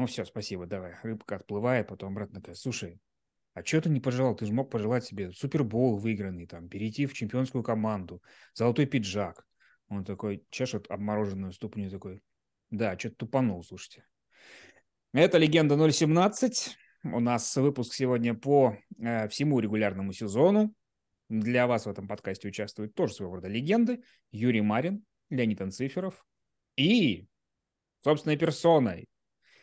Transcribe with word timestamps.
ну 0.00 0.06
все, 0.06 0.24
спасибо, 0.24 0.66
давай. 0.66 0.94
Рыбка 1.02 1.36
отплывает, 1.36 1.88
потом 1.88 2.12
обратно 2.12 2.40
такая, 2.40 2.54
слушай, 2.54 3.00
а 3.52 3.62
что 3.62 3.82
ты 3.82 3.90
не 3.90 4.00
пожелал? 4.00 4.34
Ты 4.34 4.46
же 4.46 4.52
мог 4.54 4.70
пожелать 4.70 5.04
себе 5.04 5.30
Супербол 5.30 5.98
выигранный, 5.98 6.46
там, 6.46 6.70
перейти 6.70 7.04
в 7.04 7.12
чемпионскую 7.12 7.62
команду, 7.62 8.22
золотой 8.54 8.86
пиджак. 8.86 9.46
Он 9.88 10.04
такой 10.04 10.46
чешет 10.48 10.90
обмороженную 10.90 11.52
ступню 11.52 11.90
такой, 11.90 12.22
да, 12.70 12.98
что-то 12.98 13.16
тупанул, 13.16 13.62
слушайте. 13.62 14.06
Это 15.12 15.36
«Легенда 15.36 15.74
017». 15.74 16.76
У 17.02 17.20
нас 17.20 17.54
выпуск 17.56 17.92
сегодня 17.92 18.32
по 18.32 18.78
э, 18.98 19.28
всему 19.28 19.60
регулярному 19.60 20.14
сезону. 20.14 20.74
Для 21.28 21.66
вас 21.66 21.84
в 21.84 21.90
этом 21.90 22.08
подкасте 22.08 22.48
участвуют 22.48 22.94
тоже 22.94 23.12
своего 23.12 23.34
рода 23.34 23.48
легенды. 23.48 24.02
Юрий 24.30 24.62
Марин, 24.62 25.04
Леонид 25.28 25.60
Анциферов 25.60 26.24
и 26.76 27.26
собственной 28.02 28.38
персоной, 28.38 29.09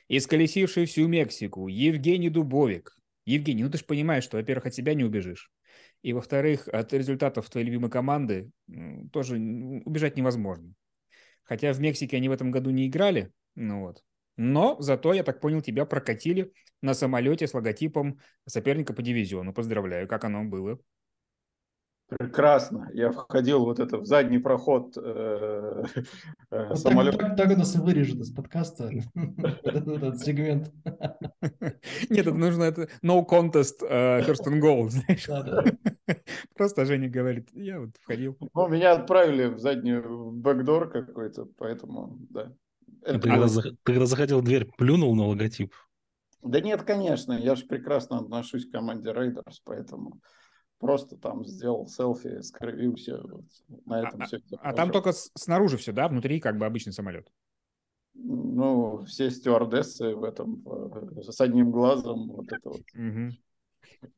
исколесивший 0.09 0.85
всю 0.85 1.07
Мексику, 1.07 1.67
Евгений 1.67 2.29
Дубовик. 2.29 2.95
Евгений, 3.25 3.63
ну 3.63 3.69
ты 3.69 3.77
же 3.77 3.83
понимаешь, 3.83 4.23
что, 4.23 4.37
во-первых, 4.37 4.67
от 4.67 4.73
себя 4.73 4.93
не 4.93 5.03
убежишь. 5.03 5.51
И, 6.01 6.13
во-вторых, 6.13 6.67
от 6.67 6.93
результатов 6.93 7.49
твоей 7.49 7.67
любимой 7.67 7.89
команды 7.89 8.51
тоже 9.11 9.35
убежать 9.37 10.15
невозможно. 10.15 10.73
Хотя 11.43 11.73
в 11.73 11.79
Мексике 11.79 12.17
они 12.17 12.29
в 12.29 12.33
этом 12.33 12.51
году 12.51 12.69
не 12.69 12.87
играли, 12.87 13.31
ну 13.55 13.81
вот. 13.81 14.03
Но 14.37 14.77
зато, 14.79 15.13
я 15.13 15.23
так 15.23 15.41
понял, 15.41 15.61
тебя 15.61 15.85
прокатили 15.85 16.53
на 16.81 16.93
самолете 16.93 17.47
с 17.47 17.53
логотипом 17.53 18.19
соперника 18.45 18.93
по 18.93 19.01
дивизиону. 19.01 19.53
Поздравляю, 19.53 20.07
как 20.07 20.23
оно 20.25 20.43
было? 20.43 20.79
Прекрасно. 22.07 22.89
Я 22.93 23.11
входил 23.11 23.65
вот 23.65 23.79
это 23.79 23.97
в 23.97 24.05
задний 24.05 24.37
проход 24.37 24.95
э, 24.95 25.83
э, 26.51 26.67
вот 26.69 26.79
самолета. 26.79 27.17
Так, 27.17 27.27
так, 27.29 27.37
так 27.37 27.57
у 27.57 27.59
нас 27.59 27.75
и 27.75 27.79
вырежет 27.79 28.19
из 28.19 28.31
подкаста 28.31 28.89
этот 29.63 30.19
сегмент. 30.19 30.71
Нет, 32.09 32.27
это 32.27 32.33
нужно 32.33 32.63
это 32.63 32.87
no 33.03 33.25
contest 33.27 33.81
first 33.81 34.47
and 34.47 34.61
goal, 34.61 34.89
знаешь. 34.89 35.27
Просто 36.55 36.85
Женя 36.85 37.09
говорит, 37.09 37.49
я 37.53 37.81
вот 37.81 37.89
входил. 38.01 38.37
Ну, 38.53 38.67
меня 38.69 38.93
отправили 38.93 39.47
в 39.47 39.59
заднюю 39.59 40.31
backdoor 40.31 40.89
какой-то, 40.89 41.45
поэтому, 41.57 42.17
да. 42.29 42.53
Это 43.01 43.19
ты, 43.19 43.29
когда, 43.83 44.05
заходил 44.05 44.39
в 44.39 44.43
дверь, 44.43 44.69
плюнул 44.77 45.13
на 45.13 45.27
логотип? 45.27 45.73
Да 46.41 46.61
нет, 46.61 46.83
конечно, 46.83 47.33
я 47.33 47.55
же 47.55 47.65
прекрасно 47.65 48.19
отношусь 48.19 48.65
к 48.65 48.71
команде 48.71 49.11
Raiders, 49.11 49.61
поэтому 49.65 50.21
просто 50.79 51.17
там 51.17 51.45
сделал 51.45 51.87
селфи, 51.87 52.41
скривился, 52.41 53.21
вот, 53.21 53.45
на 53.85 54.07
этом 54.07 54.21
а, 54.21 54.25
все. 54.25 54.37
А, 54.59 54.69
а 54.69 54.73
там 54.73 54.91
только 54.91 55.11
снаружи 55.13 55.77
все, 55.77 55.91
да? 55.91 56.07
Внутри 56.07 56.39
как 56.39 56.57
бы 56.57 56.65
обычный 56.65 56.93
самолет? 56.93 57.31
Ну, 58.13 59.03
все 59.05 59.29
стюардессы 59.29 60.15
в 60.15 60.23
этом, 60.23 60.63
с 61.21 61.39
одним 61.39 61.71
глазом, 61.71 62.27
вот 62.29 62.51
это 62.51 62.69
вот. 62.69 62.81
Угу. 62.95 64.09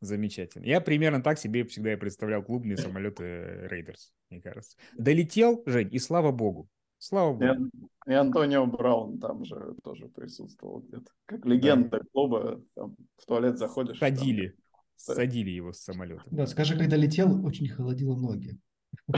Замечательно. 0.00 0.64
Я 0.64 0.80
примерно 0.80 1.22
так 1.22 1.38
себе 1.38 1.64
всегда 1.64 1.92
и 1.92 1.96
представлял 1.96 2.42
клубные 2.42 2.76
самолеты 2.76 3.66
Raiders, 3.68 4.12
мне 4.30 4.40
кажется. 4.40 4.76
Долетел, 4.96 5.62
Жень, 5.66 5.88
и 5.92 5.98
слава 5.98 6.32
богу. 6.32 6.68
Слава 6.98 7.32
богу. 7.34 7.70
И, 8.06 8.10
и 8.10 8.14
Антонио 8.14 8.66
Браун 8.66 9.18
там 9.18 9.44
же 9.44 9.74
тоже 9.82 10.08
присутствовал 10.08 10.80
где-то. 10.80 11.10
Как 11.26 11.44
легенда 11.44 11.98
да. 11.98 12.04
клуба, 12.12 12.62
там, 12.74 12.96
в 13.16 13.26
туалет 13.26 13.58
заходишь. 13.58 13.98
Ходили. 13.98 14.48
Там, 14.48 14.56
Садили 14.96 15.50
его 15.50 15.72
с 15.72 15.78
самолета. 15.78 16.24
Да, 16.30 16.46
скажи, 16.46 16.76
когда 16.76 16.96
летел, 16.96 17.44
очень 17.44 17.68
холодило 17.68 18.16
ноги. 18.16 18.58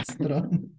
Странно. 0.02 0.70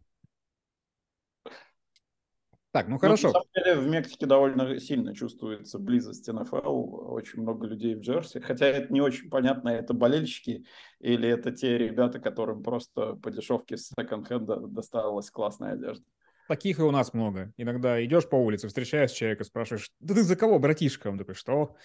Так, 2.71 2.87
ну 2.87 2.99
хорошо. 2.99 3.29
Ну, 3.29 3.33
на 3.33 3.39
самом 3.39 3.49
деле 3.55 3.75
в 3.75 3.91
Мексике 3.91 4.25
довольно 4.27 4.79
сильно 4.79 5.15
чувствуется 5.15 5.79
близость 5.79 6.27
НФЛ. 6.27 7.13
Очень 7.13 7.41
много 7.41 7.65
людей 7.65 7.95
в 7.95 8.01
Джерси. 8.01 8.39
Хотя 8.39 8.67
это 8.67 8.93
не 8.93 9.01
очень 9.01 9.29
понятно, 9.29 9.69
это 9.69 9.95
болельщики 9.95 10.65
или 10.99 11.27
это 11.27 11.51
те 11.51 11.79
ребята, 11.79 12.19
которым 12.19 12.61
просто 12.61 13.15
по 13.15 13.31
дешевке 13.31 13.75
с 13.75 13.89
секонд-хенда 13.89 14.67
досталась 14.67 15.31
классная 15.31 15.73
одежда. 15.73 16.05
Таких 16.47 16.79
и 16.79 16.83
у 16.83 16.91
нас 16.91 17.13
много. 17.13 17.53
Иногда 17.57 18.03
идешь 18.05 18.29
по 18.29 18.35
улице, 18.35 18.67
встречаешь 18.67 19.11
человека, 19.11 19.43
спрашиваешь, 19.43 19.91
да 19.99 20.13
ты 20.13 20.23
за 20.23 20.35
кого, 20.35 20.59
братишка? 20.59 21.07
Он 21.07 21.17
такой, 21.17 21.35
что? 21.35 21.75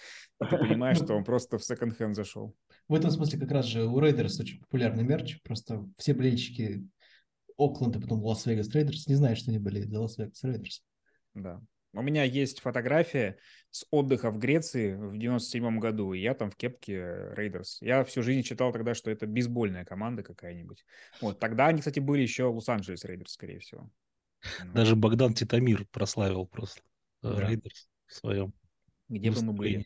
И 0.41 0.45
ты 0.45 0.57
понимаешь, 0.57 0.97
что 0.97 1.15
он 1.15 1.23
просто 1.23 1.57
в 1.57 1.63
секонд-хенд 1.63 2.15
зашел. 2.15 2.55
В 2.87 2.93
этом 2.93 3.09
смысле 3.09 3.39
как 3.39 3.51
раз 3.51 3.65
же 3.65 3.85
у 3.85 3.99
Raiders 3.99 4.39
очень 4.39 4.59
популярный 4.59 5.03
мерч. 5.03 5.41
Просто 5.43 5.87
все 5.97 6.13
болельщики 6.13 6.87
Окленд 7.57 7.95
и 7.95 7.99
потом 7.99 8.23
Лас-Вегас 8.23 8.69
Raiders 8.73 9.07
не 9.07 9.15
знают, 9.15 9.39
что 9.39 9.49
они 9.49 9.59
болеют 9.59 9.89
за 9.89 10.01
Лас-Вегас 10.01 10.43
Raiders. 10.43 10.83
Да. 11.33 11.61
У 11.93 12.01
меня 12.01 12.23
есть 12.23 12.59
фотография 12.59 13.37
с 13.71 13.85
отдыха 13.89 14.29
в 14.29 14.37
Греции 14.37 14.95
в 14.95 15.17
97 15.17 15.79
году, 15.79 16.11
и 16.11 16.19
я 16.19 16.33
там 16.33 16.49
в 16.49 16.57
кепке 16.57 17.33
Рейдерс. 17.35 17.81
Я 17.81 18.03
всю 18.03 18.21
жизнь 18.21 18.43
считал 18.43 18.73
тогда, 18.73 18.93
что 18.93 19.09
это 19.09 19.25
бейсбольная 19.25 19.85
команда 19.85 20.21
какая-нибудь. 20.21 20.85
Вот, 21.21 21.39
тогда 21.39 21.67
они, 21.67 21.79
кстати, 21.79 21.99
были 21.99 22.21
еще 22.21 22.43
Лос-Анджелес 22.45 23.05
Raiders, 23.05 23.31
скорее 23.31 23.59
всего. 23.59 23.89
Даже 24.73 24.97
Богдан 24.97 25.33
Титомир 25.33 25.85
прославил 25.85 26.45
просто 26.45 26.81
э, 27.23 27.33
да. 27.33 27.47
Raiders 27.47 27.87
в 28.07 28.13
своем. 28.13 28.53
Где 29.07 29.31
бы 29.31 29.41
мы 29.41 29.53
были, 29.53 29.85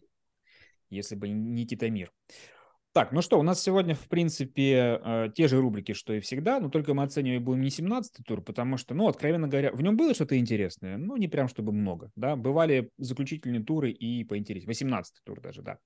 если 0.90 1.16
бы 1.16 1.30
не 1.30 1.68
Титомир. 1.68 2.12
Так, 2.92 3.12
ну 3.12 3.22
что, 3.22 3.40
у 3.40 3.44
нас 3.44 3.62
сегодня, 3.62 3.94
в 3.94 4.08
принципе, 4.08 5.00
э, 5.04 5.30
те 5.36 5.48
же 5.48 5.62
рубрики, 5.62 5.94
что 5.94 6.14
и 6.14 6.20
всегда, 6.20 6.60
но 6.60 6.70
только 6.70 6.96
мы 6.96 7.04
оценивать 7.04 7.44
будем 7.44 7.62
не 7.62 7.70
17-й 7.70 8.24
тур, 8.24 8.42
потому 8.42 8.78
что, 8.78 8.96
ну, 8.96 9.08
откровенно 9.08 9.48
говоря, 9.48 9.72
в 9.72 9.82
нем 9.84 9.96
было 9.96 10.16
что-то 10.16 10.36
интересное, 10.40 10.98
ну, 10.98 11.16
не 11.16 11.28
прям 11.28 11.48
чтобы 11.48 11.72
много, 11.72 12.10
да, 12.16 12.36
бывали 12.36 12.90
заключительные 12.98 13.64
туры 13.64 13.92
и 13.92 14.24
поинтереснее, 14.24 14.74
18-й 14.74 15.22
тур 15.24 15.40
даже, 15.40 15.62
да. 15.62 15.78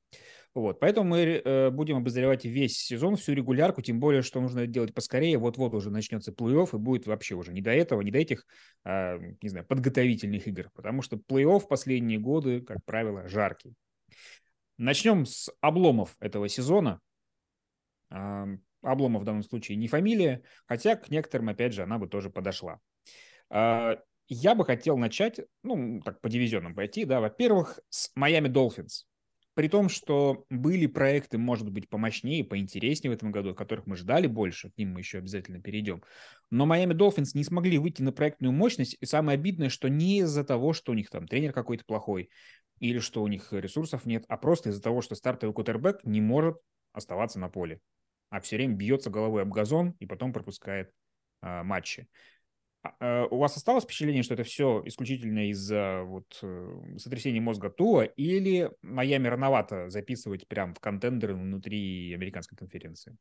Вот, 0.56 0.80
поэтому 0.80 1.10
мы 1.10 1.42
э, 1.44 1.72
будем 1.72 1.98
обозревать 1.98 2.46
весь 2.46 2.78
сезон, 2.78 3.18
всю 3.18 3.34
регулярку, 3.34 3.82
тем 3.82 4.00
более, 4.00 4.22
что 4.22 4.40
нужно 4.40 4.66
делать 4.66 4.94
поскорее, 4.94 5.38
вот-вот 5.38 5.74
уже 5.74 5.90
начнется 5.90 6.32
плей-офф, 6.32 6.70
и 6.74 6.78
будет 6.78 7.06
вообще 7.06 7.36
уже 7.36 7.52
не 7.52 7.62
до 7.62 7.72
этого, 7.72 8.00
не 8.00 8.12
до 8.12 8.20
этих, 8.20 8.46
э, 8.86 9.18
не 9.42 9.50
знаю, 9.50 9.66
подготовительных 9.68 10.48
игр, 10.48 10.70
потому 10.74 11.02
что 11.02 11.18
плей-офф 11.18 11.68
последние 11.68 12.20
годы, 12.20 12.62
как 12.62 12.78
правило, 12.86 13.28
жаркий. 13.28 13.76
Начнем 14.84 15.26
с 15.26 15.50
обломов 15.62 16.18
этого 16.20 16.50
сезона. 16.50 17.00
Обломов 18.10 19.22
в 19.22 19.26
данном 19.26 19.44
случае 19.44 19.78
не 19.78 19.88
фамилия, 19.88 20.44
хотя 20.66 20.98
к 20.98 21.10
некоторым, 21.10 21.48
опять 21.48 21.72
же, 21.72 21.84
она 21.84 21.98
бы 21.98 22.10
тоже 22.10 22.30
подошла. 22.30 22.82
А, 23.50 23.98
я 24.28 24.56
бы 24.56 24.66
хотел 24.66 24.98
начать, 24.98 25.40
ну, 25.64 26.02
так 26.02 26.20
по 26.20 26.28
дивизионам 26.28 26.76
пойти, 26.76 27.06
да, 27.06 27.22
во-первых, 27.22 27.80
с 27.88 28.12
Miami 28.20 28.50
Dolphins. 28.50 29.06
При 29.54 29.70
том, 29.70 29.88
что 29.88 30.46
были 30.50 30.88
проекты, 30.88 31.38
может 31.38 31.70
быть, 31.70 31.88
помощнее, 31.88 32.44
поинтереснее 32.44 33.12
в 33.12 33.16
этом 33.16 33.32
году, 33.32 33.56
которых 33.56 33.86
мы 33.86 33.96
ждали 33.96 34.28
больше, 34.28 34.72
к 34.72 34.78
ним 34.78 34.94
мы 34.94 35.00
еще 35.00 35.20
обязательно 35.20 35.62
перейдем. 35.62 36.04
Но 36.50 36.66
Miami 36.66 36.94
Dolphins 36.94 37.30
не 37.36 37.44
смогли 37.44 37.78
выйти 37.78 38.02
на 38.02 38.12
проектную 38.12 38.52
мощность, 38.52 38.98
и 39.00 39.06
самое 39.06 39.38
обидное, 39.38 39.70
что 39.70 39.88
не 39.88 40.20
из-за 40.20 40.44
того, 40.44 40.74
что 40.74 40.92
у 40.92 40.96
них 40.96 41.10
там 41.10 41.28
тренер 41.28 41.54
какой-то 41.54 41.86
плохой, 41.86 42.32
или 42.84 43.00
что 43.00 43.24
у 43.24 43.28
них 43.28 43.54
ресурсов 43.54 44.06
нет, 44.06 44.26
а 44.28 44.36
просто 44.36 44.70
из-за 44.70 44.82
того, 44.82 45.02
что 45.02 45.16
стартовый 45.16 45.54
кутербэк 45.54 46.04
не 46.04 46.20
может 46.20 46.58
оставаться 46.92 47.40
на 47.40 47.48
поле, 47.48 47.80
а 48.30 48.42
все 48.42 48.58
время 48.58 48.76
бьется 48.76 49.10
головой 49.10 49.44
об 49.44 49.54
газон 49.54 49.96
и 50.00 50.06
потом 50.06 50.34
пропускает 50.34 50.92
а, 51.42 51.64
матчи. 51.64 52.10
А, 52.82 52.92
а, 53.00 53.26
у 53.28 53.38
вас 53.38 53.56
осталось 53.56 53.86
впечатление, 53.86 54.22
что 54.22 54.34
это 54.34 54.44
все 54.44 54.84
исключительно 54.86 55.50
из-за 55.50 56.04
вот, 56.04 56.38
э, 56.42 56.98
сотрясения 56.98 57.40
мозга 57.40 57.70
Туа, 57.70 58.04
или 58.04 58.70
Майами 58.82 59.30
рановато 59.30 59.90
записывать 59.90 60.46
прям 60.50 60.74
в 60.74 60.82
контендеры 60.82 61.36
внутри 61.36 62.14
американской 62.14 62.58
конференции? 62.58 63.16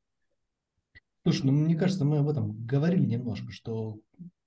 Слушай, 1.22 1.46
ну 1.46 1.52
мне 1.52 1.76
кажется, 1.76 2.04
мы 2.04 2.18
об 2.18 2.28
этом 2.28 2.66
говорили 2.66 3.06
немножко, 3.06 3.52
что 3.52 4.00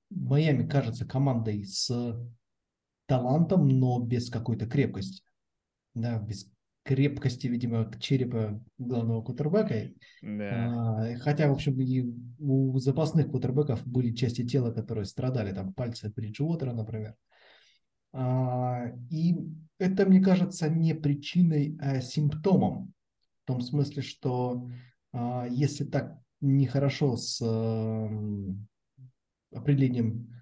Майами 0.09 0.67
кажется 0.67 1.05
командой 1.05 1.63
с 1.63 1.89
талантом, 3.05 3.67
но 3.67 3.99
без 3.99 4.29
какой-то 4.29 4.65
крепкости. 4.65 5.23
Да, 5.93 6.19
без 6.19 6.51
крепкости, 6.83 7.47
видимо, 7.47 7.91
черепа 7.99 8.61
главного 8.77 9.21
кутербека. 9.23 9.91
Да. 10.21 11.01
А, 11.01 11.17
хотя, 11.17 11.49
в 11.49 11.53
общем, 11.53 11.79
и 11.81 12.05
у 12.39 12.77
запасных 12.77 13.31
кутербеков 13.31 13.85
были 13.87 14.13
части 14.13 14.45
тела, 14.45 14.71
которые 14.71 15.05
страдали, 15.05 15.53
там 15.53 15.73
пальцы 15.73 16.13
Бриджуотера, 16.15 16.73
например. 16.73 17.15
А, 18.13 18.91
и 19.09 19.35
это, 19.79 20.05
мне 20.05 20.21
кажется, 20.21 20.69
не 20.69 20.93
причиной, 20.93 21.77
а 21.81 22.01
симптомом. 22.01 22.93
В 23.43 23.47
том 23.47 23.61
смысле, 23.61 24.01
что 24.03 24.69
а, 25.11 25.47
если 25.49 25.85
так 25.85 26.19
нехорошо 26.39 27.17
с 27.17 27.41
определением 29.51 30.34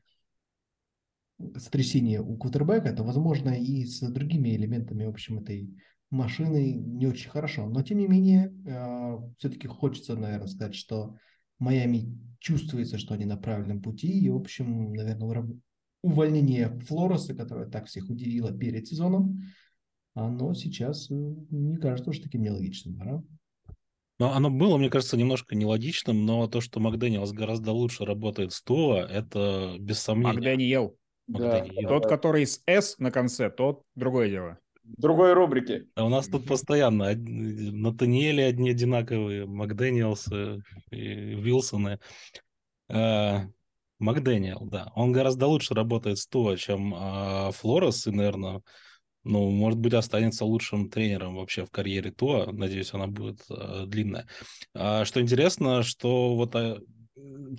сотрясение 1.57 2.21
у 2.21 2.37
квотербека, 2.37 2.93
то, 2.93 3.03
возможно, 3.03 3.49
и 3.49 3.85
с 3.85 3.99
другими 3.99 4.55
элементами, 4.55 5.05
в 5.05 5.09
общем, 5.09 5.39
этой 5.39 5.73
машины 6.09 6.73
не 6.73 7.07
очень 7.07 7.29
хорошо. 7.29 7.67
Но, 7.67 7.81
тем 7.81 7.97
не 7.97 8.07
менее, 8.07 8.53
э, 8.65 9.17
все-таки 9.37 9.67
хочется, 9.67 10.15
наверное, 10.15 10.47
сказать, 10.47 10.75
что 10.75 11.15
Майами 11.59 12.17
чувствуется, 12.39 12.97
что 12.97 13.13
они 13.13 13.25
на 13.25 13.37
правильном 13.37 13.81
пути. 13.81 14.07
И, 14.07 14.29
в 14.29 14.35
общем, 14.35 14.93
наверное, 14.93 15.47
увольнение 16.03 16.79
Флореса, 16.81 17.33
которое 17.33 17.69
так 17.69 17.87
всех 17.87 18.09
удивило 18.09 18.51
перед 18.51 18.87
сезоном, 18.87 19.41
оно 20.13 20.53
сейчас 20.53 21.09
э, 21.09 21.15
не 21.49 21.77
кажется 21.77 22.11
уж 22.11 22.19
таким 22.19 22.43
нелогичным, 22.43 22.97
да? 22.97 23.23
Но 24.19 24.33
оно 24.33 24.51
было, 24.51 24.77
мне 24.77 24.89
кажется, 24.89 25.17
немножко 25.17 25.55
нелогичным, 25.55 26.25
но 26.25 26.47
то, 26.47 26.61
что 26.61 26.79
Макдэниелс 26.79 27.31
гораздо 27.31 27.71
лучше 27.71 28.05
работает 28.05 28.53
с 28.53 28.61
Туа, 28.61 28.99
это 28.99 29.75
без 29.79 29.99
сомнения. 29.99 30.33
Макдэниел. 30.33 30.97
Да. 31.27 31.65
Тот, 31.87 32.07
который 32.07 32.45
с 32.45 32.61
«С» 32.65 32.97
на 32.99 33.11
конце, 33.11 33.49
тот 33.49 33.83
другое 33.95 34.29
дело. 34.29 34.57
В 34.83 35.01
другой 35.01 35.33
рубрике. 35.33 35.85
А 35.95 36.05
у 36.05 36.09
нас 36.09 36.27
тут 36.27 36.45
постоянно 36.45 37.13
Натаниэли 37.15 38.41
одни 38.41 38.71
одинаковые, 38.71 39.45
Макдэниелсы 39.45 40.61
и 40.91 41.35
Вилсоны. 41.35 41.99
А, 42.89 43.45
Макдэниел, 43.99 44.65
да. 44.65 44.91
Он 44.95 45.13
гораздо 45.13 45.47
лучше 45.47 45.73
работает 45.73 46.17
с 46.17 46.27
Туа, 46.27 46.57
чем 46.57 46.93
а, 46.95 47.51
Флорес, 47.51 48.07
и, 48.07 48.11
наверное, 48.11 48.61
ну, 49.23 49.49
может 49.51 49.79
быть, 49.79 49.93
останется 49.93 50.43
лучшим 50.43 50.89
тренером 50.89 51.37
вообще 51.37 51.65
в 51.65 51.71
карьере 51.71 52.11
Туа. 52.11 52.51
Надеюсь, 52.51 52.93
она 52.93 53.07
будет 53.07 53.39
а, 53.49 53.85
длинная. 53.85 54.27
А, 54.75 55.05
что 55.05 55.21
интересно, 55.21 55.81
что 55.81 56.35
вот 56.35 56.53
м, 56.55 57.57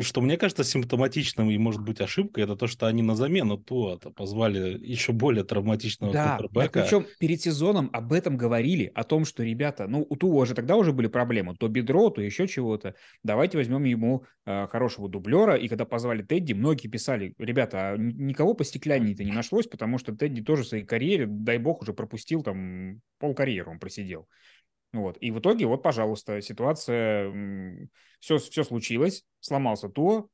что 0.00 0.20
мне 0.20 0.36
кажется 0.36 0.64
симптоматичным 0.64 1.50
и 1.50 1.58
может 1.58 1.82
быть 1.82 2.00
ошибкой, 2.00 2.44
это 2.44 2.56
то, 2.56 2.66
что 2.66 2.86
они 2.86 3.02
на 3.02 3.14
замену 3.14 3.58
Туа 3.58 3.98
позвали 3.98 4.78
еще 4.78 5.12
более 5.12 5.44
травматичного 5.44 6.12
Да, 6.12 6.38
квотербека. 6.38 6.82
причем 6.82 7.06
перед 7.18 7.40
сезоном 7.40 7.90
об 7.92 8.12
этом 8.12 8.36
говорили, 8.36 8.90
о 8.94 9.04
том, 9.04 9.24
что, 9.24 9.42
ребята, 9.42 9.86
ну, 9.86 10.06
у 10.08 10.16
Туа 10.16 10.46
же 10.46 10.54
тогда 10.54 10.76
уже 10.76 10.92
были 10.92 11.06
проблемы, 11.06 11.54
то 11.56 11.68
бедро, 11.68 12.10
то 12.10 12.20
еще 12.20 12.46
чего-то. 12.48 12.94
Давайте 13.22 13.58
возьмем 13.58 13.84
ему 13.84 14.24
э, 14.46 14.66
хорошего 14.68 15.08
дублера. 15.08 15.56
И 15.56 15.68
когда 15.68 15.84
позвали 15.84 16.22
Тедди, 16.22 16.52
многие 16.52 16.88
писали, 16.88 17.34
ребята, 17.38 17.92
а 17.92 17.96
никого 17.96 18.54
по 18.54 18.64
стекляннине-то 18.64 19.24
не 19.24 19.32
нашлось, 19.32 19.66
потому 19.66 19.98
что 19.98 20.14
Тедди 20.14 20.42
тоже 20.42 20.62
в 20.62 20.68
своей 20.68 20.84
карьере, 20.84 21.26
дай 21.26 21.58
бог, 21.58 21.82
уже 21.82 21.92
пропустил 21.92 22.42
там 22.42 23.00
пол 23.18 23.34
карьеры 23.34 23.70
он 23.70 23.78
просидел. 23.78 24.28
Вот. 24.92 25.16
И 25.20 25.30
в 25.30 25.38
итоге, 25.38 25.66
вот, 25.66 25.82
пожалуйста, 25.82 26.40
ситуация, 26.42 27.30
все, 28.20 28.38
все 28.38 28.64
случилось, 28.64 29.24
сломался 29.40 29.88
Туа 29.88 30.28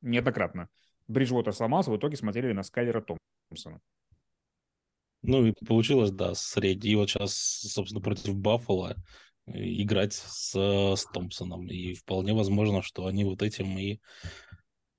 неоднократно. 0.00 0.68
Бриджвотер 1.08 1.52
сломался, 1.52 1.90
в 1.90 1.96
итоге 1.96 2.16
смотрели 2.16 2.52
на 2.52 2.62
Скайлера 2.62 3.04
Томпсона. 3.50 3.80
Ну 5.22 5.46
и 5.46 5.52
получилось, 5.66 6.10
да, 6.10 6.34
средний. 6.34 6.90
И 6.90 6.96
вот 6.96 7.10
сейчас, 7.10 7.34
собственно, 7.34 8.00
против 8.00 8.36
Баффала 8.36 8.94
э, 9.46 9.52
играть 9.54 10.12
с, 10.12 10.54
с 10.54 11.04
Томпсоном. 11.12 11.66
И 11.66 11.94
вполне 11.94 12.34
возможно, 12.34 12.82
что 12.82 13.06
они 13.06 13.24
вот 13.24 13.42
этим 13.42 13.78
и 13.78 14.00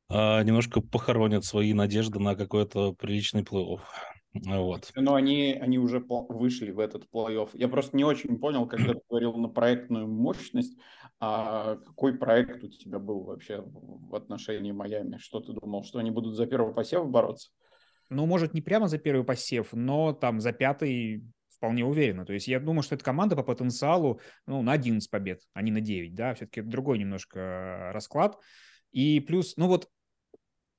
а, 0.09 0.43
немножко 0.43 0.81
похоронят 0.81 1.45
свои 1.45 1.73
надежды 1.73 2.19
на 2.19 2.35
какой-то 2.35 2.93
приличный 2.93 3.43
плей-офф. 3.43 3.81
Вот. 4.43 4.91
Но 4.95 5.15
они, 5.15 5.53
они 5.53 5.79
уже 5.79 5.99
вышли 5.99 6.71
в 6.71 6.79
этот 6.79 7.07
плей-офф. 7.13 7.51
Я 7.53 7.69
просто 7.69 7.95
не 7.95 8.03
очень 8.03 8.37
понял, 8.37 8.67
когда 8.67 8.93
ты 8.93 9.01
говорил 9.09 9.33
на 9.37 9.47
проектную 9.47 10.07
мощность, 10.07 10.77
а 11.19 11.77
какой 11.77 12.17
проект 12.17 12.63
у 12.63 12.67
тебя 12.67 12.99
был 12.99 13.23
вообще 13.23 13.61
в 13.61 13.95
в 14.05 14.15
отношении 14.15 14.71
Майами? 14.71 15.17
Что 15.17 15.39
ты 15.39 15.53
думал, 15.53 15.83
что 15.83 15.99
они 15.99 16.11
будут 16.11 16.35
за 16.35 16.45
первый 16.45 16.73
посев 16.73 17.07
бороться? 17.09 17.49
Ну, 18.09 18.25
может, 18.25 18.53
не 18.53 18.61
прямо 18.61 18.87
за 18.87 18.97
первый 18.97 19.25
посев, 19.25 19.69
но 19.73 20.13
там 20.13 20.39
за 20.39 20.53
пятый 20.53 21.23
вполне 21.49 21.85
уверенно. 21.85 22.25
То 22.25 22.33
есть 22.33 22.47
я 22.47 22.59
думаю, 22.59 22.83
что 22.83 22.95
эта 22.95 23.03
команда 23.03 23.35
по 23.35 23.43
потенциалу 23.43 24.19
ну, 24.45 24.61
на 24.61 24.73
11 24.73 25.09
побед, 25.09 25.41
а 25.53 25.61
не 25.61 25.71
на 25.71 25.81
9, 25.81 26.13
да, 26.13 26.33
все-таки 26.35 26.61
другой 26.61 26.99
немножко 26.99 27.39
э, 27.39 27.91
расклад. 27.91 28.37
И 28.91 29.19
плюс, 29.19 29.57
ну 29.57 29.67
вот 29.67 29.89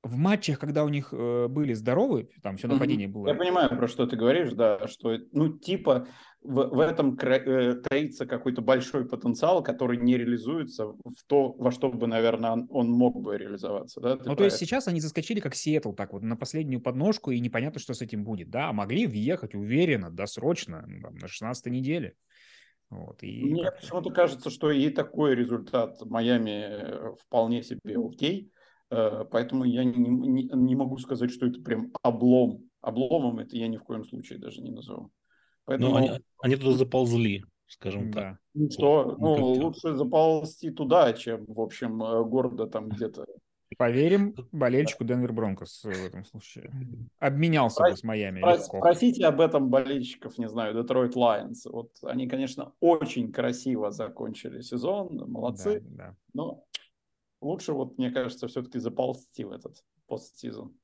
в 0.07 0.17
матчах, 0.17 0.59
когда 0.59 0.85
у 0.85 0.89
них 0.89 1.09
э, 1.13 1.49
были 1.49 1.73
здоровы, 1.73 2.31
там 2.43 2.57
все 2.57 2.69
нападение 2.69 3.09
было. 3.09 3.29
Я 3.29 3.35
понимаю, 3.35 3.69
про 3.71 3.89
что 3.89 4.07
ты 4.07 4.17
говоришь, 4.17 4.53
да, 4.53 4.87
что, 4.89 5.19
ну, 5.33 5.59
типа, 5.59 6.09
в, 6.43 6.69
в 6.69 6.79
этом 6.81 7.17
кра- 7.17 7.37
э, 7.37 7.75
таится 7.75 8.27
какой-то 8.27 8.63
большой 8.63 9.09
потенциал, 9.09 9.63
который 9.63 9.99
не 9.99 10.17
реализуется 10.17 10.87
в 10.87 11.25
то, 11.27 11.53
во 11.53 11.71
что 11.71 11.91
бы, 11.91 12.07
наверное, 12.07 12.53
он, 12.53 12.67
он 12.71 12.91
мог 12.91 13.21
бы 13.21 13.37
реализоваться, 13.37 14.01
да? 14.01 14.17
Ты 14.17 14.29
Ну, 14.29 14.37
то 14.37 14.45
есть 14.45 14.57
сейчас 14.57 14.89
они 14.89 15.01
заскочили 15.01 15.41
как 15.41 15.55
Сиэтл, 15.55 15.93
так 15.93 16.13
вот, 16.13 16.23
на 16.23 16.37
последнюю 16.37 16.81
подножку, 16.81 17.31
и 17.31 17.41
непонятно, 17.41 17.81
что 17.81 17.95
с 17.95 18.03
этим 18.03 18.25
будет, 18.25 18.51
да, 18.51 18.69
а 18.69 18.73
могли 18.73 19.07
въехать 19.07 19.55
уверенно, 19.55 20.11
досрочно, 20.11 20.85
ну, 20.87 21.01
там, 21.03 21.15
на 21.17 21.29
16 21.29 21.67
неделе. 21.67 22.15
Вот, 22.89 23.23
и 23.23 23.45
Мне 23.45 23.71
почему-то 23.73 24.11
кажется, 24.11 24.49
что 24.49 24.71
и 24.71 24.91
такой 24.91 25.35
результат 25.35 26.01
Майами 26.03 26.67
э, 26.69 27.15
вполне 27.21 27.63
себе 27.63 27.99
окей, 27.99 28.53
поэтому 28.89 29.65
я 29.65 29.85
не, 29.85 30.09
не, 30.09 30.51
не 30.53 30.77
могу 30.77 30.99
сказать, 30.99 31.31
что 31.31 31.47
это 31.47 31.61
прям 31.61 31.93
облом. 32.03 32.69
Обломом 32.81 33.39
это 33.39 33.57
я 33.57 33.69
ни 33.69 33.77
в 33.77 33.83
коем 33.85 34.05
случае 34.05 34.39
даже 34.39 34.61
не 34.63 34.71
назову. 34.71 35.11
Поэтому, 35.65 35.91
Ну, 35.91 35.97
они, 35.97 36.11
они 36.43 36.57
туда 36.57 36.77
заползли, 36.77 37.45
скажем 37.67 38.13
так. 38.13 38.23
да. 38.35 38.39
ну 38.55 38.71
что, 38.71 39.17
ну, 39.19 39.37
ну, 39.37 39.47
лучше 39.55 39.95
заползти 39.95 40.71
туда, 40.71 41.13
чем, 41.13 41.45
в 41.47 41.61
общем, 41.61 42.03
э, 42.03 42.25
гордо 42.25 42.67
там 42.67 42.89
где-то. 42.89 43.27
Поверим 43.79 44.33
болельщику 44.53 45.05
Денвер 45.05 45.33
Бронкос 45.33 45.83
в 45.83 46.07
этом 46.07 46.25
случае. 46.25 46.71
Обменялся 47.19 47.83
бы 47.83 47.97
с 47.97 48.05
Майами 48.05 48.39
легко. 48.39 48.79
Спросите 48.79 49.27
об 49.27 49.41
этом 49.41 49.69
болельщиков, 49.71 50.39
не 50.39 50.49
знаю, 50.49 50.73
Детройт 50.81 51.17
Лайонс. 51.17 51.67
Вот 51.67 51.91
они, 52.03 52.29
конечно, 52.29 52.73
очень 52.79 53.33
красиво 53.33 53.91
закончили 53.91 54.61
сезон, 54.61 55.17
молодцы, 55.29 55.81
Да, 55.81 55.97
да. 55.97 56.17
но 56.33 56.65
лучше, 57.41 57.73
вот, 57.73 57.99
мне 57.99 58.11
кажется, 58.11 58.49
все-таки 58.49 58.79
заползти 58.79 59.45
в 59.45 59.53
этот 59.53 59.85
постсезон. 60.07 60.77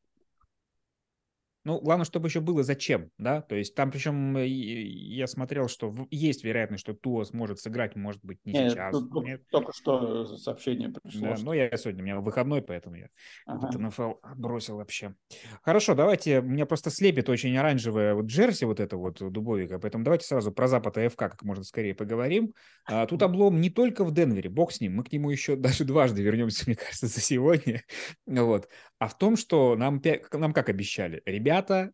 Ну, 1.64 1.80
главное, 1.80 2.04
чтобы 2.04 2.26
еще 2.28 2.40
было 2.40 2.62
зачем, 2.64 3.10
да, 3.18 3.40
то 3.40 3.54
есть 3.54 3.74
там 3.76 3.90
причем 3.92 4.36
э, 4.36 4.46
я 4.46 5.26
смотрел, 5.28 5.68
что 5.68 5.94
есть 6.10 6.42
вероятность, 6.42 6.82
что 6.82 6.92
Туа 6.94 7.24
сможет 7.24 7.60
сыграть, 7.60 7.94
может 7.94 8.24
быть, 8.24 8.38
не 8.44 8.52
Нет, 8.52 8.72
сейчас. 8.72 8.92
тут- 8.92 9.24
Нет. 9.24 9.42
только 9.50 9.72
что 9.72 10.26
сообщение 10.36 10.88
пришло. 10.90 11.28
Да, 11.28 11.36
что- 11.36 11.44
но 11.44 11.54
я 11.54 11.76
сегодня, 11.76 12.02
у 12.02 12.04
меня 12.06 12.20
выходной, 12.20 12.62
поэтому 12.62 12.96
я 12.96 13.08
Ага. 13.46 13.70
НФЛ 13.78 14.14
бросил 14.36 14.76
вообще. 14.76 15.14
Хорошо, 15.62 15.94
давайте, 15.94 16.40
меня 16.42 16.66
просто 16.66 16.90
слепит 16.90 17.28
очень 17.28 17.56
оранжевая 17.56 18.14
вот 18.14 18.26
джерси 18.26 18.64
вот 18.64 18.80
это 18.80 18.96
вот 18.96 19.18
Дубовика, 19.20 19.78
поэтому 19.78 20.02
давайте 20.04 20.26
сразу 20.26 20.50
про 20.50 20.66
Запад 20.66 20.98
АФК 20.98 21.16
как 21.18 21.42
можно 21.44 21.62
скорее 21.62 21.94
поговорим. 21.94 22.54
А, 22.86 23.06
тут 23.06 23.22
облом 23.22 23.60
не 23.60 23.70
только 23.70 24.04
в 24.04 24.12
Денвере, 24.12 24.50
бог 24.50 24.72
с 24.72 24.80
ним, 24.80 24.96
мы 24.96 25.04
к 25.04 25.12
нему 25.12 25.30
еще 25.30 25.54
даже 25.56 25.84
дважды 25.84 26.22
вернемся, 26.22 26.64
мне 26.66 26.74
кажется, 26.74 27.06
за 27.06 27.20
сегодня. 27.20 27.82
Вот. 28.26 28.68
А 29.02 29.08
в 29.08 29.18
том, 29.18 29.36
что 29.36 29.74
нам, 29.74 30.00
нам 30.32 30.52
как 30.52 30.68
обещали, 30.68 31.22
ребята, 31.26 31.90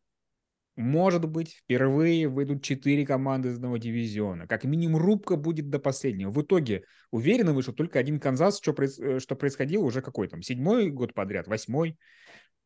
может 0.77 1.27
быть, 1.27 1.55
впервые 1.55 2.29
выйдут 2.29 2.63
четыре 2.63 3.07
команды 3.07 3.49
из 3.49 3.55
одного 3.55 3.79
дивизиона. 3.79 4.47
Как 4.47 4.65
минимум 4.65 5.01
рубка 5.01 5.37
будет 5.37 5.71
до 5.71 5.79
последнего. 5.79 6.31
В 6.31 6.43
итоге 6.43 6.85
уверенно 7.11 7.55
вышел 7.55 7.73
только 7.73 7.99
один 7.99 8.21
Канзас, 8.21 8.59
что, 8.59 8.73
проис- 8.73 9.01
э, 9.03 9.21
что 9.21 9.37
происходило 9.37 9.85
уже 9.85 10.03
какой 10.03 10.29
там, 10.29 10.43
седьмой 10.43 10.91
год 10.91 11.15
подряд, 11.15 11.49
восьмой. 11.49 11.97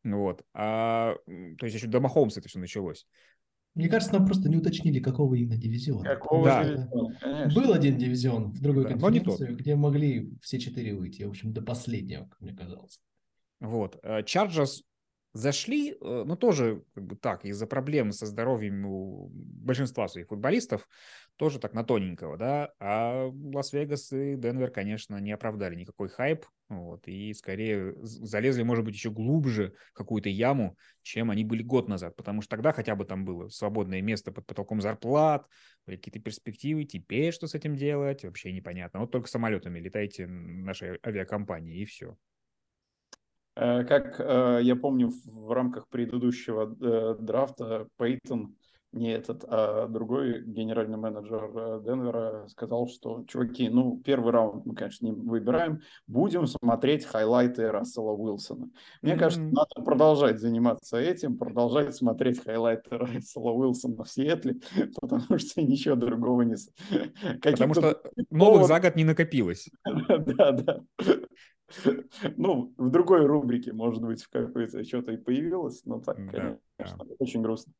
Вот. 0.03 0.43
А, 0.53 1.15
то 1.25 1.65
есть 1.65 1.77
еще 1.77 1.87
до 1.87 2.01
Махомса 2.01 2.41
это 2.41 2.49
все 2.49 2.59
началось. 2.59 3.07
Мне 3.75 3.87
кажется, 3.87 4.13
нам 4.13 4.25
просто 4.25 4.49
не 4.49 4.57
уточнили, 4.57 4.99
какого 4.99 5.35
именно 5.35 5.55
дивизиона. 5.55 6.03
Какого 6.03 6.43
Да. 6.43 6.65
дивизиона, 6.65 7.17
конечно. 7.21 7.61
Был 7.61 7.71
один 7.71 7.97
дивизион 7.97 8.51
в 8.51 8.59
другой 8.59 8.83
Да, 8.83 8.97
но 8.97 9.09
не 9.09 9.21
конференции, 9.21 9.55
где 9.55 9.75
могли 9.77 10.33
все 10.41 10.59
четыре 10.59 10.95
выйти. 10.95 11.23
В 11.23 11.29
общем, 11.29 11.53
до 11.53 11.61
последнего, 11.61 12.25
как 12.25 12.41
мне 12.41 12.53
казалось. 12.53 12.99
Вот. 13.63 13.99
Чарджерс 14.25 14.83
зашли, 15.33 15.91
э, 15.91 16.23
ну, 16.25 16.35
тоже 16.35 16.83
как 16.93 17.05
бы 17.05 17.15
так, 17.15 17.43
из-за 17.43 17.65
проблем 17.65 18.11
со 18.11 18.25
здоровьем 18.25 18.85
у 18.85 19.29
большинства 19.33 20.07
своих 20.07 20.27
футболистов, 20.27 20.87
тоже 21.37 21.59
так 21.59 21.73
на 21.73 21.83
тоненького, 21.83 22.37
да, 22.37 22.71
а 22.79 23.25
Лас-Вегас 23.27 24.11
и 24.13 24.35
Денвер, 24.35 24.69
конечно, 24.69 25.17
не 25.19 25.31
оправдали 25.31 25.75
никакой 25.75 26.09
хайп, 26.09 26.45
вот, 26.69 27.07
и 27.07 27.33
скорее 27.33 27.95
залезли, 28.03 28.61
может 28.61 28.85
быть, 28.85 28.93
еще 28.93 29.09
глубже 29.09 29.73
в 29.91 29.93
какую-то 29.93 30.29
яму, 30.29 30.77
чем 31.01 31.31
они 31.31 31.43
были 31.43 31.63
год 31.63 31.89
назад, 31.89 32.15
потому 32.15 32.41
что 32.41 32.51
тогда 32.51 32.71
хотя 32.71 32.95
бы 32.95 33.03
там 33.03 33.25
было 33.25 33.49
свободное 33.49 34.03
место 34.03 34.31
под 34.31 34.45
потолком 34.45 34.81
зарплат, 34.81 35.47
были 35.87 35.95
какие-то 35.95 36.19
перспективы, 36.19 36.83
теперь 36.83 37.33
что 37.33 37.47
с 37.47 37.55
этим 37.55 37.75
делать, 37.75 38.23
вообще 38.23 38.51
непонятно. 38.53 38.99
Вот 38.99 39.11
только 39.11 39.27
самолетами 39.27 39.79
летайте 39.79 40.27
нашей 40.27 40.99
авиакомпании, 41.03 41.81
и 41.81 41.85
все. 41.85 42.15
Э, 43.55 43.83
Как 43.83 44.19
э, 44.19 44.59
я 44.63 44.75
помню, 44.75 45.11
в 45.25 45.51
рамках 45.51 45.87
предыдущего 45.87 46.75
э, 46.81 47.15
драфта 47.19 47.87
Пейтон, 47.97 48.55
не 48.91 49.11
этот, 49.11 49.43
а 49.47 49.87
другой 49.87 50.43
генеральный 50.43 50.97
менеджер 50.97 51.81
Денвера 51.81 52.47
сказал, 52.47 52.87
что, 52.87 53.23
чуваки, 53.27 53.67
ну, 53.67 53.99
первый 54.05 54.31
раунд 54.31 54.67
мы, 54.67 54.75
конечно, 54.75 55.07
не 55.07 55.11
выбираем, 55.11 55.81
будем 56.05 56.45
смотреть 56.45 57.03
хайлайты 57.03 57.71
Рассела 57.71 58.11
Уилсона. 58.11 58.69
Мне 59.01 59.15
кажется, 59.15 59.41
Мгм. 59.41 59.55
надо 59.55 59.83
продолжать 59.83 60.39
заниматься 60.39 60.97
этим, 60.97 61.39
продолжать 61.39 61.95
смотреть 61.95 62.43
хайлайты 62.43 62.89
Рассела 62.97 63.51
Уилсона 63.51 64.03
в 64.03 64.09
Сиэтле, 64.09 64.59
потому 65.01 65.39
что 65.39 65.63
ничего 65.63 65.95
другого 65.95 66.43
не... 66.43 66.55
Потому 67.41 67.73
что 67.73 67.99
новых 68.29 68.67
за 68.67 68.79
год 68.79 68.95
не 68.95 69.05
накопилось. 69.05 69.71
Да, 69.85 70.51
да. 70.51 70.79
Ну, 72.37 72.73
в 72.77 72.89
другой 72.89 73.25
рубрике, 73.25 73.73
может 73.73 74.01
быть, 74.03 74.23
в 74.23 74.29
какой-то 74.29 74.83
что-то 74.83 75.11
и 75.11 75.17
появилось, 75.17 75.83
но 75.85 75.99
так, 75.99 76.17
Да, 76.31 76.57
конечно, 76.77 77.05
очень 77.19 77.41
грустно. 77.41 77.73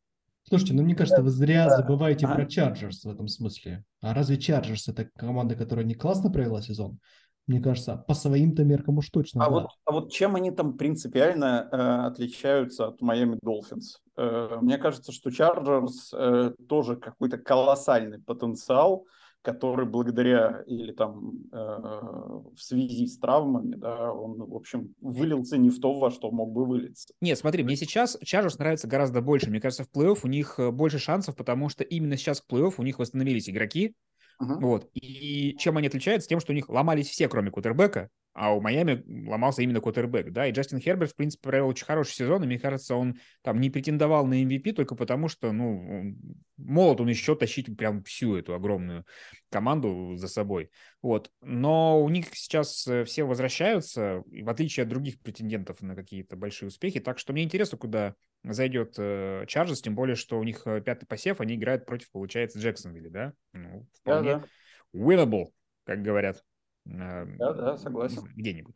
Слушайте, 0.46 0.74
ну 0.74 0.84
мне 0.84 0.96
кажется, 0.96 1.22
вы 1.22 1.30
зря 1.30 1.70
Да. 1.70 1.78
забываете 1.78 2.26
А? 2.26 2.36
про 2.36 2.46
Чарджерс 2.46 3.06
в 3.06 3.10
этом 3.10 3.28
смысле. 3.28 3.86
А 4.02 4.14
разве 4.14 4.38
Чарджерс 4.38 4.90
это 4.90 5.10
команда, 5.16 5.56
которая 5.56 5.86
не 5.86 5.96
классно 5.96 6.30
провела 6.30 6.62
сезон? 6.62 7.00
Мне 7.48 7.62
кажется, 7.62 7.98
по 7.98 8.14
своим-то 8.14 8.64
меркам 8.64 8.98
уж 8.98 9.10
точно, 9.10 9.44
А 9.46 9.50
да. 9.50 9.52
вот, 9.52 9.70
а 9.86 9.92
вот 9.92 10.12
чем 10.12 10.36
они 10.36 10.52
там 10.52 10.78
принципиально 10.78 11.68
э, 11.72 11.78
отличаются 12.08 12.88
от 12.88 13.02
Майами 13.02 13.38
Долфинс? 13.42 14.00
Э, 14.18 14.58
мне 14.62 14.78
кажется, 14.78 15.12
что 15.12 15.30
Чарджерс 15.30 16.14
э, 16.14 16.54
тоже 16.68 16.96
какой-то 16.98 17.38
колоссальный 17.38 18.20
потенциал, 18.20 19.06
который 19.44 19.86
благодаря 19.86 20.64
или 20.66 20.94
там 20.94 21.34
э, 21.52 21.58
в 21.58 22.58
связи 22.58 23.06
с 23.06 23.20
травмами, 23.20 23.76
да, 23.76 24.12
он, 24.12 24.38
в 24.40 24.56
общем, 24.56 24.96
вылился 25.02 25.58
не 25.58 25.70
в 25.70 25.80
то, 25.80 26.00
во 26.00 26.10
что 26.10 26.32
мог 26.32 26.52
бы 26.52 26.66
вылиться. 26.66 27.14
Нет, 27.22 27.38
смотри, 27.38 27.64
мне 27.64 27.76
сейчас 27.76 28.18
Чарджерс 28.24 28.58
нравится 28.58 28.88
гораздо 28.88 29.22
больше. 29.22 29.50
Мне 29.50 29.60
кажется, 29.60 29.84
в 29.84 29.90
плей-офф 29.96 30.20
у 30.24 30.28
них 30.28 30.56
э, 30.58 30.72
больше 30.72 30.98
шансов, 30.98 31.36
потому 31.36 31.70
что 31.70 31.84
именно 31.84 32.16
сейчас 32.16 32.42
в 32.42 32.52
плей-офф 32.52 32.76
у 32.78 32.84
них 32.84 33.00
восстановились 33.00 33.50
игроки. 33.50 33.96
Мгм. 34.40 34.60
Вот. 34.60 34.90
И 34.94 35.56
чем 35.58 35.78
они 35.78 35.88
отличаются? 35.88 36.28
Тем, 36.30 36.40
что 36.40 36.52
у 36.52 36.56
них 36.56 36.70
ломались 36.70 37.10
все, 37.10 37.28
кроме 37.28 37.52
кутербека, 37.52 38.10
а 38.34 38.54
у 38.56 38.62
Майами 38.62 39.04
ломался 39.30 39.62
именно 39.62 39.80
кутербэк, 39.80 40.32
да, 40.32 40.48
и 40.48 40.52
Джастин 40.52 40.80
Херберт, 40.80 41.12
в 41.12 41.16
принципе, 41.16 41.44
провел 41.50 41.68
очень 41.68 41.86
хороший 41.86 42.14
сезон, 42.14 42.44
и 42.44 42.48
мне 42.48 42.60
кажется, 42.60 42.96
он 42.96 43.20
там 43.44 43.60
не 43.62 43.70
претендовал 43.70 44.26
на 44.26 44.42
MVP 44.42 44.74
только 44.74 44.96
потому, 44.96 45.28
что, 45.28 45.52
ну, 45.52 46.00
он- 46.00 46.18
молод 46.58 47.00
он 47.02 47.10
еще 47.10 47.36
тащить 47.36 47.76
прям 47.78 48.04
всю 48.04 48.36
эту 48.36 48.56
огромную 48.56 49.06
команду 49.50 50.16
за 50.16 50.28
собой, 50.28 50.72
вот. 51.02 51.30
Но 51.42 52.02
у 52.02 52.10
них 52.10 52.28
сейчас 52.34 52.88
э, 52.88 53.04
все 53.04 53.24
возвращаются, 53.24 54.24
в 54.26 54.50
отличие 54.50 54.84
от 54.84 54.90
других 54.90 55.20
претендентов 55.20 55.82
на 55.82 55.96
какие-то 55.96 56.36
большие 56.36 56.68
успехи, 56.68 57.00
так 57.00 57.20
что 57.20 57.34
мне 57.34 57.44
интересно, 57.44 57.78
куда 57.78 58.16
зайдет 58.44 58.96
э, 58.98 59.46
Чарджерс, 59.48 59.82
тем 59.82 59.96
более, 59.96 60.16
что 60.16 60.40
у 60.40 60.44
них 60.44 60.62
э, 60.66 60.82
пятый 60.82 61.06
посев, 61.06 61.42
они 61.42 61.56
играют 61.56 61.86
против, 61.86 62.12
получается, 62.12 62.60
Джексонвилли, 62.60 63.10
да? 63.10 63.34
Ну, 63.54 63.88
вполне 63.94 64.38
Да-да. 64.38 64.48
winnable, 64.94 65.52
как 65.86 66.02
говорят. 66.02 66.44
э, 66.86 67.26
Да-да, 67.38 67.78
согласен. 67.78 68.24
Где-нибудь. 68.36 68.76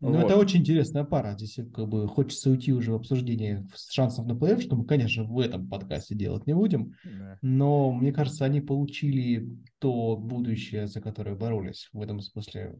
Ну, 0.00 0.12
Вот. 0.12 0.24
это 0.26 0.36
очень 0.36 0.60
интересная 0.60 1.04
пара. 1.04 1.32
Здесь 1.36 1.58
как 1.74 1.88
бы 1.88 2.06
хочется 2.06 2.50
уйти 2.50 2.72
уже 2.72 2.92
в 2.92 2.96
обсуждение 2.96 3.66
шансов 3.90 4.26
на 4.26 4.36
плей 4.36 4.60
что 4.60 4.76
мы, 4.76 4.84
конечно, 4.86 5.24
в 5.24 5.38
этом 5.40 5.68
подкасте 5.68 6.14
делать 6.14 6.46
не 6.46 6.54
будем. 6.54 6.94
Да. 7.04 7.38
Но 7.42 7.92
мне 7.92 8.12
кажется, 8.12 8.44
они 8.44 8.60
получили 8.60 9.48
то 9.80 10.16
будущее, 10.16 10.86
за 10.86 11.00
которое 11.00 11.34
боролись. 11.34 11.88
В 11.92 12.00
этом 12.00 12.20
смысле 12.20 12.78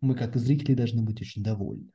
мы, 0.00 0.14
как 0.14 0.36
и 0.36 0.38
зрители, 0.38 0.74
должны 0.74 1.02
быть 1.02 1.20
очень 1.20 1.42
довольны. 1.42 1.90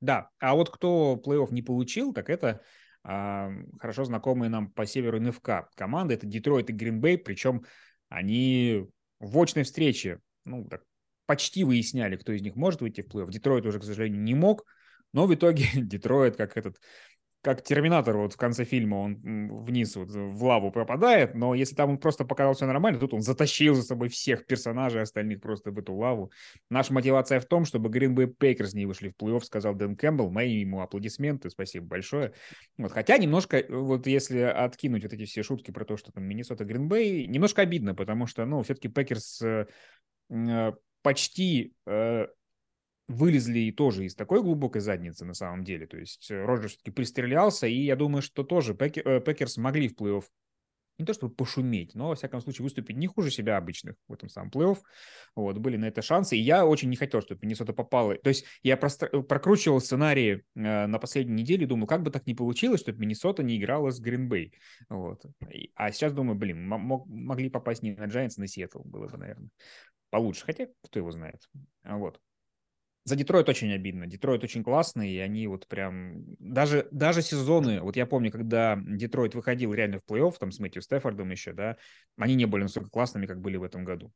Да, 0.00 0.30
а 0.38 0.54
вот 0.54 0.70
кто 0.70 1.20
плей-офф 1.24 1.52
не 1.52 1.62
получил, 1.62 2.12
так 2.12 2.30
это 2.30 2.62
а, 3.02 3.50
хорошо 3.78 4.04
знакомые 4.04 4.48
нам 4.48 4.70
по 4.70 4.86
северу 4.86 5.20
НФК 5.20 5.70
команды. 5.74 6.14
Это 6.14 6.26
Детройт 6.26 6.70
и 6.70 6.72
Гринбей, 6.72 7.18
причем 7.18 7.64
они 8.08 8.86
в 9.18 9.38
очной 9.38 9.64
встрече, 9.64 10.20
ну, 10.44 10.64
так, 10.64 10.82
почти 11.26 11.64
выясняли, 11.64 12.16
кто 12.16 12.32
из 12.32 12.42
них 12.42 12.56
может 12.56 12.80
выйти 12.80 13.02
в 13.02 13.08
плей-офф. 13.08 13.30
Детройт 13.30 13.66
уже, 13.66 13.78
к 13.78 13.84
сожалению, 13.84 14.22
не 14.22 14.34
мог, 14.34 14.64
но 15.12 15.26
в 15.26 15.34
итоге 15.34 15.64
Детройт, 15.74 16.36
как 16.36 16.56
этот, 16.56 16.80
как 17.42 17.62
Терминатор 17.62 18.16
вот 18.16 18.34
в 18.34 18.36
конце 18.36 18.64
фильма, 18.64 18.96
он 18.96 19.18
вниз 19.64 19.96
вот 19.96 20.10
в 20.10 20.44
лаву 20.44 20.70
пропадает, 20.70 21.34
но 21.34 21.54
если 21.54 21.74
там 21.74 21.90
он 21.90 21.98
просто 21.98 22.24
показал 22.24 22.52
все 22.54 22.66
нормально, 22.66 23.00
тут 23.00 23.14
он 23.14 23.22
затащил 23.22 23.74
за 23.74 23.82
собой 23.82 24.08
всех 24.08 24.46
персонажей 24.46 25.00
остальных 25.00 25.40
просто 25.40 25.70
в 25.70 25.78
эту 25.78 25.94
лаву. 25.94 26.30
Наша 26.68 26.92
мотивация 26.92 27.40
в 27.40 27.46
том, 27.46 27.64
чтобы 27.64 27.88
Green 27.88 28.14
Bay 28.14 28.26
Packers 28.26 28.74
не 28.74 28.84
вышли 28.84 29.08
в 29.08 29.22
плей-офф, 29.22 29.40
сказал 29.40 29.74
Дэн 29.74 29.96
Кэмпбелл. 29.96 30.30
Мои 30.30 30.60
ему 30.60 30.82
аплодисменты, 30.82 31.48
спасибо 31.48 31.86
большое. 31.86 32.34
Вот, 32.76 32.92
хотя 32.92 33.16
немножко, 33.16 33.58
э, 33.58 33.66
вот 33.74 34.06
если 34.06 34.40
откинуть 34.40 35.04
вот 35.04 35.12
эти 35.14 35.24
все 35.24 35.42
шутки 35.42 35.70
про 35.70 35.86
то, 35.86 35.96
что 35.96 36.12
там 36.12 36.24
Миннесота 36.24 36.64
Green 36.64 36.88
Bay, 36.88 37.26
немножко 37.26 37.62
обидно, 37.62 37.94
потому 37.94 38.26
что, 38.26 38.44
ну, 38.44 38.62
все-таки 38.62 38.88
Пекерс 38.88 39.40
э, 39.40 39.66
э, 40.28 40.72
почти 41.02 41.72
э, 41.86 42.26
вылезли 43.10 43.58
и 43.60 43.72
тоже 43.72 44.04
из 44.04 44.14
такой 44.14 44.42
глубокой 44.42 44.80
задницы 44.80 45.24
на 45.24 45.34
самом 45.34 45.64
деле. 45.64 45.86
То 45.86 45.98
есть 45.98 46.30
э, 46.30 46.44
Роджерс 46.44 46.68
все-таки 46.68 46.90
пристрелялся, 46.90 47.66
и 47.66 47.74
я 47.74 47.96
думаю, 47.96 48.22
что 48.22 48.44
тоже 48.44 48.76
э, 48.78 49.20
Пекерс 49.20 49.56
могли 49.56 49.88
в 49.88 49.94
плей-офф 49.94 50.24
не 50.98 51.06
то 51.06 51.14
чтобы 51.14 51.34
пошуметь, 51.34 51.94
но, 51.94 52.08
во 52.08 52.14
всяком 52.14 52.42
случае, 52.42 52.64
выступить 52.64 52.96
не 52.96 53.06
хуже 53.06 53.30
себя 53.30 53.56
обычных 53.56 53.96
в 54.06 54.12
этом 54.12 54.28
самом 54.28 54.50
плей-офф. 54.50 54.76
Вот, 55.34 55.56
были 55.56 55.78
на 55.78 55.86
это 55.86 56.02
шансы. 56.02 56.36
И 56.36 56.40
я 56.40 56.66
очень 56.66 56.90
не 56.90 56.96
хотел, 56.96 57.22
чтобы 57.22 57.40
Миннесота 57.42 57.72
попала. 57.72 58.16
То 58.16 58.28
есть 58.28 58.44
я 58.62 58.76
простр- 58.76 59.22
прокручивал 59.22 59.80
сценарии 59.80 60.44
э, 60.54 60.86
на 60.86 60.98
последней 60.98 61.42
неделе, 61.42 61.66
думал, 61.66 61.86
как 61.86 62.02
бы 62.02 62.10
так 62.10 62.26
не 62.26 62.34
получилось, 62.34 62.80
чтобы 62.80 62.98
Миннесота 62.98 63.42
не 63.42 63.56
играла 63.56 63.90
с 63.90 63.98
Гринбей. 63.98 64.52
Вот. 64.90 65.24
И- 65.50 65.72
а 65.74 65.90
сейчас 65.90 66.12
думаю, 66.12 66.36
блин, 66.36 66.68
мог- 66.68 67.06
могли 67.06 67.48
попасть 67.48 67.82
не 67.82 67.92
на 67.92 68.04
Giants, 68.04 68.34
а 68.36 68.42
на 68.42 68.46
Сиэтл. 68.46 68.82
Было 68.84 69.08
бы, 69.08 69.16
наверное, 69.16 69.48
получше. 70.10 70.44
Хотя, 70.44 70.68
кто 70.82 70.98
его 70.98 71.10
знает. 71.10 71.48
Вот. 71.82 72.20
За 73.04 73.16
Детройт 73.16 73.48
очень 73.48 73.72
обидно. 73.72 74.06
Детройт 74.06 74.44
очень 74.44 74.62
классный, 74.62 75.10
и 75.10 75.18
они 75.18 75.46
вот 75.46 75.66
прям... 75.66 76.24
Даже, 76.38 76.86
даже 76.90 77.22
сезоны, 77.22 77.80
вот 77.80 77.96
я 77.96 78.06
помню, 78.06 78.30
когда 78.30 78.78
Детройт 78.80 79.34
выходил 79.34 79.72
реально 79.72 79.98
в 79.98 80.10
плей-офф, 80.10 80.34
там 80.38 80.52
с 80.52 80.58
Мэтью 80.58 80.82
Стефордом 80.82 81.30
еще, 81.30 81.52
да, 81.52 81.76
они 82.18 82.34
не 82.34 82.46
были 82.46 82.62
настолько 82.62 82.90
классными, 82.90 83.26
как 83.26 83.40
были 83.40 83.56
в 83.56 83.62
этом 83.62 83.84
году. 83.84 84.12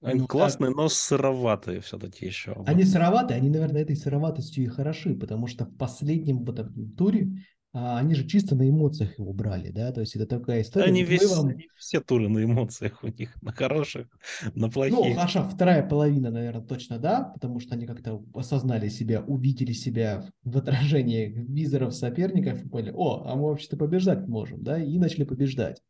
Они 0.00 0.20
Ну, 0.20 0.26
классные, 0.28 0.70
но 0.70 0.88
сыроватые 0.88 1.80
все-таки 1.80 2.26
еще. 2.26 2.54
Они 2.66 2.84
сыроваты, 2.84 3.34
они, 3.34 3.48
наверное, 3.48 3.82
этой 3.82 3.96
сыроватостью 3.96 4.64
и 4.64 4.68
хороши, 4.68 5.14
потому 5.14 5.48
что 5.48 5.64
в 5.64 5.76
последнем 5.76 6.44
вот 6.44 6.58
этом 6.60 6.92
туре 6.92 7.30
а, 7.72 7.98
они 7.98 8.14
же 8.14 8.26
чисто 8.26 8.54
на 8.54 8.68
эмоциях 8.68 9.18
его 9.18 9.32
брали, 9.32 9.70
да, 9.70 9.92
то 9.92 10.00
есть 10.00 10.16
это 10.16 10.26
такая 10.26 10.62
история. 10.62 10.86
Они, 10.86 11.02
весь, 11.02 11.30
вам- 11.30 11.48
они 11.50 11.68
все 11.76 12.00
туры 12.00 12.28
на 12.28 12.42
эмоциях 12.42 13.02
у 13.04 13.08
них, 13.08 13.34
на 13.42 13.52
хороших, 13.52 14.08
на 14.54 14.68
Ну, 14.90 15.02
плохих. 15.02 15.16
хорошо, 15.16 15.46
вторая 15.48 15.86
половина, 15.86 16.30
наверное, 16.30 16.62
точно 16.64 16.98
да, 16.98 17.24
потому 17.34 17.60
что 17.60 17.74
они 17.74 17.86
как-то 17.86 18.24
осознали 18.34 18.88
себя, 18.88 19.20
увидели 19.22 19.72
себя 19.72 20.24
в 20.44 20.56
отражении 20.56 21.26
визоров 21.26 21.94
соперников 21.94 22.64
и 22.64 22.68
поняли, 22.68 22.92
о, 22.94 23.24
а 23.26 23.36
мы 23.36 23.48
вообще-то 23.48 23.76
побеждать 23.76 24.26
можем, 24.26 24.62
да, 24.64 24.82
и 24.82 24.98
начали 24.98 25.24
побеждать. 25.24 25.82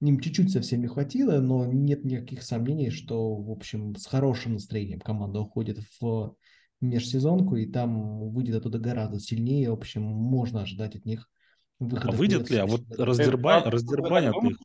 Им 0.00 0.20
чуть-чуть 0.20 0.52
совсем 0.52 0.82
не 0.82 0.88
хватило, 0.88 1.40
но 1.40 1.66
нет 1.66 2.04
никаких 2.04 2.42
сомнений, 2.42 2.90
что, 2.90 3.36
в 3.36 3.50
общем, 3.50 3.96
с 3.96 4.06
хорошим 4.06 4.54
настроением 4.54 5.00
команда 5.00 5.40
уходит 5.40 5.78
в 6.00 6.36
межсезонку, 6.80 7.56
и 7.56 7.66
там 7.66 8.30
выйдет 8.30 8.56
оттуда 8.56 8.78
гораздо 8.78 9.18
сильнее. 9.18 9.70
В 9.70 9.74
общем, 9.74 10.02
можно 10.02 10.62
ожидать 10.62 10.96
от 10.96 11.04
них 11.04 11.28
выхода. 11.78 12.12
А 12.12 12.16
выйдет 12.16 12.50
ли? 12.50 12.58
А 12.58 12.66
вот 12.66 12.82
раздербань, 12.98 13.64
раздербанят 13.64 14.34
их 14.44 14.58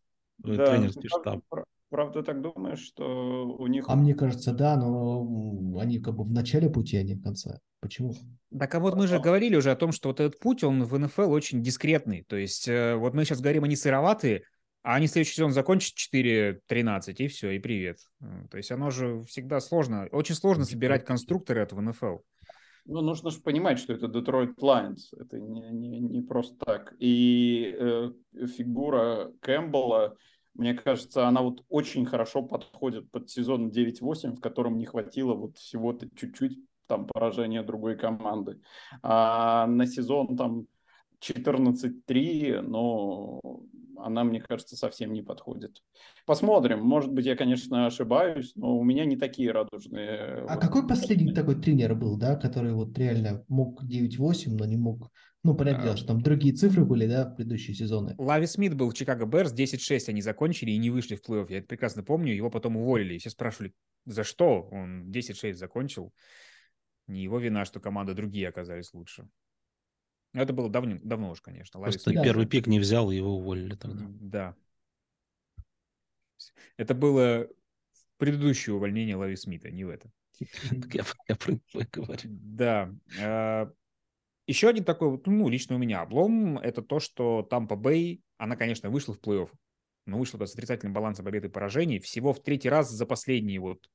э, 0.44 0.56
Да, 0.56 0.66
тренерский 0.68 1.10
штаб. 1.10 1.42
пра- 1.50 1.66
Правда, 1.92 2.24
так 2.24 2.42
думаешь, 2.42 2.80
что 2.80 3.46
у 3.60 3.68
них... 3.68 3.84
А 3.90 3.98
мне 3.98 4.16
кажется, 4.16 4.54
да, 4.54 4.78
но 4.78 5.78
они 5.78 6.00
как 6.00 6.16
бы 6.16 6.24
в 6.24 6.32
начале 6.32 6.70
пути, 6.70 6.96
а 6.96 7.04
не 7.04 7.16
в 7.16 7.22
конце. 7.22 7.60
Почему? 7.82 8.16
Так 8.58 8.74
а 8.76 8.80
вот 8.80 8.96
мы 8.96 9.08
же 9.08 9.20
говорили 9.20 9.58
уже 9.58 9.72
о 9.72 9.76
том, 9.76 9.92
что 9.92 10.08
вот 10.08 10.22
этот 10.22 10.40
путь, 10.40 10.64
он 10.64 10.86
в 10.86 10.98
НФЛ 10.98 11.30
очень 11.30 11.62
дискретный. 11.62 12.24
То 12.24 12.38
есть 12.38 12.70
э, 12.70 12.96
вот 12.96 13.14
мы 13.14 13.26
сейчас 13.26 13.42
говорим, 13.42 13.66
они 13.66 13.76
сыроватые, 13.76 14.44
а 14.84 14.96
они 14.96 15.08
следующий 15.08 15.36
сезон 15.36 15.52
закончат 15.52 15.96
4-13, 15.96 17.14
и 17.18 17.28
все, 17.28 17.52
и 17.52 17.60
привет. 17.60 18.00
То 18.50 18.58
есть 18.58 18.72
оно 18.72 18.90
же 18.90 19.24
всегда 19.24 19.60
сложно, 19.60 20.08
очень 20.12 20.36
сложно 20.36 20.66
собирать 20.66 21.06
конструкторы 21.06 21.62
этого 21.62 21.82
НФЛ. 21.82 22.18
Ну, 22.86 23.02
нужно 23.02 23.30
же 23.30 23.40
понимать, 23.42 23.78
что 23.78 23.94
это 23.94 24.08
Detroit 24.08 24.56
Lions. 24.60 25.14
Это 25.18 25.40
не, 25.40 25.70
не, 25.70 26.00
не 26.00 26.22
просто 26.22 26.56
так. 26.66 26.96
И 26.98 27.76
э, 27.78 28.12
фигура 28.58 29.32
Кэмпбелла, 29.42 30.18
мне 30.56 30.74
кажется, 30.74 31.28
она 31.28 31.42
вот 31.42 31.64
очень 31.70 32.06
хорошо 32.08 32.42
подходит 32.42 33.10
под 33.12 33.30
сезон 33.30 33.70
9-8, 33.70 34.36
в 34.36 34.42
котором 34.42 34.78
не 34.78 34.86
хватило 34.86 35.36
вот 35.36 35.58
всего-то 35.58 36.10
чуть-чуть 36.16 36.58
там 36.88 37.06
поражения 37.06 37.62
другой 37.62 37.96
команды. 37.96 38.60
А 39.04 39.68
на 39.68 39.86
сезон 39.86 40.36
там 40.36 40.66
14-3, 41.22 42.62
но 42.62 43.40
она, 43.98 44.24
мне 44.24 44.42
кажется, 44.42 44.76
совсем 44.76 45.14
не 45.14 45.22
подходит. 45.22 45.82
Посмотрим. 46.26 46.82
Может 46.82 47.12
быть, 47.12 47.26
я, 47.26 47.36
конечно, 47.36 47.86
ошибаюсь, 47.86 48.54
но 48.56 48.78
у 48.78 48.84
меня 48.84 49.06
не 49.06 49.16
такие 49.16 49.52
радужные... 49.52 50.46
А 50.48 50.56
вот- 50.56 50.62
какой 50.62 50.88
последний 50.88 51.34
такой 51.34 51.62
тренер 51.62 51.96
был, 51.96 52.18
да, 52.18 52.36
который 52.36 52.74
вот 52.74 52.98
реально 52.98 53.46
мог 53.48 53.84
9-8, 53.84 54.54
но 54.54 54.66
не 54.66 54.78
мог... 54.78 55.10
Ну, 55.44 55.56
понятное 55.56 55.86
дело, 55.86 55.98
что 55.98 56.08
там 56.08 56.22
другие 56.22 56.54
цифры 56.54 56.86
были, 56.86 57.08
да, 57.08 57.26
в 57.26 57.36
предыдущие 57.36 57.76
сезоны. 57.76 58.14
Лави 58.20 58.46
Смит 58.46 58.76
был 58.76 58.92
в 58.92 58.94
Чикаго 58.94 59.26
Берс, 59.26 59.54
10-6 59.54 60.10
они 60.10 60.22
закончили 60.22 60.72
и 60.72 60.78
не 60.78 60.92
вышли 60.92 61.16
в 61.16 61.28
плей-офф. 61.28 61.48
Я 61.50 61.58
это 61.60 61.68
прекрасно 61.68 62.04
помню, 62.04 62.36
его 62.36 62.52
потом 62.52 62.78
уволили. 62.78 63.16
И 63.16 63.18
все 63.18 63.32
спрашивали, 63.32 63.74
за 64.06 64.24
что 64.24 64.70
он 64.72 65.10
10-6 65.10 65.54
закончил. 65.54 66.14
Не 67.08 67.24
его 67.24 67.40
вина, 67.40 67.66
что 67.66 67.80
команды 67.80 68.14
другие 68.14 68.50
оказались 68.50 68.94
лучше. 68.94 69.28
Но 70.34 70.42
Это 70.42 70.54
было 70.54 70.70
давно, 70.70 70.98
давно 71.04 71.32
уж, 71.32 71.42
конечно. 71.42 71.80
Лави 71.80 71.92
Просто 71.92 72.14
Да. 72.14 72.24
первый 72.24 72.46
пик 72.46 72.68
не 72.68 72.80
взял, 72.80 73.12
и 73.12 73.16
его 73.16 73.38
уволили 73.38 73.76
тогда. 73.76 74.06
Да. 74.08 74.56
Это 76.78 76.96
было 76.96 77.48
в 77.92 78.18
предыдущее 78.18 78.76
увольнение 78.76 79.16
Лави 79.16 79.36
Смита, 79.36 79.70
не 79.70 79.84
в 79.84 79.90
это. 79.90 80.10
Я, 80.94 81.36
про 81.36 81.52
него 81.54 81.86
говорю. 81.92 82.22
Да. 82.24 82.94
а, 83.22 83.72
Еще 84.48 84.70
один 84.70 84.84
такой, 84.84 85.22
ну, 85.26 85.50
лично 85.50 85.76
у 85.76 85.80
меня 85.80 86.02
облом, 86.02 86.58
это 86.58 86.82
то, 86.82 87.00
что 87.00 87.44
Тампа 87.44 87.76
Бэй, 87.76 88.24
она, 88.38 88.56
конечно, 88.56 88.90
вышла 88.90 89.14
в 89.14 89.20
плей-офф, 89.20 89.50
но 90.06 90.18
вышла 90.18 90.44
с 90.46 90.54
отрицательным 90.54 90.94
балансом 90.94 91.26
победы 91.26 91.48
и 91.48 91.52
поражений 91.52 92.00
всего 92.00 92.34
в 92.34 92.42
третий 92.42 92.70
раз 92.70 92.90
за 92.90 93.06
последние 93.06 93.60
вот 93.60 93.88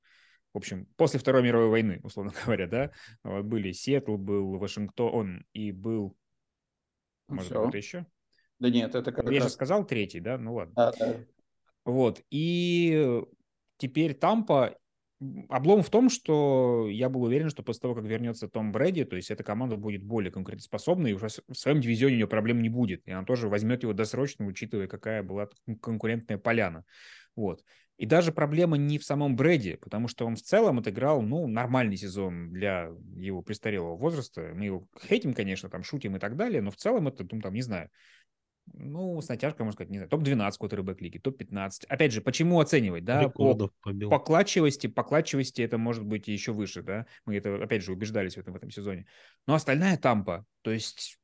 в 0.57 0.59
общем, 0.59 0.87
после 0.97 1.21
Второй 1.21 1.43
мировой 1.43 1.69
войны, 1.69 2.01
условно 2.03 2.33
говоря, 2.45 2.67
да, 2.67 2.91
вот 3.23 3.45
были 3.45 3.73
Сиэтл, 3.73 4.17
был 4.17 4.57
Вашингтон 4.57 5.45
и 5.53 5.71
был, 5.71 6.17
может, 7.29 7.51
кто-то 7.51 7.77
еще? 7.77 8.07
Да 8.59 8.71
нет, 8.71 8.95
это 8.95 9.13
как 9.13 9.31
Я 9.31 9.41
раз... 9.41 9.49
же 9.49 9.55
сказал 9.55 9.87
третий, 9.87 10.21
да? 10.21 10.39
Ну 10.39 10.55
ладно. 10.55 10.75
Да, 10.75 10.93
да. 10.99 11.17
Вот, 11.85 12.23
и 12.31 13.23
теперь 13.79 14.15
Тампа 14.15 14.77
Облом 15.49 15.83
в 15.83 15.89
том, 15.89 16.11
что 16.11 16.89
я 16.91 17.09
был 17.09 17.23
уверен, 17.23 17.49
что 17.49 17.63
после 17.63 17.81
того, 17.81 17.95
как 17.95 18.05
вернется 18.05 18.49
Том 18.49 18.71
Брэди, 18.71 19.05
то 19.05 19.17
есть 19.17 19.31
эта 19.31 19.43
команда 19.43 19.77
будет 19.77 20.03
более 20.03 20.31
конкурентоспособной, 20.31 21.13
и 21.13 21.15
уже 21.15 21.29
в 21.49 21.55
своем 21.55 21.81
дивизионе 21.81 22.15
у 22.15 22.17
нее 22.19 22.29
проблем 22.29 22.61
не 22.61 22.69
будет. 22.69 23.07
И 23.07 23.13
она 23.13 23.25
тоже 23.25 23.49
возьмет 23.49 23.83
его 23.83 23.95
досрочно, 23.95 24.45
учитывая, 24.45 24.89
какая 24.89 25.23
была 25.23 25.49
конкурентная 25.81 26.37
поляна. 26.37 26.85
Вот. 27.35 27.65
И 27.99 28.05
даже 28.05 28.31
проблема 28.31 28.77
не 28.77 28.99
в 28.99 29.05
самом 29.05 29.37
Брэди, 29.37 29.77
потому 29.77 30.09
что 30.09 30.27
он 30.27 30.37
в 30.37 30.43
целом 30.43 30.79
отыграл, 30.79 31.23
ну, 31.23 31.47
нормальный 31.47 31.97
сезон 31.97 32.51
для 32.51 32.91
его 33.17 33.41
престарелого 33.41 33.97
возраста. 33.97 34.53
Мы 34.55 34.67
его 34.67 34.87
хейтим, 35.09 35.33
конечно, 35.33 35.71
там 35.71 35.83
шутим 35.83 36.17
и 36.17 36.19
так 36.19 36.37
далее, 36.37 36.61
но 36.61 36.71
в 36.71 36.77
целом 36.77 37.09
это, 37.09 37.27
ну, 37.31 37.41
там, 37.41 37.55
не 37.55 37.63
знаю, 37.63 37.91
ну, 38.75 39.21
с 39.21 39.29
натяжкой, 39.29 39.65
можно 39.65 39.77
сказать, 39.77 39.91
не 39.91 39.99
знаю, 39.99 40.11
топ-12 40.11 40.53
квотербек 40.59 41.01
лиги, 41.01 41.19
топ-15. 41.19 41.87
Опять 41.89 42.13
же, 42.13 42.21
почему 42.21 42.61
оценивать, 42.61 43.05
да? 43.05 43.29
по, 43.29 43.71
побил. 43.83 44.11
по 44.11 44.19
клатчевости, 44.19 44.87
по 44.89 45.03
клатчевости 45.03 45.63
это 45.63 45.79
может 45.79 46.05
быть 46.05 46.29
еще 46.29 46.53
выше, 46.53 46.83
да? 46.83 47.07
Мы 47.25 47.37
это, 47.37 47.63
опять 47.63 47.83
же, 47.83 47.93
убеждались 47.93 48.35
в 48.35 48.39
этом, 48.39 48.53
в 48.53 48.57
этом 48.57 48.71
сезоне. 48.71 49.07
Но 49.47 49.55
остальная 49.55 49.97
тампа, 49.97 50.45
то 50.63 50.71
есть, 50.71 51.19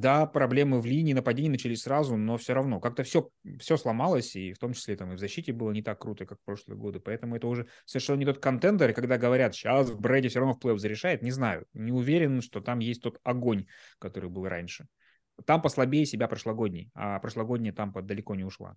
да, 0.00 0.26
проблемы 0.26 0.80
в 0.80 0.86
линии 0.86 1.12
нападений 1.12 1.48
начались 1.48 1.82
сразу, 1.82 2.16
но 2.16 2.36
все 2.36 2.54
равно 2.54 2.80
как-то 2.80 3.02
все, 3.02 3.30
все 3.58 3.76
сломалось, 3.76 4.36
и 4.36 4.52
в 4.52 4.58
том 4.58 4.72
числе 4.72 4.96
там 4.96 5.12
и 5.12 5.16
в 5.16 5.18
защите 5.18 5.52
было 5.52 5.70
не 5.72 5.82
так 5.82 6.00
круто, 6.00 6.26
как 6.26 6.38
в 6.38 6.44
прошлые 6.44 6.78
годы. 6.78 7.00
Поэтому 7.00 7.36
это 7.36 7.46
уже 7.46 7.66
совершенно 7.84 8.18
не 8.18 8.24
тот 8.24 8.38
контендер, 8.38 8.92
когда 8.92 9.18
говорят, 9.18 9.54
сейчас 9.54 9.90
Брэди 9.90 10.28
все 10.28 10.40
равно 10.40 10.54
в 10.54 10.58
плей-офф 10.58 10.78
зарешает, 10.78 11.22
не 11.22 11.30
знаю, 11.30 11.66
не 11.74 11.92
уверен, 11.92 12.40
что 12.42 12.60
там 12.60 12.78
есть 12.78 13.02
тот 13.02 13.18
огонь, 13.24 13.66
который 13.98 14.30
был 14.30 14.46
раньше. 14.46 14.86
Там 15.44 15.60
послабее 15.60 16.06
себя 16.06 16.28
прошлогодний, 16.28 16.90
а 16.94 17.18
прошлогодняя 17.18 17.72
там 17.72 17.92
далеко 17.92 18.34
не 18.34 18.44
ушла. 18.44 18.76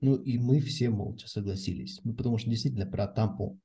Ну 0.00 0.16
и 0.16 0.38
мы 0.38 0.60
все 0.60 0.90
молча 0.90 1.28
согласились. 1.28 2.00
Ну, 2.04 2.14
потому 2.14 2.38
что 2.38 2.48
действительно 2.48 2.86
про 2.86 3.06
Тампу 3.06 3.60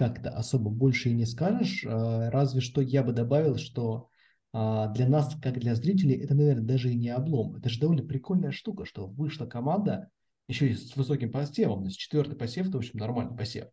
как-то 0.00 0.30
особо 0.30 0.70
больше 0.70 1.10
и 1.10 1.14
не 1.14 1.26
скажешь. 1.26 1.84
А, 1.86 2.30
разве 2.30 2.60
что 2.60 2.80
я 2.80 3.02
бы 3.02 3.12
добавил, 3.12 3.56
что 3.56 4.08
для 4.52 5.08
нас, 5.08 5.36
как 5.40 5.58
для 5.60 5.74
зрителей, 5.76 6.16
это, 6.16 6.34
наверное, 6.34 6.64
даже 6.64 6.90
и 6.90 6.96
не 6.96 7.10
облом. 7.10 7.54
Это 7.54 7.68
же 7.68 7.78
довольно 7.78 8.02
прикольная 8.02 8.50
штука, 8.50 8.84
что 8.84 9.06
вышла 9.06 9.46
команда 9.46 10.10
еще 10.48 10.70
и 10.70 10.74
с 10.74 10.96
высоким 10.96 11.30
посевом. 11.30 11.82
То 11.82 11.88
есть 11.88 11.98
четвертый 11.98 12.36
посев, 12.36 12.66
это, 12.66 12.76
в 12.76 12.80
общем, 12.80 12.98
нормальный 12.98 13.36
посев 13.36 13.68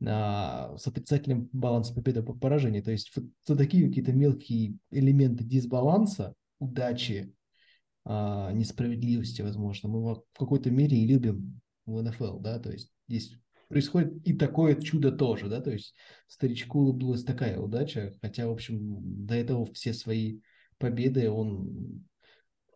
с 0.00 0.86
отрицательным 0.86 1.48
балансом 1.52 1.94
победы 1.94 2.22
по 2.22 2.32
поражению. 2.32 2.82
То 2.82 2.90
есть 2.90 3.12
за 3.46 3.56
такие 3.56 3.86
какие-то 3.86 4.12
мелкие 4.12 4.78
элементы 4.90 5.44
дисбаланса, 5.44 6.34
удачи, 6.58 7.34
а, 8.04 8.50
несправедливости, 8.52 9.42
возможно, 9.42 9.88
мы 9.90 10.14
в 10.14 10.24
какой-то 10.38 10.70
мере 10.70 10.96
и 10.96 11.06
любим 11.06 11.60
в 11.84 12.00
НФЛ, 12.02 12.38
да, 12.38 12.58
то 12.58 12.70
есть 12.70 12.90
здесь 13.08 13.36
происходит 13.70 14.26
и 14.26 14.34
такое 14.34 14.74
чудо 14.74 15.12
тоже, 15.12 15.48
да, 15.48 15.60
то 15.60 15.70
есть 15.70 15.94
старичку 16.26 16.80
улыбнулась 16.80 17.24
такая 17.24 17.58
удача, 17.58 18.12
хотя, 18.20 18.48
в 18.48 18.50
общем, 18.50 18.98
до 19.26 19.34
этого 19.34 19.64
все 19.72 19.94
свои 19.94 20.40
победы 20.78 21.30
он 21.30 22.04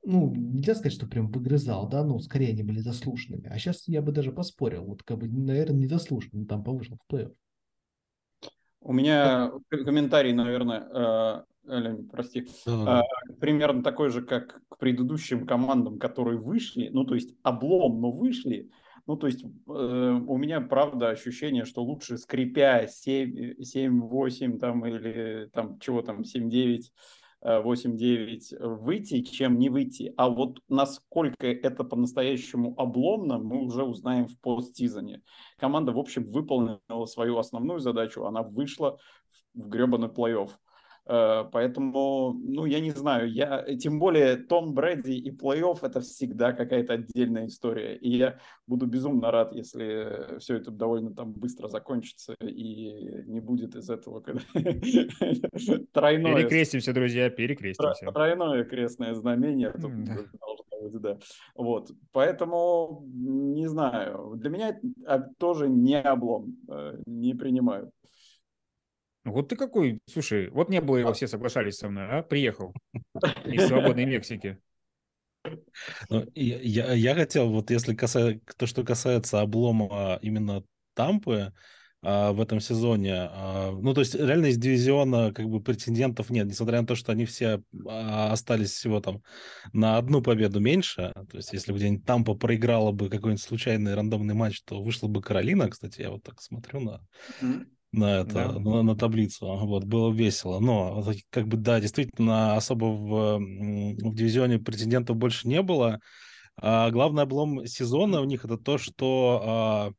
ну, 0.06 0.32
нельзя 0.34 0.74
сказать, 0.74 0.92
что 0.92 1.06
прям 1.06 1.30
выгрызал, 1.30 1.88
да, 1.88 2.04
но 2.04 2.18
скорее 2.18 2.50
они 2.50 2.62
были 2.62 2.78
заслуженными. 2.78 3.48
А 3.48 3.58
сейчас 3.58 3.88
я 3.88 4.02
бы 4.02 4.12
даже 4.12 4.32
поспорил, 4.32 4.84
вот 4.84 5.02
как 5.02 5.18
бы, 5.18 5.28
наверное, 5.28 5.80
не 5.80 5.86
заслуженно, 5.86 6.46
там 6.46 6.62
повышел 6.62 6.98
в 6.98 7.12
плей-офф. 7.12 7.34
У 8.80 8.92
меня 8.92 9.50
комментарий, 9.70 10.34
наверное, 10.34 11.44
э, 11.66 11.96
прости, 12.12 12.46
да, 12.66 12.84
да. 12.84 13.02
примерно 13.40 13.82
такой 13.82 14.10
же, 14.10 14.22
как 14.22 14.60
к 14.68 14.78
предыдущим 14.78 15.46
командам, 15.46 15.98
которые 15.98 16.38
вышли, 16.38 16.90
ну, 16.92 17.04
то 17.04 17.14
есть 17.14 17.34
облом, 17.42 18.02
но 18.02 18.12
вышли, 18.12 18.70
ну, 19.06 19.16
то 19.16 19.26
есть 19.26 19.44
э, 19.44 19.48
у 19.68 20.36
меня, 20.36 20.60
правда, 20.60 21.10
ощущение, 21.10 21.64
что 21.64 21.82
лучше 21.82 22.16
скрипя 22.18 22.84
7-8 22.86 24.58
там 24.58 24.86
или 24.86 25.48
там 25.52 25.78
чего 25.78 26.02
там 26.02 26.22
7-9 26.22 26.82
8-9 27.44 28.78
выйти, 28.78 29.20
чем 29.20 29.58
не 29.58 29.68
выйти. 29.68 30.14
А 30.16 30.30
вот 30.30 30.60
насколько 30.68 31.46
это 31.46 31.84
по-настоящему 31.84 32.74
обломно, 32.78 33.38
мы 33.38 33.62
уже 33.62 33.84
узнаем 33.84 34.28
в 34.28 34.40
постсезоне. 34.40 35.20
Команда, 35.58 35.92
в 35.92 35.98
общем, 35.98 36.30
выполнила 36.30 37.04
свою 37.04 37.36
основную 37.36 37.80
задачу, 37.80 38.24
она 38.24 38.42
вышла 38.42 38.98
в 39.52 39.68
гребаный 39.68 40.08
плей-офф. 40.08 40.50
Э, 41.06 41.44
поэтому, 41.52 42.32
ну, 42.32 42.64
я 42.64 42.80
не 42.80 42.90
знаю, 42.90 43.30
я, 43.30 43.64
тем 43.76 43.98
более 43.98 44.36
Том 44.36 44.74
Брэди 44.74 45.12
и 45.12 45.30
плей-офф 45.30 45.78
это 45.82 46.00
всегда 46.00 46.52
какая-то 46.52 46.94
отдельная 46.94 47.46
история. 47.46 47.96
И 47.96 48.16
я 48.16 48.38
буду 48.66 48.86
безумно 48.86 49.30
рад, 49.30 49.54
если 49.54 50.38
все 50.38 50.56
это 50.56 50.70
довольно 50.70 51.14
там 51.14 51.32
быстро 51.32 51.68
закончится 51.68 52.34
и 52.42 53.22
не 53.26 53.40
будет 53.40 53.76
из 53.76 53.90
этого 53.90 54.20
тройное... 55.92 56.34
Перекрестимся, 56.36 56.92
друзья, 56.92 57.30
перекрестимся. 57.30 58.06
Тройное 58.12 58.64
крестное 58.64 59.14
знамение 59.14 59.72
быть, 60.90 61.00
да. 61.00 61.18
Вот, 61.54 61.90
поэтому, 62.12 63.04
не 63.06 63.66
знаю, 63.66 64.34
для 64.36 64.50
меня 64.50 64.80
это 65.06 65.30
тоже 65.38 65.68
не 65.68 66.00
облом, 66.00 66.56
э, 66.68 67.02
не 67.06 67.34
принимаю. 67.34 67.90
Вот 69.24 69.48
ты 69.48 69.56
какой, 69.56 70.00
слушай, 70.06 70.48
вот 70.50 70.68
не 70.68 70.80
было 70.80 70.98
его, 70.98 71.12
все 71.12 71.26
соглашались 71.26 71.78
со 71.78 71.88
мной, 71.88 72.06
а? 72.10 72.22
Приехал 72.22 72.74
из 73.44 73.66
свободной 73.66 74.04
Мексики. 74.04 74.58
Ну, 76.08 76.26
я, 76.34 76.92
я 76.92 77.14
хотел, 77.14 77.50
вот 77.50 77.70
если 77.70 77.94
касается, 77.94 78.40
то, 78.56 78.66
что 78.66 78.82
касается 78.84 79.40
облома 79.40 80.18
именно 80.22 80.62
Тампы 80.94 81.52
а, 82.02 82.32
в 82.32 82.40
этом 82.40 82.60
сезоне, 82.60 83.14
а, 83.14 83.72
ну, 83.72 83.94
то 83.94 84.00
есть 84.00 84.14
реально 84.14 84.46
из 84.46 84.58
дивизиона 84.58 85.32
как 85.32 85.48
бы 85.48 85.60
претендентов 85.60 86.30
нет, 86.30 86.46
несмотря 86.46 86.80
на 86.80 86.86
то, 86.86 86.94
что 86.94 87.12
они 87.12 87.24
все 87.24 87.62
а, 87.86 88.30
остались 88.32 88.72
всего 88.72 89.00
там 89.00 89.22
на 89.72 89.96
одну 89.96 90.22
победу 90.22 90.60
меньше, 90.60 91.12
то 91.14 91.36
есть 91.36 91.52
если 91.52 91.72
бы 91.72 91.78
где-нибудь 91.78 92.06
Тампа 92.06 92.34
проиграла 92.34 92.92
бы 92.92 93.08
какой-нибудь 93.08 93.42
случайный 93.42 93.94
рандомный 93.94 94.34
матч, 94.34 94.62
то 94.62 94.82
вышла 94.82 95.08
бы 95.08 95.22
Каролина, 95.22 95.70
кстати, 95.70 96.02
я 96.02 96.10
вот 96.10 96.22
так 96.22 96.42
смотрю 96.42 96.80
на... 96.80 97.00
На 97.96 98.20
это, 98.20 98.32
да. 98.32 98.58
на, 98.58 98.82
на 98.82 98.96
таблицу. 98.96 99.46
Вот, 99.46 99.84
было 99.84 100.12
весело. 100.12 100.58
Но, 100.58 101.04
как 101.30 101.46
бы, 101.46 101.56
да, 101.56 101.80
действительно, 101.80 102.56
особо 102.56 102.86
в, 102.86 103.38
в 103.38 104.14
дивизионе 104.14 104.58
претендентов 104.58 105.16
больше 105.16 105.46
не 105.46 105.62
было. 105.62 106.00
А 106.56 106.90
главный 106.90 107.22
облом 107.22 107.66
сезона 107.66 108.20
у 108.20 108.24
них 108.24 108.44
это 108.44 108.56
то, 108.56 108.78
что 108.78 109.42
а, 109.44 109.92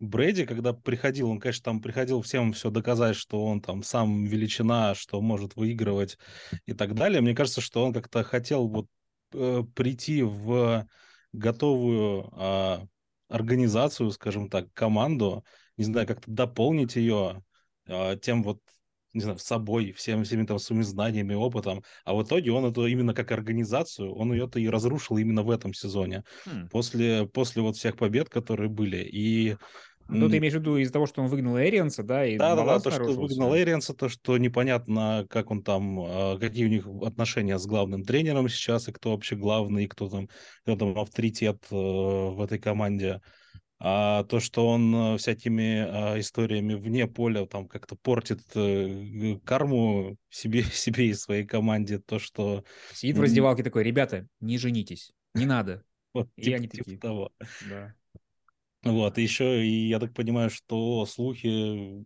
Брэди, 0.00 0.46
когда 0.46 0.72
приходил, 0.72 1.30
он, 1.30 1.38
конечно, 1.38 1.64
там 1.64 1.80
приходил 1.80 2.22
всем 2.22 2.52
все 2.52 2.70
доказать, 2.70 3.16
что 3.16 3.44
он 3.44 3.60
там 3.60 3.82
сам 3.82 4.24
величина, 4.24 4.94
что 4.94 5.20
может 5.20 5.56
выигрывать 5.56 6.18
и 6.64 6.72
так 6.72 6.94
далее. 6.94 7.20
Мне 7.20 7.34
кажется, 7.34 7.60
что 7.60 7.84
он 7.84 7.92
как-то 7.92 8.24
хотел 8.24 8.66
вот 8.66 8.86
э, 9.34 9.62
прийти 9.74 10.22
в 10.22 10.86
готовую 11.32 12.30
э, 12.32 12.78
организацию, 13.28 14.10
скажем 14.10 14.48
так, 14.48 14.72
команду, 14.72 15.44
не 15.80 15.84
знаю, 15.84 16.06
как-то 16.06 16.30
дополнить 16.30 16.94
ее 16.96 17.42
э, 17.86 18.16
тем 18.20 18.42
вот, 18.42 18.60
не 19.14 19.22
знаю, 19.22 19.38
собой, 19.38 19.92
всем, 19.92 20.24
всеми 20.24 20.44
там 20.44 20.58
своими 20.58 20.82
знаниями, 20.82 21.32
опытом. 21.32 21.82
А 22.04 22.14
в 22.14 22.22
итоге 22.22 22.52
он 22.52 22.66
это 22.66 22.84
именно 22.84 23.14
как 23.14 23.32
организацию, 23.32 24.14
он 24.14 24.30
ее-то 24.32 24.60
и 24.60 24.68
разрушил 24.68 25.16
именно 25.16 25.42
в 25.42 25.50
этом 25.50 25.72
сезоне. 25.72 26.22
Хм. 26.44 26.68
После, 26.70 27.26
после 27.26 27.62
вот 27.62 27.76
всех 27.76 27.96
побед, 27.96 28.28
которые 28.28 28.68
были. 28.68 28.98
И 28.98 29.56
ну, 30.06 30.28
ты 30.28 30.36
имеешь 30.36 30.52
в 30.52 30.58
виду 30.58 30.76
из-за 30.76 30.92
того, 30.92 31.06
что 31.06 31.22
он 31.22 31.28
выгнал 31.28 31.58
Эрианса, 31.58 32.02
да? 32.02 32.26
И 32.26 32.36
да, 32.36 32.54
да, 32.54 32.64
да, 32.64 32.80
то, 32.80 32.90
что 32.90 33.04
выгнал 33.04 33.56
Эрианса, 33.56 33.94
то, 33.94 34.10
что 34.10 34.36
непонятно, 34.36 35.26
как 35.30 35.50
он 35.50 35.62
там, 35.62 35.98
а, 36.00 36.38
какие 36.38 36.66
у 36.66 36.68
них 36.68 36.86
отношения 37.06 37.58
с 37.58 37.66
главным 37.66 38.02
тренером 38.02 38.50
сейчас, 38.50 38.88
и 38.88 38.92
кто 38.92 39.12
вообще 39.12 39.36
главный, 39.36 39.84
и 39.84 39.88
кто 39.88 40.10
там, 40.10 40.28
кто 40.62 40.76
там 40.76 40.98
авторитет 40.98 41.64
э, 41.70 41.74
в 41.74 42.42
этой 42.42 42.58
команде. 42.58 43.22
А 43.82 44.24
то, 44.24 44.40
что 44.40 44.68
он 44.68 44.94
э, 44.94 45.16
всякими 45.16 45.78
а, 45.78 46.20
историями 46.20 46.74
вне 46.74 47.06
поля 47.06 47.46
там 47.46 47.66
как-то 47.66 47.96
портит 47.96 48.42
э, 48.54 49.38
карму 49.42 50.18
себе, 50.28 50.62
себе 50.64 51.08
и 51.08 51.14
своей 51.14 51.46
команде, 51.46 51.98
то, 51.98 52.18
что... 52.18 52.62
Сидит 52.92 53.16
в 53.16 53.22
раздевалке 53.22 53.62
такой, 53.62 53.82
ребята, 53.82 54.28
не 54.40 54.58
женитесь, 54.58 55.12
не 55.34 55.46
надо. 55.46 55.82
Вот, 56.12 56.28
и 56.34 56.42
типа, 56.42 56.56
они 56.56 56.68
типа 56.68 56.84
такие... 56.84 56.98
того. 56.98 57.32
Да. 57.68 57.94
Вот, 58.82 59.16
и 59.16 59.22
еще, 59.22 59.64
и 59.64 59.88
я 59.88 60.00
так 60.00 60.12
понимаю, 60.12 60.50
что 60.50 61.06
слухи 61.06 62.04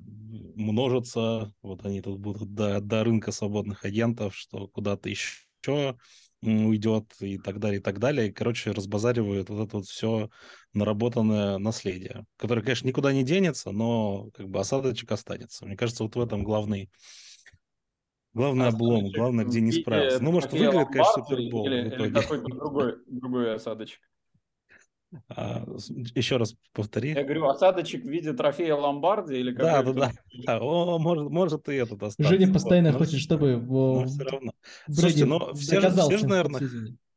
множатся, 0.56 1.54
вот 1.62 1.86
они 1.86 2.02
тут 2.02 2.20
будут 2.20 2.52
до, 2.52 2.82
до 2.82 3.02
рынка 3.02 3.32
свободных 3.32 3.86
агентов, 3.86 4.36
что 4.36 4.68
куда-то 4.68 5.08
еще 5.08 5.96
уйдет 6.44 7.04
и 7.20 7.38
так 7.38 7.58
далее, 7.58 7.80
и 7.80 7.82
так 7.82 7.98
далее. 7.98 8.28
И, 8.28 8.32
короче, 8.32 8.72
разбазаривают 8.72 9.48
вот 9.48 9.66
это 9.66 9.76
вот 9.78 9.86
все 9.86 10.30
наработанное 10.72 11.58
наследие, 11.58 12.24
которое, 12.36 12.62
конечно, 12.62 12.86
никуда 12.86 13.12
не 13.12 13.24
денется, 13.24 13.70
но 13.70 14.30
как 14.34 14.48
бы 14.48 14.60
осадочек 14.60 15.10
останется. 15.12 15.66
Мне 15.66 15.76
кажется, 15.76 16.04
вот 16.04 16.16
в 16.16 16.20
этом 16.20 16.44
главный 16.44 16.90
Главный 18.34 18.66
облом, 18.66 19.10
главное, 19.12 19.44
где 19.44 19.60
не 19.60 19.70
справился. 19.70 20.20
Ну, 20.20 20.32
может, 20.32 20.50
выиграет, 20.52 20.88
конечно, 20.88 21.24
Супербол. 21.24 21.66
Или, 21.68 21.94
или 21.94 22.10
какой-то 22.10 22.48
другой, 22.48 22.96
другой 23.06 23.54
осадочек. 23.54 24.00
А, 25.28 25.64
еще 26.14 26.36
раз 26.36 26.54
повтори. 26.72 27.10
Я 27.10 27.24
говорю, 27.24 27.48
осадочек 27.48 28.04
в 28.04 28.08
виде 28.08 28.32
трофея 28.32 28.74
Ломбарди 28.74 29.34
или 29.34 29.52
Да, 29.52 29.82
да, 29.82 29.92
да. 29.92 30.12
да. 30.46 30.58
О, 30.60 30.98
может, 30.98 31.30
может 31.30 31.68
и 31.68 31.74
этот 31.74 32.02
остаться. 32.02 32.32
Женя 32.32 32.52
постоянно 32.52 32.92
вот, 32.92 32.98
хочет, 32.98 33.20
чтобы 33.20 33.56
но 33.56 34.06
все 34.06 34.24
равно. 34.24 34.52
Слушайте, 34.90 35.24
но 35.24 35.54
все 35.54 35.80
же, 35.80 35.90
все 35.90 36.18
же, 36.18 36.26
наверное, 36.26 36.60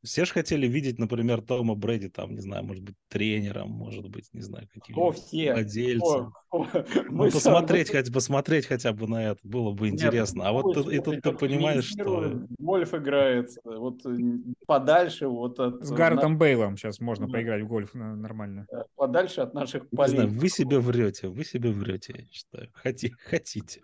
все 0.08 0.26
же 0.26 0.34
хотели 0.34 0.67
видеть, 0.67 0.98
например, 0.98 1.41
Тома 1.41 1.76
Брэди, 1.76 2.10
там, 2.10 2.34
не 2.34 2.41
знаю, 2.41 2.63
может 2.63 2.84
быть, 2.84 2.96
тренером, 3.10 3.70
может 3.70 4.10
быть, 4.10 4.30
не 4.34 4.41
знаю, 4.41 4.67
каким 4.74 4.96
все? 5.13 5.54
владельцем. 5.54 6.34
Ну, 7.10 7.30
посмотреть, 7.30 7.91
хоть, 7.91 8.12
посмотреть 8.12 8.65
хотя 8.65 8.93
бы 8.93 9.08
на 9.08 9.32
это 9.32 9.39
было 9.43 9.74
бы 9.74 9.89
интересно. 9.89 10.39
Нет, 10.39 10.48
а 10.48 10.52
вот 10.54 10.74
тут, 10.74 10.91
и 10.91 11.00
тут 11.00 11.22
ты 11.22 11.34
понимаешь, 11.34 11.84
что... 11.84 12.41
Гольф 12.58 12.93
играет, 12.93 13.50
вот 13.63 14.06
э, 14.06 14.17
подальше 14.65 15.28
вот 15.28 15.60
от... 15.60 15.86
С 15.86 15.91
Гарретом 15.91 16.34
на... 16.34 16.38
Бейлом 16.39 16.78
сейчас 16.78 17.02
можно 17.02 17.28
да. 17.28 17.34
поиграть 17.34 17.63
в 17.63 17.67
гольф 17.67 17.93
нормально. 17.93 18.65
Э, 18.72 18.84
подальше 18.96 19.41
от 19.41 19.54
наших 19.54 19.89
полей. 19.89 20.13
Не 20.13 20.22
знаю, 20.22 20.39
вы 20.39 20.50
себе 20.50 20.80
врете, 20.80 21.28
вы 21.28 21.43
себе 21.43 21.70
врете, 21.70 22.15
я 22.17 22.26
считаю. 22.32 22.70
Хотите, 22.74 23.15
хотите, 23.26 23.82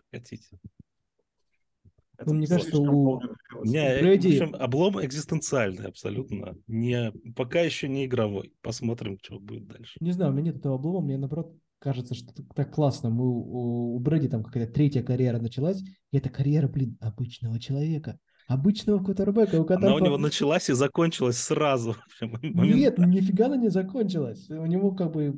хотите. 2.17 2.31
Ну, 2.31 2.37
мне 2.37 2.47
кажется, 2.47 2.77
у 2.79 3.21
не, 3.63 4.01
Брэди... 4.01 4.39
в 4.39 4.41
общем, 4.41 4.55
облом 4.55 5.03
экзистенциальный 5.05 5.85
абсолютно. 5.85 6.57
Не, 6.67 7.11
пока 7.35 7.61
еще 7.61 7.87
не 7.87 8.05
игровой. 8.05 8.53
Посмотрим, 8.61 9.17
что 9.21 9.39
будет 9.39 9.67
дальше. 9.67 9.97
Не 9.99 10.11
знаю, 10.11 10.31
у 10.31 10.33
меня 10.35 10.47
нет 10.47 10.57
этого 10.57 10.75
облома. 10.75 11.01
Мне, 11.01 11.17
наоборот, 11.17 11.55
кажется, 11.79 12.15
что 12.15 12.33
так 12.55 12.73
классно. 12.73 13.09
Мы, 13.09 13.25
у, 13.25 13.95
у 13.95 13.99
Брэди 13.99 14.29
там 14.29 14.43
какая-то 14.43 14.71
третья 14.73 15.03
карьера 15.03 15.39
началась. 15.39 15.81
И 16.11 16.17
это 16.17 16.29
карьера, 16.29 16.67
блин, 16.67 16.97
обычного 17.01 17.59
человека 17.59 18.19
обычного 18.47 19.03
квотербека, 19.03 19.59
у 19.61 19.65
которого... 19.65 19.95
Она 19.95 19.95
у 19.95 20.05
него 20.05 20.17
началась 20.17 20.69
и 20.69 20.73
закончилась 20.73 21.37
сразу. 21.37 21.95
Нет, 22.41 22.97
нифига 22.97 23.47
она 23.47 23.57
не 23.57 23.69
закончилась. 23.69 24.49
У 24.49 24.65
него 24.65 24.91
как 24.91 25.11
бы 25.11 25.33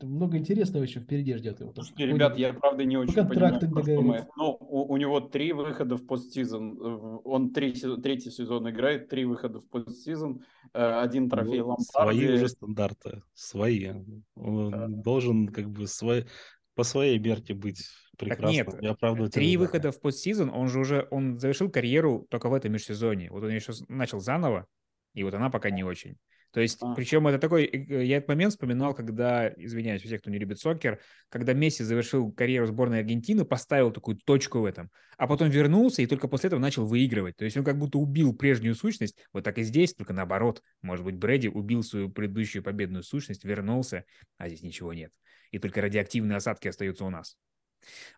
много 0.00 0.38
интересного 0.38 0.84
еще 0.84 1.00
впереди 1.00 1.34
ждет 1.36 1.60
его. 1.60 1.72
Слушайте, 1.74 2.06
ребят, 2.06 2.38
я 2.38 2.52
правда 2.52 2.84
не 2.84 2.96
очень 2.96 3.14
понимаю, 3.14 3.56
что 3.56 4.28
Ну, 4.36 4.56
у, 4.60 4.92
у 4.92 4.96
него 4.96 5.20
три 5.20 5.52
выхода 5.52 5.96
в 5.96 6.06
постсезон. 6.06 6.78
Он 7.24 7.52
три, 7.52 7.72
третий 7.72 8.30
сезон 8.30 8.68
играет, 8.70 9.08
три 9.08 9.24
выхода 9.24 9.60
в 9.60 9.68
постсезон, 9.68 10.42
э, 10.74 11.00
один 11.00 11.28
трофей 11.28 11.60
ну, 11.60 11.68
Лампарди. 11.68 12.20
Свои 12.20 12.34
уже 12.34 12.48
стандарты, 12.48 13.22
свои. 13.34 13.90
Он 14.36 14.70
да. 14.70 14.86
должен 14.88 15.48
как 15.48 15.70
бы 15.70 15.86
свой, 15.86 16.26
по 16.74 16.84
своей 16.84 17.18
мерке 17.18 17.54
быть 17.54 17.88
прекрасно. 18.18 18.64
Так 18.64 18.82
нет, 18.82 18.98
я 19.02 19.28
три 19.28 19.56
выхода 19.56 19.92
в 19.92 20.00
постсезон, 20.00 20.50
он 20.50 20.68
же 20.68 20.80
уже, 20.80 21.06
он 21.10 21.38
завершил 21.38 21.70
карьеру 21.70 22.26
только 22.30 22.48
в 22.48 22.54
этом 22.54 22.72
межсезоне. 22.72 23.30
Вот 23.30 23.42
он 23.42 23.50
еще 23.50 23.72
начал 23.88 24.20
заново, 24.20 24.66
и 25.14 25.22
вот 25.22 25.34
она 25.34 25.50
пока 25.50 25.70
не 25.70 25.84
очень. 25.84 26.16
То 26.52 26.60
есть, 26.60 26.78
а. 26.82 26.94
причем 26.94 27.26
это 27.26 27.38
такой, 27.38 27.64
э, 27.64 28.04
я 28.04 28.18
этот 28.18 28.28
момент 28.28 28.52
вспоминал, 28.52 28.94
когда, 28.94 29.48
извиняюсь, 29.56 30.04
у 30.04 30.18
кто 30.18 30.30
не 30.30 30.38
любит 30.38 30.60
сокер, 30.60 31.00
когда 31.30 31.54
Месси 31.54 31.82
завершил 31.82 32.30
карьеру 32.30 32.66
сборной 32.66 33.00
Аргентины, 33.00 33.46
поставил 33.46 33.90
такую 33.90 34.18
точку 34.18 34.60
в 34.60 34.66
этом, 34.66 34.90
а 35.16 35.26
потом 35.26 35.48
вернулся 35.48 36.02
и 36.02 36.06
только 36.06 36.28
после 36.28 36.48
этого 36.48 36.60
начал 36.60 36.86
выигрывать. 36.86 37.36
То 37.36 37.46
есть 37.46 37.56
он 37.56 37.64
как 37.64 37.78
будто 37.78 37.98
убил 37.98 38.36
прежнюю 38.36 38.74
сущность, 38.74 39.16
вот 39.32 39.44
так 39.44 39.56
и 39.56 39.62
здесь, 39.62 39.94
только 39.94 40.12
наоборот. 40.12 40.62
Может 40.82 41.04
быть, 41.06 41.16
Брэди 41.16 41.48
убил 41.48 41.82
свою 41.82 42.10
предыдущую 42.10 42.62
победную 42.62 43.02
сущность, 43.02 43.44
вернулся, 43.44 44.04
а 44.36 44.48
здесь 44.48 44.62
ничего 44.62 44.92
нет. 44.92 45.12
И 45.52 45.58
только 45.58 45.80
радиоактивные 45.80 46.36
осадки 46.36 46.68
остаются 46.68 47.06
у 47.06 47.10
нас. 47.10 47.36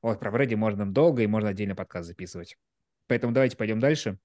Вот, 0.02 0.18
про 0.18 0.32
Брэди 0.32 0.56
можно 0.56 0.90
долго 0.90 1.22
и 1.22 1.28
можно 1.28 1.50
отдельно 1.50 1.76
подкаст 1.76 2.08
записывать. 2.08 2.56
Поэтому 3.06 3.32
давайте 3.32 3.56
пойдем 3.56 3.78
дальше. 3.78 4.18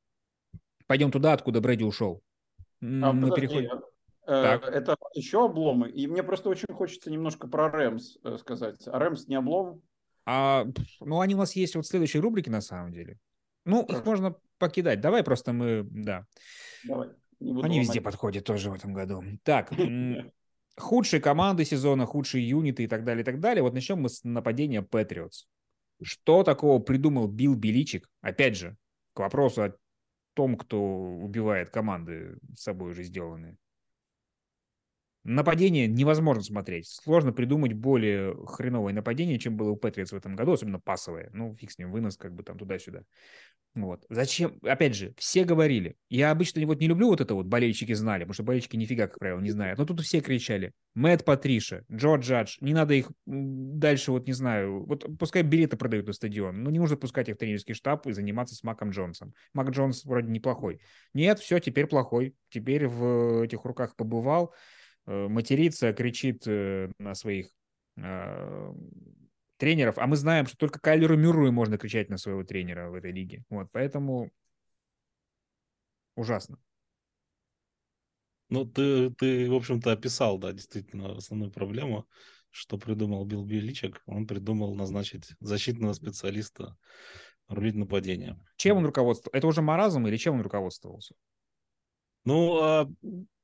Пойдем 0.88 1.12
туда, 1.12 1.34
откуда 1.34 1.62
Брэди 1.62 1.84
ушел. 1.84 2.24
А, 2.82 3.14
Мы 3.14 3.30
подожди, 3.30 3.48
переходим... 3.48 3.70
Э, 4.30 4.60
так. 4.60 4.64
Это 4.72 4.96
еще 5.16 5.46
обломы. 5.46 5.90
И 5.90 6.06
мне 6.06 6.22
просто 6.22 6.50
очень 6.50 6.72
хочется 6.72 7.10
немножко 7.10 7.48
про 7.48 7.72
Рэмс 7.72 8.18
э, 8.24 8.38
сказать. 8.38 8.88
А 8.88 9.00
Рэмс 9.00 9.28
не 9.28 9.36
облом? 9.36 9.82
А, 10.24 10.68
ну, 11.00 11.20
они 11.20 11.34
у 11.34 11.40
нас 11.40 11.56
есть 11.56 11.76
вот 11.76 11.86
в 11.86 11.90
следующей 11.90 12.20
рубрике, 12.20 12.52
на 12.52 12.62
самом 12.62 12.92
деле. 12.92 13.18
Ну, 13.66 13.82
Хорошо. 13.82 13.98
их 13.98 14.06
можно 14.06 14.36
покидать. 14.60 15.02
Давай 15.02 15.24
просто 15.24 15.52
мы, 15.52 15.84
да. 15.90 16.28
Давай. 16.86 17.10
Они 17.40 17.54
ломать. 17.54 17.78
везде 17.78 18.02
подходят 18.02 18.46
тоже 18.46 18.70
в 18.70 18.76
этом 18.76 18.94
году. 18.94 19.24
Так, 19.42 19.72
худшие 20.78 21.22
команды 21.22 21.66
сезона, 21.66 22.06
худшие 22.06 22.48
юниты 22.48 22.84
и 22.84 22.88
так 22.88 23.04
далее, 23.04 23.24
и 23.24 23.26
так 23.26 23.40
далее. 23.40 23.64
Вот 23.64 23.74
начнем 23.74 24.00
мы 24.00 24.10
с 24.10 24.24
нападения 24.24 24.84
Патриотс. 24.84 25.48
Что 26.04 26.44
такого 26.44 26.80
придумал 26.80 27.28
Билл 27.28 27.56
Беличик? 27.56 28.08
Опять 28.22 28.58
же, 28.58 28.78
к 29.14 29.20
вопросу 29.22 29.64
о 29.64 29.76
том, 30.36 30.56
кто 30.56 30.80
убивает 30.80 31.72
команды 31.72 32.38
с 32.56 32.62
собой 32.62 32.92
уже 32.92 33.02
сделанные. 33.02 33.58
Нападение 35.24 35.88
невозможно 35.88 36.42
смотреть. 36.44 36.88
Сложно 36.88 37.34
придумать 37.34 37.74
более 37.74 38.36
хреновое 38.48 38.94
нападение, 38.94 39.38
чем 39.38 39.58
было 39.58 39.72
у 39.72 39.76
Патриотс 39.76 40.12
в 40.12 40.16
этом 40.16 40.36
году, 40.36 40.54
особенно 40.54 40.80
пасовое. 40.80 41.30
Ну, 41.34 41.56
фиг 41.56 41.72
с 41.72 41.78
ним, 41.78 41.92
вынос 41.92 42.18
как 42.18 42.34
бы 42.34 42.44
там 42.44 42.58
туда-сюда. 42.58 43.04
Вот. 43.76 44.04
Зачем? 44.10 44.58
Опять 44.64 44.96
же, 44.96 45.14
все 45.18 45.44
говорили. 45.44 45.96
Я 46.10 46.32
обычно 46.32 46.66
вот 46.66 46.80
не 46.80 46.88
люблю 46.88 47.08
вот 47.08 47.22
это 47.22 47.36
вот, 47.36 47.46
болельщики 47.46 47.94
знали, 47.94 48.22
потому 48.24 48.34
что 48.34 48.44
болельщики 48.44 48.76
нифига, 48.76 49.08
как 49.08 49.20
правило, 49.20 49.40
не 49.40 49.52
знают. 49.52 49.78
Но 49.78 49.86
тут 49.86 50.02
все 50.02 50.22
кричали. 50.22 50.74
Мэтт 50.96 51.24
Патриша, 51.24 51.86
Джо 51.92 52.16
Джадж, 52.16 52.58
не 52.62 52.74
надо 52.74 52.96
их 52.96 53.12
дальше, 53.26 54.12
вот 54.12 54.26
не 54.26 54.34
знаю, 54.34 54.86
вот 54.86 55.06
пускай 55.20 55.44
билеты 55.44 55.78
продают 55.78 56.08
на 56.08 56.14
стадион, 56.14 56.64
но 56.64 56.72
не 56.72 56.80
нужно 56.80 56.98
пускать 56.98 57.30
их 57.30 57.36
в 57.36 57.38
тренерский 57.38 57.76
штаб 57.76 58.08
и 58.08 58.12
заниматься 58.12 58.56
с 58.56 58.64
Маком 58.64 58.90
Джонсом. 58.90 59.34
Мак 59.54 59.70
Джонс 59.70 60.04
вроде 60.04 60.32
неплохой. 60.32 60.82
Нет, 61.14 61.40
все, 61.40 61.60
теперь 61.60 61.86
плохой. 61.86 62.36
Теперь 62.50 62.88
в 62.88 63.44
этих 63.44 63.64
руках 63.66 63.96
побывал, 63.96 64.54
матерится, 65.10 65.94
кричит 65.94 66.44
э, 66.48 66.92
на 67.00 67.16
своих 67.16 67.50
э, 67.98 68.74
тренеров, 69.58 69.98
а 69.98 70.08
мы 70.08 70.16
знаем, 70.16 70.46
что 70.46 70.58
только 70.58 70.80
Кайлеру 70.80 71.18
Мюррею 71.18 71.52
можно 71.52 71.78
кричать 71.78 72.10
на 72.10 72.18
своего 72.18 72.44
тренера 72.44 72.90
в 72.90 72.96
этой 72.96 73.12
лиге. 73.12 73.44
Вот, 73.50 73.68
поэтому 73.72 74.32
ужасно. 76.16 76.58
Ну, 78.50 78.66
ты, 78.66 79.12
ты, 79.12 79.50
в 79.50 79.54
общем-то, 79.54 79.92
описал, 79.92 80.40
да, 80.40 80.54
действительно, 80.54 81.16
основную 81.16 81.52
проблему, 81.52 82.08
что 82.50 82.78
придумал 82.78 83.26
Билл 83.26 83.46
Беличек. 83.46 84.02
Он 84.06 84.26
придумал 84.26 84.74
назначить 84.76 85.36
защитного 85.40 85.94
специалиста 85.94 86.76
рулить 87.48 87.76
нападением. 87.76 88.44
Чем 88.56 88.78
он 88.78 88.86
руководствовался? 88.86 89.38
Это 89.38 89.48
уже 89.48 89.62
маразм 89.62 90.08
или 90.08 90.18
чем 90.18 90.36
он 90.36 90.42
руководствовался? 90.42 91.16
Ну, 92.26 92.60
а, 92.62 92.90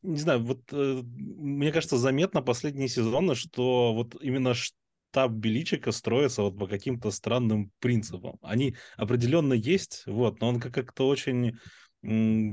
не 0.06 0.20
знаю, 0.20 0.44
вот 0.44 0.62
э, 0.72 1.02
мне 1.04 1.72
кажется, 1.72 1.98
заметно 1.98 2.42
последние 2.42 2.88
сезоны, 2.88 3.36
что 3.36 3.94
вот 3.94 4.16
именно 4.22 4.54
штаб 4.54 5.32
Беличика 5.32 5.92
строится 5.92 6.44
вот 6.44 6.58
по 6.58 6.68
каким-то 6.68 7.12
странным 7.12 7.72
принципам. 7.80 8.38
Они 8.42 8.76
определенно 8.98 9.54
есть, 9.54 10.04
вот, 10.06 10.40
но 10.42 10.50
он 10.50 10.60
как-то 10.60 11.08
очень 11.08 11.58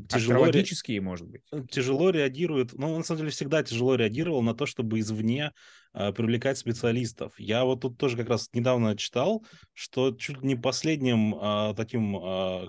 тяжело... 0.08 0.44
Астрологические, 0.44 1.00
может 1.00 1.28
быть. 1.28 1.42
Э, 1.52 1.62
тяжело 1.70 2.10
реагирует, 2.10 2.72
ну, 2.72 2.90
он, 2.92 2.98
на 2.98 3.04
самом 3.04 3.20
деле, 3.20 3.30
всегда 3.30 3.62
тяжело 3.62 3.96
реагировал 3.96 4.42
на 4.42 4.54
то, 4.54 4.64
чтобы 4.66 4.98
извне 4.98 5.52
э, 5.92 6.12
привлекать 6.12 6.58
специалистов. 6.58 7.34
Я 7.38 7.64
вот 7.64 7.82
тут 7.82 7.98
тоже 7.98 8.16
как 8.16 8.28
раз 8.28 8.48
недавно 8.52 8.96
читал, 8.96 9.44
что 9.74 10.12
чуть 10.12 10.42
не 10.42 10.56
последним 10.56 11.34
э, 11.34 11.74
таким 11.76 12.16
э, 12.16 12.68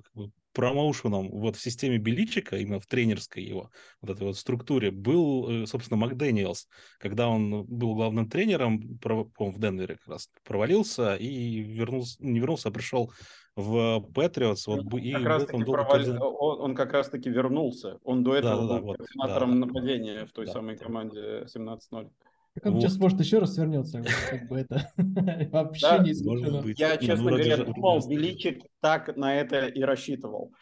промоушеном 0.54 1.30
вот 1.30 1.56
в 1.56 1.62
системе 1.62 1.98
Беличика, 1.98 2.58
именно 2.58 2.80
в 2.80 2.86
тренерской 2.86 3.44
его 3.44 3.70
вот 4.02 4.12
этой 4.12 4.24
вот 4.24 4.38
структуре, 4.38 4.92
был, 4.92 5.50
э, 5.50 5.66
собственно, 5.66 5.98
Макдэниелс, 5.98 6.68
когда 7.00 7.28
он 7.28 7.66
был 7.66 7.96
главным 7.96 8.30
тренером, 8.30 9.00
в 9.04 9.60
Денвере 9.60 9.98
как 9.98 10.08
раз, 10.08 10.30
провалился 10.44 11.16
и 11.16 11.60
вернулся, 11.60 12.18
не 12.20 12.39
вернулся, 12.39 12.70
а 12.70 12.72
пришел 12.72 13.12
в 13.56 14.02
Патриотс. 14.13 14.68
Вот, 14.68 14.94
и 14.96 15.13
как 15.13 15.24
раз 15.24 15.46
таки 15.46 15.63
провали... 15.63 16.10
он, 16.10 16.62
он 16.62 16.76
как 16.76 16.94
раз-таки 16.94 17.30
вернулся. 17.30 18.00
Он 18.04 18.24
до 18.24 18.36
этого 18.36 18.68
да, 18.68 18.68
да, 18.68 18.80
был 18.80 18.88
вот, 18.88 18.98
координатором 18.98 19.60
да, 19.60 19.68
нападения 19.68 20.26
в 20.26 20.32
той 20.32 20.46
да, 20.46 20.54
самой 20.54 20.78
да. 20.78 20.86
команде 20.86 21.46
17-0. 21.54 22.10
Так 22.56 22.68
он 22.68 22.74
Вот. 22.74 22.82
сейчас 22.82 22.98
может 23.00 23.20
еще 23.20 23.39
раз 23.39 23.58
вернется, 23.58 24.04
как 24.30 24.48
бы 24.48 24.60
это 24.60 24.88
вообще 25.52 25.82
Да, 25.88 25.98
не 25.98 26.04
Может 26.04 26.13
исключено. 26.13 26.62
быть. 26.62 26.80
Я, 26.80 26.94
Ну, 27.02 27.08
честно 27.08 27.24
вроде 27.24 27.44
говоря, 27.56 27.74
думал. 27.74 28.08
Величик 28.08 28.62
так 28.80 29.16
на 29.18 29.36
это 29.36 29.66
и 29.66 29.82
рассчитывал. 29.82 30.54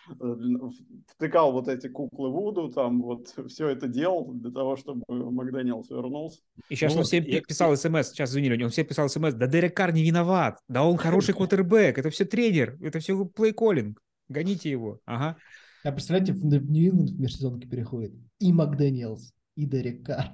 Втыкал 1.07 1.51
вот 1.51 1.67
эти 1.67 1.87
куклы 1.87 2.29
Вуду, 2.29 2.69
там 2.69 3.01
вот 3.01 3.27
все 3.47 3.67
это 3.67 3.87
делал 3.87 4.31
для 4.33 4.51
того, 4.51 4.75
чтобы 4.77 5.03
Макдэниелс 5.09 5.89
вернулся. 5.89 6.39
И 6.69 6.75
сейчас 6.75 6.93
Ну 6.93 6.99
он 6.99 7.05
всем 7.05 7.23
я- 7.25 7.39
пи- 7.41 7.45
писал 7.47 7.75
смс, 7.75 8.09
сейчас 8.11 8.31
извини, 8.31 8.63
он 8.63 8.69
всем 8.69 8.85
писал 8.85 9.09
смс, 9.09 9.33
да 9.33 9.47
Дерек 9.47 9.75
Карр 9.75 9.93
не 9.93 10.03
виноват, 10.03 10.59
да 10.67 10.83
он 10.85 10.95
хороший 10.97 11.33
квотербек, 11.33 11.97
это 11.97 12.09
все 12.09 12.25
тренер, 12.25 12.77
это 12.81 12.99
все 12.99 13.21
плей-коллинг, 13.25 13.97
гоните 14.29 14.69
его, 14.69 14.99
ага. 15.05 15.35
А 15.83 15.91
представляете, 15.91 16.33
в 16.33 16.45
Нью-Ингланд 16.45 17.09
в 17.09 17.19
межсезонке 17.19 17.67
переходит 17.67 18.13
и 18.39 18.53
Макдэниелс, 18.53 19.33
и 19.55 19.65
Дерек 19.65 20.05
Карр. 20.05 20.31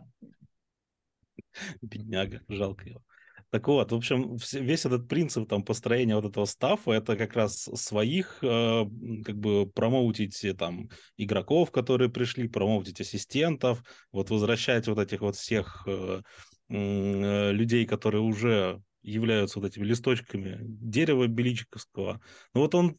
Бедняга, 1.81 2.41
жалко 2.47 2.87
его. 2.87 3.01
Так 3.49 3.67
вот, 3.69 3.91
в 3.91 3.95
общем, 3.95 4.35
весь 4.53 4.85
этот 4.85 5.07
принцип 5.07 5.47
там 5.47 5.63
построения 5.63 6.15
вот 6.15 6.25
этого 6.25 6.43
стафа, 6.45 6.91
это 6.91 7.15
как 7.15 7.33
раз 7.33 7.69
своих, 7.75 8.39
э, 8.41 8.85
как 9.25 9.37
бы 9.37 9.69
промоутить 9.71 10.43
э, 10.43 10.53
там 10.53 10.89
игроков, 11.15 11.71
которые 11.71 12.09
пришли, 12.09 12.49
промоутить 12.49 12.99
ассистентов, 12.99 13.83
вот 14.11 14.29
возвращать 14.29 14.87
вот 14.87 14.99
этих 14.99 15.21
вот 15.21 15.37
всех 15.37 15.87
э, 15.87 16.21
людей, 16.67 17.85
которые 17.85 18.21
уже 18.21 18.81
являются 19.01 19.59
вот 19.59 19.69
этими 19.69 19.85
листочками 19.85 20.57
дерева 20.61 21.27
Беличиковского. 21.27 22.19
Ну 22.53 22.61
вот 22.61 22.75
он 22.75 22.97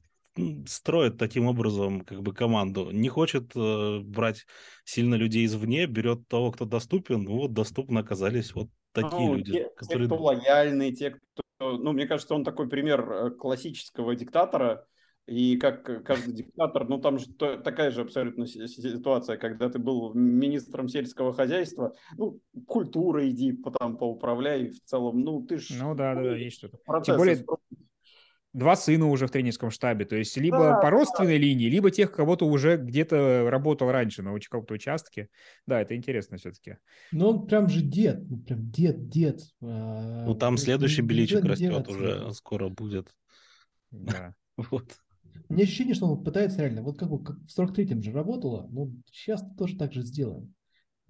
строит 0.67 1.19
таким 1.19 1.47
образом 1.47 2.03
как 2.03 2.23
бы 2.23 2.33
команду. 2.33 2.91
Не 2.91 3.09
хочет 3.09 3.53
э, 3.55 4.01
брать 4.01 4.47
сильно 4.85 5.15
людей 5.15 5.45
извне, 5.45 5.87
берет 5.87 6.27
того, 6.29 6.53
кто 6.53 6.65
доступен. 6.65 7.25
Ну 7.25 7.37
вот 7.37 7.53
доступно 7.53 8.01
оказались 8.01 8.55
вот 8.55 8.69
такие 8.93 9.27
Ну, 9.27 9.35
люди, 9.37 9.53
те, 9.53 9.59
те, 9.59 9.71
которые... 9.75 10.07
кто 10.07 10.17
лояльный, 10.17 10.93
те, 10.93 11.11
кто... 11.11 11.43
Ну, 11.61 11.93
мне 11.93 12.07
кажется, 12.07 12.35
он 12.35 12.45
такой 12.45 12.69
пример 12.69 13.11
э, 13.11 13.31
классического 13.31 14.15
диктатора. 14.15 14.87
И 15.27 15.59
как 15.59 16.05
каждый 16.07 16.33
диктатор, 16.33 16.89
ну 16.89 16.99
там 16.99 17.19
же 17.19 17.27
то- 17.27 17.59
такая 17.59 17.91
же 17.91 18.01
абсолютно 18.01 18.47
си- 18.47 18.67
си- 18.67 18.81
ситуация, 18.81 19.37
когда 19.37 19.69
ты 19.69 19.79
был 19.79 20.15
министром 20.15 20.89
сельского 20.89 21.35
хозяйства, 21.35 21.93
ну, 22.17 22.41
культура 22.67 23.29
иди 23.29 23.53
по- 23.53 23.71
там 23.71 23.99
поуправляй 23.99 24.71
в 24.71 24.81
целом, 24.85 25.21
ну, 25.21 25.43
ты 25.43 25.59
ж... 25.59 25.69
Ну 25.79 25.95
да, 25.95 26.15
да, 26.15 26.23
да, 26.23 26.35
есть 26.35 26.57
что-то. 26.57 26.79
процессы 26.79 27.19
более. 27.19 27.45
Два 28.55 28.77
сына 28.77 29.07
уже 29.07 29.27
в 29.27 29.31
тренерском 29.31 29.71
штабе, 29.71 30.07
то 30.07 30.17
есть 30.17 30.37
либо 30.37 30.59
Да, 30.59 30.75
по 30.77 30.83
да. 30.83 30.91
родственной 30.91 31.37
линии, 31.37 31.69
либо 31.69 31.91
тех, 31.91 32.11
кого-то 32.13 32.47
уже 32.47 32.77
где-то 32.79 33.49
работал 33.51 33.91
раньше 33.91 34.23
на 34.23 34.33
каком-то 34.49 34.75
участке. 34.75 35.29
Да, 35.67 35.81
это 35.83 35.95
интересно 35.95 36.39
все-таки. 36.39 36.79
Ну, 37.13 37.29
он 37.29 37.47
прям 37.47 37.69
же 37.69 37.83
дед, 37.83 38.29
ну, 38.29 38.39
прям 38.39 38.71
дед, 38.71 39.09
дед. 39.11 39.43
А, 39.61 40.25
Ну 40.27 40.35
там 40.35 40.55
вот 40.55 40.61
следующий 40.61 41.03
не 41.03 41.09
растет 41.51 41.69
деваться. 41.69 41.93
уже, 41.93 42.33
скоро 42.33 42.69
будет. 42.69 43.09
Да. 43.91 44.35
Вот. 44.71 44.93
У 45.49 45.55
меня 45.55 45.65
ощущение, 45.65 45.95
что 45.95 46.07
он 46.07 46.25
пытается 46.25 46.61
реально, 46.61 46.83
вот 46.83 46.99
как, 46.99 47.09
бы, 47.11 47.23
как 47.23 47.37
в 47.37 47.49
43-м 47.49 48.03
же 48.03 48.13
работало, 48.13 48.67
ну, 48.71 48.93
сейчас 49.11 49.45
тоже 49.57 49.77
так 49.79 49.93
же 49.93 50.03
сделаем. 50.03 50.53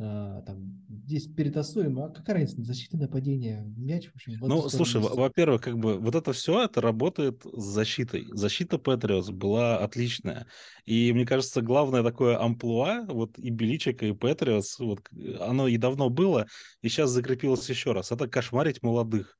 А, 0.01 0.43
там, 0.43 0.79
здесь 0.89 1.27
перетасуем, 1.27 1.99
а 1.99 2.11
какая 2.11 2.35
разница, 2.35 2.63
защита, 2.63 2.97
нападение, 2.97 3.65
мяч, 3.77 4.07
в 4.09 4.15
общем, 4.15 4.39
в 4.39 4.47
Ну, 4.47 4.69
слушай, 4.69 5.01
во-первых, 5.01 5.61
как 5.61 5.77
бы 5.79 5.99
вот 5.99 6.15
это 6.15 6.33
все, 6.33 6.63
это 6.63 6.81
работает 6.81 7.43
с 7.45 7.65
защитой. 7.65 8.27
Защита 8.31 8.79
Патриотс 8.79 9.31
была 9.31 9.79
отличная. 9.79 10.47
И 10.85 11.13
мне 11.13 11.27
кажется, 11.27 11.63
главное 11.63 12.05
такое 12.05 12.41
амплуа, 12.41 13.07
вот 13.09 13.39
и 13.39 13.51
Беличика, 13.51 14.07
и 14.07 14.13
Патриотс, 14.13 14.79
вот 14.79 15.01
оно 15.41 15.67
и 15.67 15.77
давно 15.79 16.11
было, 16.11 16.47
и 16.83 16.89
сейчас 16.89 17.11
закрепилось 17.11 17.69
еще 17.69 17.93
раз. 17.93 18.13
Это 18.13 18.29
кошмарить 18.29 18.83
молодых. 18.83 19.38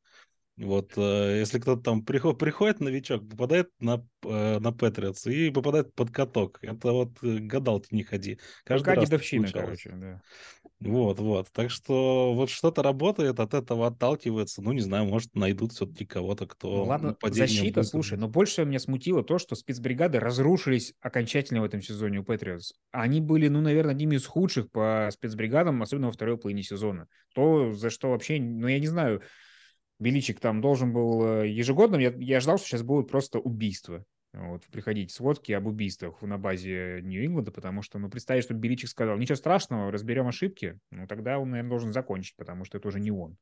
Вот, 0.59 0.93
э, 0.97 1.39
если 1.39 1.61
кто-то 1.61 1.83
там 1.83 2.05
приход, 2.05 2.37
приходит, 2.39 2.81
новичок, 2.81 3.29
попадает 3.29 3.71
на, 3.79 4.05
э, 4.25 4.59
на 4.59 4.73
Патриотс 4.73 5.27
и 5.29 5.51
попадает 5.51 5.95
под 5.95 6.11
каток. 6.11 6.59
Это 6.63 6.91
вот 6.93 7.11
э, 7.23 7.39
гадалки 7.39 7.95
не 7.95 8.03
ходи. 8.03 8.41
Каждый 8.65 8.87
Пока 8.87 8.95
раз 8.97 9.05
дедовщина, 9.05 9.49
короче, 9.53 9.91
да. 9.95 10.21
Вот, 10.81 11.21
вот. 11.21 11.49
Так 11.53 11.71
что 11.71 12.35
вот 12.35 12.51
что-то 12.51 12.83
работает, 12.83 13.39
от 13.39 13.55
этого 13.55 13.87
отталкивается. 13.87 14.61
Ну, 14.61 14.73
не 14.73 14.81
знаю, 14.81 15.07
может, 15.07 15.35
найдут 15.35 15.73
все-таки 15.73 16.05
кого-то, 16.05 16.47
кто 16.47 16.69
Ну 16.69 16.85
ладно, 16.85 17.17
защита, 17.23 17.81
будет 17.81 17.91
слушай, 17.91 18.19
но 18.19 18.29
больше 18.29 18.55
всего 18.55 18.67
меня 18.67 18.79
смутило 18.81 19.23
то, 19.23 19.39
что 19.39 19.55
спецбригады 19.55 20.19
разрушились 20.19 20.93
окончательно 21.01 21.61
в 21.61 21.65
этом 21.65 21.83
сезоне 21.83 22.19
у 22.19 22.25
Патриотс. 22.25 22.73
Они 22.91 23.21
были, 23.21 23.47
ну, 23.47 23.61
наверное, 23.61 23.93
одними 23.93 24.17
из 24.17 24.27
худших 24.27 24.71
по 24.73 25.09
спецбригадам, 25.13 25.83
особенно 25.83 26.09
во 26.09 26.13
второй 26.13 26.37
половине 26.37 26.65
сезона. 26.65 27.07
То, 27.35 27.73
за 27.73 27.91
что 27.91 28.11
вообще, 28.11 28.41
ну, 28.41 28.67
я 28.67 28.81
не 28.81 28.89
знаю, 28.89 29.23
Беличик 29.99 30.41
там 30.41 30.61
должен 30.61 30.93
был 30.93 31.43
э, 31.43 31.49
ежегодно, 31.49 31.97
я, 31.97 32.13
я 32.19 32.41
ждал, 32.41 32.59
что 32.59 32.69
сейчас 32.69 32.83
будет 32.83 33.09
просто 33.09 33.39
убийство. 33.39 34.05
Вот, 34.35 34.65
приходить 34.67 35.11
сводки 35.11 35.53
об 35.53 35.67
убийствах 35.67 36.21
на 36.21 36.37
базе 36.37 37.01
Нью-Ингланда, 37.03 37.51
потому 37.51 37.81
что, 37.81 37.99
ну, 37.99 38.11
представить, 38.11 38.45
что 38.45 38.53
Беличик 38.53 38.91
сказал, 38.91 39.17
ничего 39.17 39.37
страшного, 39.37 39.91
разберем 39.91 40.29
ошибки, 40.29 40.79
ну, 40.91 41.07
тогда 41.07 41.39
он, 41.39 41.51
наверное, 41.51 41.71
должен 41.71 41.93
закончить, 41.93 42.37
потому 42.37 42.65
что 42.65 42.77
это 42.77 42.89
уже 42.89 43.01
не 43.01 43.11
он. 43.11 43.39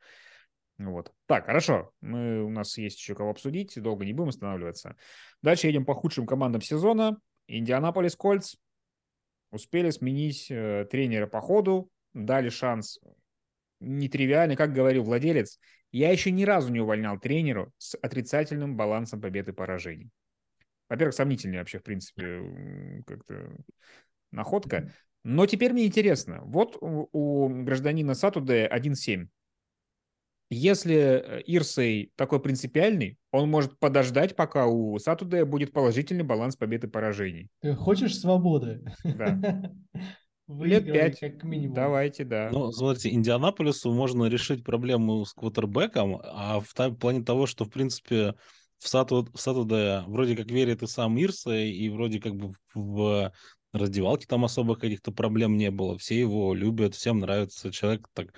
Вот. 0.79 1.13
Так, 1.27 1.47
хорошо. 1.47 1.91
Мы, 2.01 2.45
у 2.45 2.51
нас 2.51 2.77
есть 2.79 2.99
еще 2.99 3.15
кого 3.15 3.31
обсудить, 3.31 3.81
долго 3.81 4.05
не 4.05 4.13
будем 4.13 4.29
останавливаться. 4.29 4.97
Дальше 5.43 5.67
едем 5.67 5.85
по 5.85 5.95
худшим 5.95 6.27
командам 6.27 6.61
сезона. 6.61 7.19
Индианаполис 7.49 8.15
Кольц 8.15 8.57
успели 9.51 9.91
сменить 9.91 10.51
э, 10.51 10.87
тренера 10.91 11.27
по 11.27 11.41
ходу, 11.41 11.91
дали 12.13 12.49
шанс 12.49 13.01
нетривиальный, 13.81 14.57
как 14.57 14.73
говорил 14.73 15.05
владелец, 15.05 15.59
я 15.97 16.11
еще 16.11 16.31
ни 16.31 16.45
разу 16.45 16.71
не 16.71 16.81
увольнял 16.81 17.19
тренеру 17.19 17.73
с 17.79 17.97
отрицательным 17.97 18.77
балансом 18.77 19.21
побед 19.21 19.49
и 19.49 19.53
поражений. 19.53 20.11
Во-первых, 20.89 21.15
сомнительная 21.15 21.61
вообще, 21.61 21.79
в 21.79 21.83
принципе, 21.83 23.03
как-то 23.07 23.57
находка. 24.31 24.93
Но 25.25 25.47
теперь 25.47 25.73
мне 25.73 25.87
интересно. 25.87 26.41
Вот 26.45 26.77
у, 26.81 27.49
гражданина 27.65 28.15
Сатуде 28.15 28.69
1.7. 28.71 29.27
Если 30.49 31.43
Ирсей 31.47 32.13
такой 32.15 32.41
принципиальный, 32.41 33.19
он 33.33 33.51
может 33.51 33.79
подождать, 33.81 34.37
пока 34.37 34.67
у 34.67 34.97
Сатуде 34.99 35.45
будет 35.45 35.73
положительный 35.73 36.23
баланс 36.23 36.57
побед 36.57 36.85
и 36.85 36.89
поражений. 36.89 37.49
Ты 37.61 37.75
хочешь 37.75 38.19
свободы? 38.19 38.85
Да. 39.03 39.73
Лет 40.49 40.85
пять. 40.87 41.19
как 41.19 41.43
минимум. 41.43 41.75
Давайте, 41.75 42.25
да. 42.25 42.51
Ну, 42.53 42.71
смотрите, 42.71 43.11
Индианаполису 43.11 43.93
можно 43.93 44.27
решить 44.27 44.63
проблему 44.63 45.25
с 45.25 45.33
квотербеком, 45.33 46.21
а 46.23 46.61
в 46.61 46.73
та- 46.73 46.91
плане 46.91 47.25
того, 47.25 47.47
что, 47.47 47.65
в 47.65 47.71
принципе, 47.71 48.35
в 48.79 48.89
Сату, 48.89 49.27
в 49.35 49.41
Сатуде 49.41 50.05
вроде 50.07 50.37
как 50.37 50.51
верит 50.51 50.83
и 50.83 50.87
сам 50.87 51.19
Ирсей, 51.19 51.73
и 51.73 51.89
вроде 51.89 52.21
как 52.21 52.37
бы 52.37 52.53
в 52.75 53.33
раздевалке 53.73 54.27
там 54.27 54.45
особо 54.45 54.77
каких-то 54.77 55.11
проблем 55.11 55.57
не 55.57 55.71
было. 55.71 55.99
Все 55.99 56.19
его 56.21 56.55
любят, 56.55 56.95
всем 56.95 57.19
нравится. 57.19 57.73
Человек 57.73 58.07
так 58.15 58.29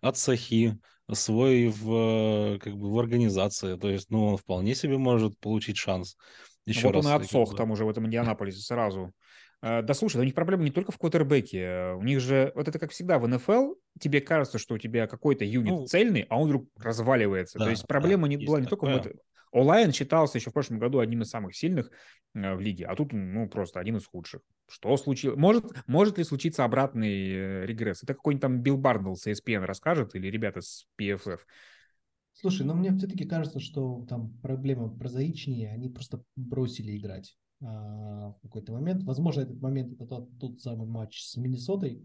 от 0.00 0.16
сахи, 0.16 0.78
свой 1.12 1.68
в, 1.68 2.58
как 2.58 2.76
бы, 2.76 2.92
в 2.92 2.98
организации. 2.98 3.76
То 3.76 3.88
есть, 3.88 4.10
ну, 4.10 4.26
он 4.26 4.36
вполне 4.36 4.74
себе 4.74 4.98
может 4.98 5.38
получить 5.38 5.76
шанс. 5.76 6.16
Еще 6.64 6.88
вот 6.88 6.96
раз. 6.96 7.06
он 7.06 7.10
и 7.10 7.14
как 7.14 7.22
отсох 7.22 7.50
бы. 7.50 7.56
там 7.56 7.70
уже 7.70 7.84
в 7.84 7.88
этом 7.88 8.06
Индианаполисе 8.06 8.60
сразу. 8.60 9.12
Э, 9.62 9.82
Да 9.82 9.94
слушай, 9.94 10.16
да 10.16 10.22
у 10.22 10.24
них 10.24 10.34
проблема 10.34 10.64
не 10.64 10.70
только 10.70 10.92
в 10.92 10.98
квотербеке. 10.98 11.92
У 11.96 12.02
них 12.02 12.20
же, 12.20 12.52
вот 12.54 12.68
это 12.68 12.78
как 12.78 12.90
всегда 12.90 13.18
в 13.18 13.26
НФЛ, 13.26 13.74
тебе 13.98 14.20
кажется, 14.20 14.58
что 14.58 14.74
у 14.74 14.78
тебя 14.78 15.06
какой-то 15.06 15.44
юнит 15.44 15.70
Ну, 15.70 15.86
цельный, 15.86 16.26
а 16.28 16.38
он 16.40 16.48
вдруг 16.48 16.68
разваливается. 16.76 17.58
То 17.58 17.64
да, 17.64 17.70
есть 17.70 17.86
проблема 17.86 18.22
да, 18.24 18.28
не 18.28 18.34
есть 18.36 18.46
была 18.46 18.60
не 18.60 18.66
только 18.66 18.86
в 18.86 18.88
такое. 18.88 19.12
этом. 19.12 19.20
Олайн 19.52 19.92
считался 19.92 20.38
еще 20.38 20.50
в 20.50 20.52
прошлом 20.52 20.78
году 20.78 20.98
одним 20.98 21.22
из 21.22 21.30
самых 21.30 21.56
сильных 21.56 21.90
э, 22.34 22.54
в 22.54 22.60
лиге, 22.60 22.84
а 22.86 22.94
тут, 22.94 23.12
ну, 23.12 23.48
просто 23.48 23.80
один 23.80 23.96
из 23.96 24.06
худших. 24.06 24.42
Что 24.68 24.96
случилось? 24.96 25.38
Может, 25.38 25.64
может 25.86 26.18
ли 26.18 26.24
случиться 26.24 26.64
обратный 26.64 27.30
э, 27.30 27.66
регресс? 27.66 28.02
Это 28.02 28.14
какой-нибудь 28.14 28.42
там 28.42 28.60
Билл 28.60 28.76
Барнелл 28.76 29.16
с 29.16 29.26
ESPN 29.26 29.64
расскажет 29.64 30.14
или 30.14 30.28
ребята 30.28 30.60
с 30.60 30.86
PFF? 31.00 31.38
Слушай, 32.34 32.66
ну 32.66 32.74
мне 32.74 32.94
все-таки 32.94 33.24
кажется, 33.24 33.60
что 33.60 34.04
там 34.08 34.36
проблема 34.42 34.90
прозаичнее, 34.90 35.72
они 35.72 35.88
просто 35.88 36.22
бросили 36.34 36.98
играть 36.98 37.34
а, 37.34 37.45
в 37.60 38.36
какой-то 38.42 38.72
момент. 38.72 39.02
Возможно, 39.04 39.40
этот 39.40 39.60
момент 39.60 39.92
это 39.94 40.06
тот, 40.06 40.38
тот 40.38 40.60
самый 40.60 40.86
матч 40.86 41.22
с 41.22 41.36
Миннесотой. 41.36 42.04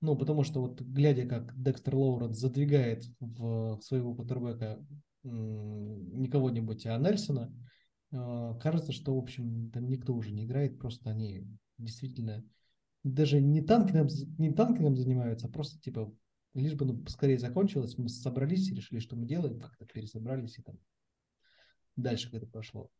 Ну, 0.00 0.16
потому 0.16 0.44
что 0.44 0.60
вот 0.60 0.80
глядя, 0.80 1.26
как 1.26 1.60
Декстер 1.60 1.96
Лоуренс 1.96 2.36
задвигает 2.36 3.04
в 3.20 3.80
своего 3.80 4.14
квотербека 4.14 4.84
м, 5.24 6.20
не 6.20 6.28
кого-нибудь, 6.28 6.86
а 6.86 6.98
Нельсона, 6.98 7.52
а, 8.12 8.54
кажется, 8.58 8.92
что, 8.92 9.14
в 9.14 9.18
общем, 9.18 9.70
там 9.70 9.88
никто 9.88 10.14
уже 10.14 10.30
не 10.30 10.44
играет, 10.44 10.78
просто 10.78 11.10
они 11.10 11.46
действительно 11.78 12.44
даже 13.02 13.40
не 13.40 13.62
танкингом, 13.62 14.08
не 14.38 14.52
танкингом 14.52 14.96
занимаются, 14.96 15.46
а 15.46 15.50
просто 15.50 15.80
типа 15.80 16.14
лишь 16.54 16.74
бы 16.74 16.84
ну, 16.84 16.96
поскорее 16.96 17.38
закончилось, 17.38 17.98
мы 17.98 18.08
собрались 18.08 18.68
и 18.70 18.74
решили, 18.74 19.00
что 19.00 19.16
мы 19.16 19.26
делаем, 19.26 19.58
как-то 19.58 19.86
пересобрались 19.86 20.58
и 20.58 20.62
там 20.62 20.78
дальше 21.96 22.30
как 22.30 22.42
это 22.42 22.46
прошло. 22.46 22.90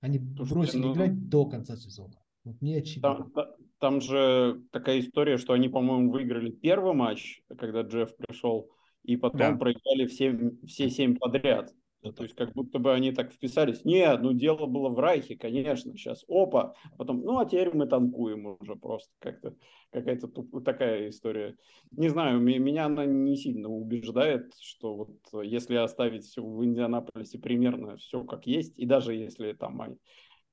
Они 0.00 0.18
Слушайте, 0.18 0.54
бросили 0.54 0.80
ну- 0.82 0.92
играть 0.94 1.28
до 1.28 1.46
конца 1.46 1.76
сезона. 1.76 2.14
Вот 2.44 2.60
мне 2.62 2.78
очевидно. 2.78 3.14
Там, 3.16 3.30
та- 3.32 3.54
там 3.78 4.00
же 4.00 4.62
такая 4.72 5.00
история, 5.00 5.36
что 5.36 5.52
они, 5.52 5.68
по-моему, 5.68 6.10
выиграли 6.10 6.50
первый 6.50 6.94
матч, 6.94 7.42
когда 7.58 7.82
Джефф 7.82 8.16
пришел, 8.16 8.70
и 9.04 9.16
потом 9.16 9.38
Да. 9.38 9.56
проиграли 9.56 10.06
все, 10.06 10.52
все 10.66 10.88
семь 10.90 11.16
подряд. 11.16 11.74
Это- 12.02 12.16
То 12.16 12.22
есть 12.22 12.34
как 12.34 12.52
будто 12.54 12.78
бы 12.78 12.92
они 12.94 13.12
так 13.12 13.32
вписались. 13.32 13.84
Не, 13.84 14.16
ну 14.16 14.32
дело 14.32 14.66
было 14.66 14.88
в 14.88 14.98
Райхе, 14.98 15.36
конечно, 15.36 15.92
сейчас 15.92 16.24
опа, 16.28 16.74
а 16.92 16.96
потом, 16.96 17.20
ну 17.20 17.38
а 17.38 17.44
теперь 17.44 17.74
мы 17.74 17.86
танкуем 17.86 18.56
уже 18.58 18.74
просто 18.76 19.12
как-то 19.18 19.54
какая-то 19.90 20.28
такая 20.64 21.10
история. 21.10 21.56
Не 21.90 22.08
знаю, 22.08 22.40
меня 22.40 22.86
она 22.86 23.04
не 23.04 23.36
сильно 23.36 23.68
убеждает, 23.68 24.54
что 24.60 24.94
вот 24.96 25.10
э, 25.34 25.44
если 25.44 25.74
оставить 25.76 26.24
все 26.24 26.42
в 26.42 26.64
Индианаполисе 26.64 27.38
примерно 27.38 27.96
все 27.96 28.24
как 28.24 28.46
есть, 28.46 28.78
и 28.78 28.86
даже 28.86 29.14
если 29.14 29.52
там 29.52 29.82
они 29.82 29.96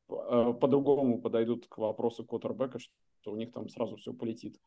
э, 0.10 0.54
по-другому 0.60 1.22
подойдут 1.22 1.68
к 1.68 1.78
вопросу 1.78 2.26
квотербека, 2.26 2.80
что 2.80 3.32
у 3.32 3.38
них 3.38 3.54
там 3.54 3.70
сразу 3.70 3.96
все 3.96 4.14
полетит. 4.14 4.60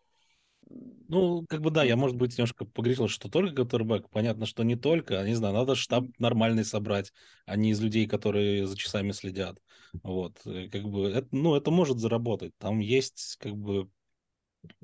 Ну, 1.09 1.45
как 1.49 1.61
бы 1.61 1.71
да, 1.71 1.83
я, 1.83 1.97
может 1.97 2.17
быть, 2.17 2.39
немножко 2.39 2.65
погрешил, 2.65 3.09
что 3.09 3.29
только 3.29 3.65
Катербэк. 3.65 4.09
Понятно, 4.11 4.47
что 4.47 4.63
не 4.63 4.77
только. 4.77 5.23
Не 5.25 5.35
знаю, 5.35 5.55
надо 5.55 5.75
штаб 5.75 6.05
нормальный 6.19 6.65
собрать, 6.65 7.13
а 7.47 7.57
не 7.57 7.71
из 7.71 7.81
людей, 7.81 8.07
которые 8.07 8.67
за 8.67 8.77
часами 8.77 9.11
следят. 9.11 9.59
Вот, 10.05 10.41
э, 10.47 10.69
как 10.69 10.85
бы, 10.85 11.09
это, 11.09 11.27
ну, 11.33 11.57
это 11.57 11.73
может 11.73 11.99
заработать. 11.99 12.53
Там 12.59 12.79
есть, 12.79 13.37
как 13.41 13.57
бы, 13.57 13.89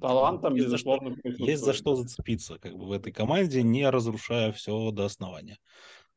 Талант 0.00 0.42
там, 0.42 0.54
есть 0.54 0.68
за 0.68 0.78
что, 0.78 0.98
есть 1.24 1.62
за 1.62 1.72
что 1.72 1.94
зацепиться, 1.94 2.58
как 2.58 2.76
бы, 2.76 2.86
в 2.86 2.92
этой 2.92 3.12
команде, 3.12 3.62
не 3.62 3.88
разрушая 3.88 4.52
все 4.52 4.90
до 4.90 5.04
основания. 5.04 5.58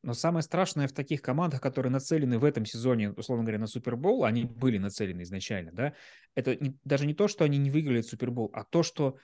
Но 0.02 0.14
самое 0.14 0.42
страшное 0.42 0.88
в 0.88 0.92
таких 0.92 1.20
командах, 1.20 1.60
которые 1.60 1.92
нацелены 1.92 2.38
в 2.38 2.44
этом 2.44 2.64
сезоне, 2.64 3.10
условно 3.12 3.44
говоря, 3.44 3.58
на 3.58 3.66
Супербол, 3.66 4.24
они 4.24 4.44
были 4.44 4.78
нацелены 4.78 5.22
изначально, 5.22 5.72
да, 5.72 5.92
это 6.34 6.56
не- 6.56 6.74
даже 6.84 7.06
не 7.06 7.14
то, 7.14 7.28
что 7.28 7.44
они 7.44 7.58
не 7.58 7.70
выиграли 7.70 8.00
Супербол, 8.00 8.50
а 8.54 8.64
то, 8.64 8.82
что 8.82 9.16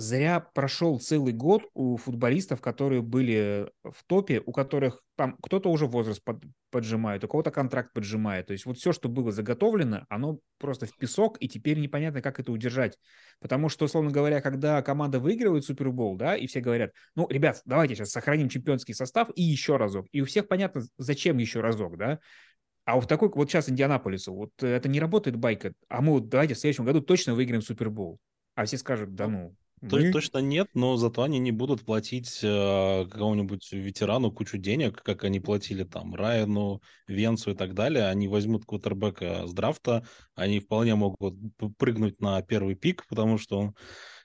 зря 0.00 0.40
прошел 0.40 0.98
целый 0.98 1.32
год 1.32 1.62
у 1.74 1.96
футболистов, 1.96 2.60
которые 2.60 3.02
были 3.02 3.70
в 3.84 4.04
топе, 4.06 4.42
у 4.44 4.52
которых 4.52 5.02
там 5.16 5.36
кто-то 5.42 5.70
уже 5.70 5.86
возраст 5.86 6.22
под- 6.24 6.42
поджимает, 6.70 7.22
у 7.24 7.28
кого-то 7.28 7.50
контракт 7.50 7.92
поджимает. 7.92 8.46
То 8.46 8.52
есть 8.52 8.64
вот 8.64 8.78
все, 8.78 8.92
что 8.92 9.08
было 9.08 9.30
заготовлено, 9.30 10.06
оно 10.08 10.38
просто 10.58 10.86
в 10.86 10.96
песок, 10.96 11.36
и 11.40 11.48
теперь 11.48 11.78
непонятно, 11.78 12.22
как 12.22 12.40
это 12.40 12.50
удержать. 12.52 12.98
Потому 13.40 13.68
что, 13.68 13.84
условно 13.84 14.10
говоря, 14.10 14.40
когда 14.40 14.82
команда 14.82 15.20
выигрывает 15.20 15.64
Супербол, 15.64 16.16
да, 16.16 16.36
и 16.36 16.46
все 16.46 16.60
говорят, 16.60 16.92
ну, 17.14 17.28
ребят, 17.28 17.60
давайте 17.64 17.94
сейчас 17.94 18.10
сохраним 18.10 18.48
чемпионский 18.48 18.94
состав 18.94 19.28
и 19.34 19.42
еще 19.42 19.76
разок. 19.76 20.06
И 20.12 20.20
у 20.22 20.24
всех 20.24 20.48
понятно, 20.48 20.82
зачем 20.96 21.38
еще 21.38 21.60
разок, 21.60 21.96
да. 21.96 22.18
А 22.84 22.96
вот 22.96 23.08
такой, 23.08 23.30
вот 23.32 23.50
сейчас 23.50 23.68
Индианаполису, 23.68 24.34
вот 24.34 24.50
э, 24.62 24.66
это 24.66 24.88
не 24.88 24.98
работает 24.98 25.36
байка, 25.36 25.74
а 25.88 26.00
мы 26.00 26.12
вот 26.12 26.28
давайте 26.28 26.54
в 26.54 26.58
следующем 26.58 26.84
году 26.84 27.00
точно 27.00 27.34
выиграем 27.34 27.62
Супербол. 27.62 28.18
А 28.54 28.64
все 28.64 28.78
скажут, 28.78 29.14
да 29.14 29.28
ну, 29.28 29.50
То 29.50 29.54
мы- 29.80 30.12
точно 30.12 30.38
нет, 30.38 30.68
но 30.74 30.96
зато 30.96 31.22
они 31.22 31.38
не 31.38 31.52
будут 31.52 31.82
платить 31.84 32.40
э, 32.42 33.06
какому-нибудь 33.10 33.72
ветерану 33.72 34.30
кучу 34.30 34.58
денег, 34.58 35.02
как 35.02 35.24
они 35.24 35.40
платили 35.40 35.84
там 35.84 36.14
Райану, 36.14 36.82
Венцу 37.06 37.52
и 37.52 37.54
так 37.54 37.74
далее. 37.74 38.06
Они 38.06 38.28
возьмут 38.28 38.64
квотербека 38.66 39.46
с 39.46 39.52
драфта, 39.52 40.06
они 40.34 40.60
вполне 40.60 40.94
могут 40.94 41.36
прыгнуть 41.78 42.20
на 42.20 42.42
первый 42.42 42.74
пик, 42.74 43.06
потому 43.08 43.38
что 43.38 43.72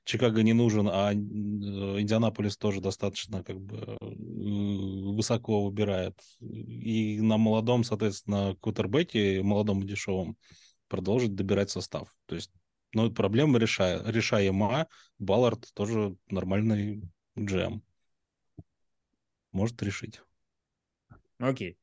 Чикаго 0.06 0.44
не 0.44 0.54
нужен, 0.54 0.88
а 0.88 1.14
э, 1.14 1.16
Индианаполис 1.16 2.58
тоже 2.58 2.80
достаточно 2.80 3.44
как 3.44 3.60
бы 3.60 3.98
э, 4.00 4.06
высоко 4.06 5.64
выбирает. 5.66 6.14
И 6.42 7.20
на 7.22 7.38
молодом, 7.38 7.84
соответственно, 7.84 8.56
квотербеке, 8.62 9.42
молодом 9.42 9.82
и 9.82 9.88
дешевом, 9.88 10.38
продолжит 10.90 11.34
добирать 11.34 11.72
состав. 11.72 12.14
То 12.28 12.36
есть, 12.36 12.52
ну, 12.96 13.12
проблема 13.12 13.60
решая, 13.60 14.02
решаема. 14.06 14.88
Баллард 15.20 15.70
тоже 15.74 16.16
нормальный 16.30 17.04
GM. 17.38 17.82
Может 19.52 19.84
решить. 19.84 20.22
Окей. 21.38 21.78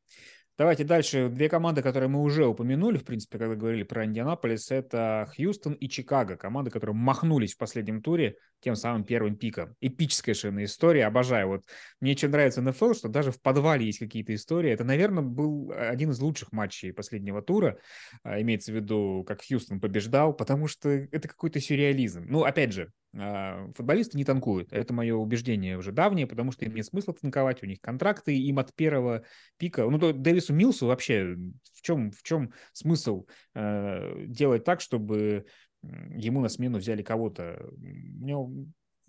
Давайте 0.57 0.85
дальше. 0.85 1.29
Две 1.29 1.51
команды, 1.51 1.83
которые 1.83 2.09
мы 2.09 2.22
уже 2.22 2.46
упомянули, 2.46 2.96
в 2.96 3.05
принципе, 3.05 3.38
когда 3.38 3.55
говорили 3.55 3.83
про 3.83 4.07
Индианаполис, 4.07 4.70
это 4.70 5.31
Хьюстон 5.37 5.75
и 5.75 5.88
Чикаго. 5.88 6.37
Команды, 6.37 6.70
которые 6.70 6.96
махнулись 6.96 7.55
в 7.55 7.59
последнем 7.59 8.03
туре 8.03 8.37
тем 8.62 8.77
самым 8.77 9.05
первым 9.05 9.37
пиком. 9.37 9.75
Эпическая 9.81 10.35
совершенно 10.35 10.64
история. 10.64 11.07
Обожаю. 11.07 11.48
Вот 11.48 11.64
мне 12.01 12.16
что 12.16 12.29
нравится 12.29 12.62
НФЛ, 12.62 12.94
что 12.94 13.09
даже 13.09 13.33
в 13.33 13.40
подвале 13.40 13.87
есть 13.87 13.98
какие-то 13.98 14.35
истории. 14.35 14.70
Это, 14.70 14.85
наверное, 14.85 15.22
был 15.22 15.72
один 15.77 16.11
из 16.11 16.20
лучших 16.20 16.53
матчей 16.53 16.92
последнего 16.92 17.42
тура. 17.42 17.79
а, 18.22 18.40
Имеется 18.40 18.72
в 18.72 18.77
виду, 18.77 19.25
как 19.27 19.42
Хьюстон 19.44 19.81
побеждал, 19.81 20.33
потому 20.33 20.68
что 20.68 20.88
это 20.88 21.27
какой-то 21.29 21.61
сюрреализм. 21.61 22.25
Ну, 22.29 22.44
опять 22.44 22.72
же, 22.72 22.92
а, 23.14 23.68
футболисты 23.77 24.16
не 24.16 24.25
танкуют. 24.25 24.72
Это 24.72 24.94
мое 24.94 25.14
убеждение 25.16 25.77
уже 25.77 25.90
давнее, 25.90 26.29
потому 26.29 26.53
что 26.53 26.64
им 26.64 26.75
нет 26.75 26.87
смысла 26.87 27.14
танковать, 27.14 27.62
у 27.62 27.66
них 27.66 27.81
контракты, 27.81 28.37
им 28.37 28.61
от 28.61 28.72
первого 28.75 29.25
пика. 29.59 29.88
Ну, 29.88 30.12
Дэвису 30.12 30.55
Милсу 30.55 30.87
вообще 30.87 31.35
в 31.75 31.83
чем, 31.83 32.12
в 32.12 32.22
чем 32.22 32.53
смысл 32.72 33.27
э, 33.55 34.25
делать 34.27 34.64
так, 34.64 34.81
чтобы 34.81 35.46
ему 35.82 36.40
на 36.40 36.48
смену 36.48 36.78
взяли 36.78 37.02
кого-то? 37.02 37.70
Него- 37.78 38.66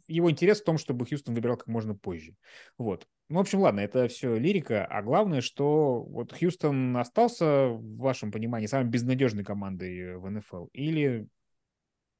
его 0.08 0.30
интерес 0.30 0.62
в 0.62 0.66
том, 0.66 0.78
чтобы 0.78 1.06
Хьюстон 1.06 1.36
выбирал 1.36 1.58
как 1.58 1.68
можно 1.68 1.96
позже. 1.96 2.36
Вот. 2.78 3.08
Ну, 3.30 3.38
в 3.38 3.42
общем, 3.42 3.60
ладно, 3.60 3.80
это 3.80 4.08
все 4.08 4.36
лирика, 4.38 4.86
а 4.86 5.02
главное, 5.02 5.42
что 5.42 6.04
вот 6.04 6.34
Хьюстон 6.34 6.96
остался, 6.98 7.70
в 7.70 7.98
вашем 7.98 8.32
понимании, 8.32 8.68
самой 8.68 8.90
безнадежной 8.90 9.44
командой 9.44 10.18
в 10.18 10.30
НФЛ? 10.30 10.68
Или, 10.74 11.28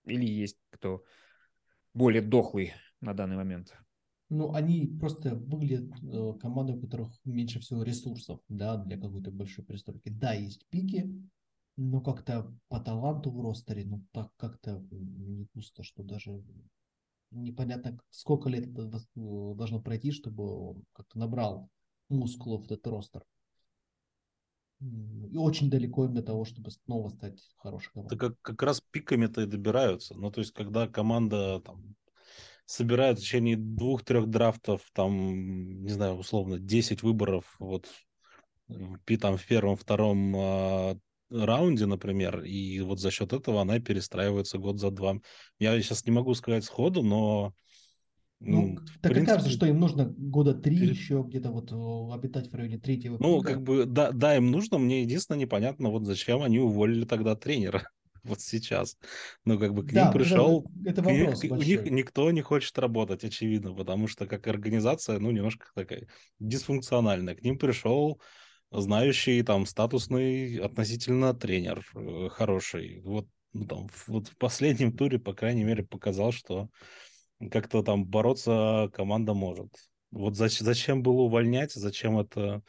или 0.06 0.26
есть 0.26 0.58
кто 0.72 1.04
более 1.94 2.22
дохлый 2.22 2.74
на 3.02 3.14
данный 3.14 3.36
момент? 3.36 3.76
Ну, 4.30 4.54
они 4.54 4.88
просто 5.00 5.36
выглядят 5.36 5.92
э, 6.02 6.34
командой, 6.40 6.76
у 6.76 6.82
которых 6.82 7.10
меньше 7.24 7.60
всего 7.60 7.84
ресурсов, 7.84 8.40
да, 8.48 8.78
для 8.78 8.98
какой-то 8.98 9.30
большой 9.30 9.64
пристройки. 9.66 10.10
Да, 10.10 10.34
есть 10.34 10.66
пики, 10.70 11.12
но 11.76 12.02
как-то 12.02 12.54
по 12.68 12.80
таланту 12.80 13.32
в 13.32 13.42
ростере, 13.42 13.86
ну, 13.86 14.06
так 14.12 14.32
как-то 14.38 14.84
не 14.92 15.48
густо, 15.54 15.84
что 15.84 16.04
даже 16.04 16.44
непонятно, 17.32 18.00
сколько 18.10 18.50
лет 18.50 18.68
это 18.68 18.98
э, 18.98 19.00
должно 19.16 19.82
пройти, 19.82 20.12
чтобы 20.12 20.70
он 20.70 20.84
как-то 20.94 21.18
набрал 21.18 21.70
мускулов 22.10 22.66
этот 22.66 22.86
ростер. 22.88 23.24
И 24.82 25.38
очень 25.38 25.70
далеко 25.70 26.06
им 26.06 26.14
до 26.14 26.22
того, 26.22 26.44
чтобы 26.46 26.70
снова 26.72 27.10
стать 27.10 27.42
хорошей 27.58 27.88
Это 27.88 27.94
командой. 27.94 28.18
как, 28.18 28.42
как 28.42 28.64
раз 28.64 28.82
пиками-то 28.92 29.42
и 29.42 29.48
добираются. 29.48 30.14
Ну, 30.16 30.30
то 30.30 30.42
есть, 30.42 30.52
когда 30.52 30.88
команда 30.88 31.62
там 31.62 31.96
собирает 32.66 33.18
в 33.18 33.22
течение 33.22 33.56
двух-трех 33.56 34.30
драфтов, 34.30 34.90
там, 34.94 35.84
не 35.84 35.90
знаю, 35.90 36.16
условно, 36.16 36.60
10 36.60 37.02
выборов 37.02 37.56
вот 37.60 37.88
там, 38.68 39.38
в 39.38 39.46
первом, 39.46 39.78
втором 39.78 40.36
а, 40.36 40.98
раунде, 41.34 41.86
например, 41.86 42.44
и 42.44 42.80
вот 42.82 43.00
за 43.00 43.12
счет 43.12 43.34
этого 43.34 43.62
она 43.62 43.80
перестраивается 43.80 44.58
год 44.58 44.80
за 44.80 44.92
два. 44.92 45.18
Я 45.60 45.80
сейчас 45.82 46.06
не 46.06 46.12
могу 46.12 46.34
сказать 46.36 46.64
сходу, 46.64 47.04
но 47.04 47.54
Ну, 48.40 48.76
в 48.76 49.00
так 49.00 49.12
и 49.12 49.16
кажется, 49.16 49.36
принципе, 49.36 49.50
что 49.52 49.66
им 49.68 49.80
нужно 49.80 50.06
года 50.06 50.54
три 50.54 50.78
перед- 50.78 50.96
еще 50.96 51.24
где-то 51.26 51.52
вот 51.52 51.72
обитать 52.14 52.52
в 52.52 52.56
районе 52.56 52.78
третьего 52.78 53.18
Ну, 53.20 53.42
как 53.42 53.62
бы, 53.62 53.86
да, 53.86 54.12
да, 54.12 54.36
им 54.36 54.52
нужно, 54.52 54.78
мне 54.78 55.02
единственное 55.04 55.40
непонятно, 55.40 55.90
вот 55.90 56.06
зачем 56.06 56.42
они 56.44 56.60
уволили 56.60 57.06
тогда 57.06 57.36
тренера 57.36 57.88
вот 58.24 58.42
сейчас. 58.42 58.98
Ну, 59.46 59.58
как 59.58 59.74
бы 59.74 59.84
к 59.84 59.94
Да, 59.94 60.02
ним 60.02 60.10
это- 60.10 60.18
пришел, 60.20 60.66
это 60.86 61.02
вопрос 61.02 61.40
к- 61.42 61.46
у 61.46 61.48
большой. 61.48 61.68
них 61.68 61.86
никто 61.92 62.30
не 62.32 62.42
хочет 62.42 62.78
работать, 62.78 63.24
очевидно, 63.24 63.74
потому 63.74 64.08
что 64.08 64.28
как 64.28 64.46
организация, 64.48 65.20
ну, 65.20 65.32
немножко 65.32 65.68
такая 65.74 66.08
дисфункциональная. 66.40 67.36
К 67.36 67.44
ним 67.44 67.58
пришел 67.58 68.20
знающий, 68.82 69.44
там, 69.44 69.66
статусный 69.66 70.58
относительно 70.58 71.34
тренер 71.34 71.86
э, 71.96 72.30
хороший. 72.30 73.02
Вот, 73.02 73.28
ну, 73.54 73.66
там, 73.66 73.90
вот 74.08 74.28
в 74.28 74.38
последнем 74.38 74.96
туре, 74.96 75.20
по 75.20 75.34
крайней 75.34 75.64
мере, 75.64 75.84
показал, 75.84 76.32
что 76.32 76.70
как-то 77.52 77.84
там 77.84 78.06
бороться 78.06 78.90
команда 78.94 79.34
может. 79.34 79.70
Вот 80.12 80.34
зач- 80.36 80.62
зачем 80.64 81.04
было 81.04 81.22
увольнять, 81.22 81.74
зачем 81.74 82.20
это 82.20 82.62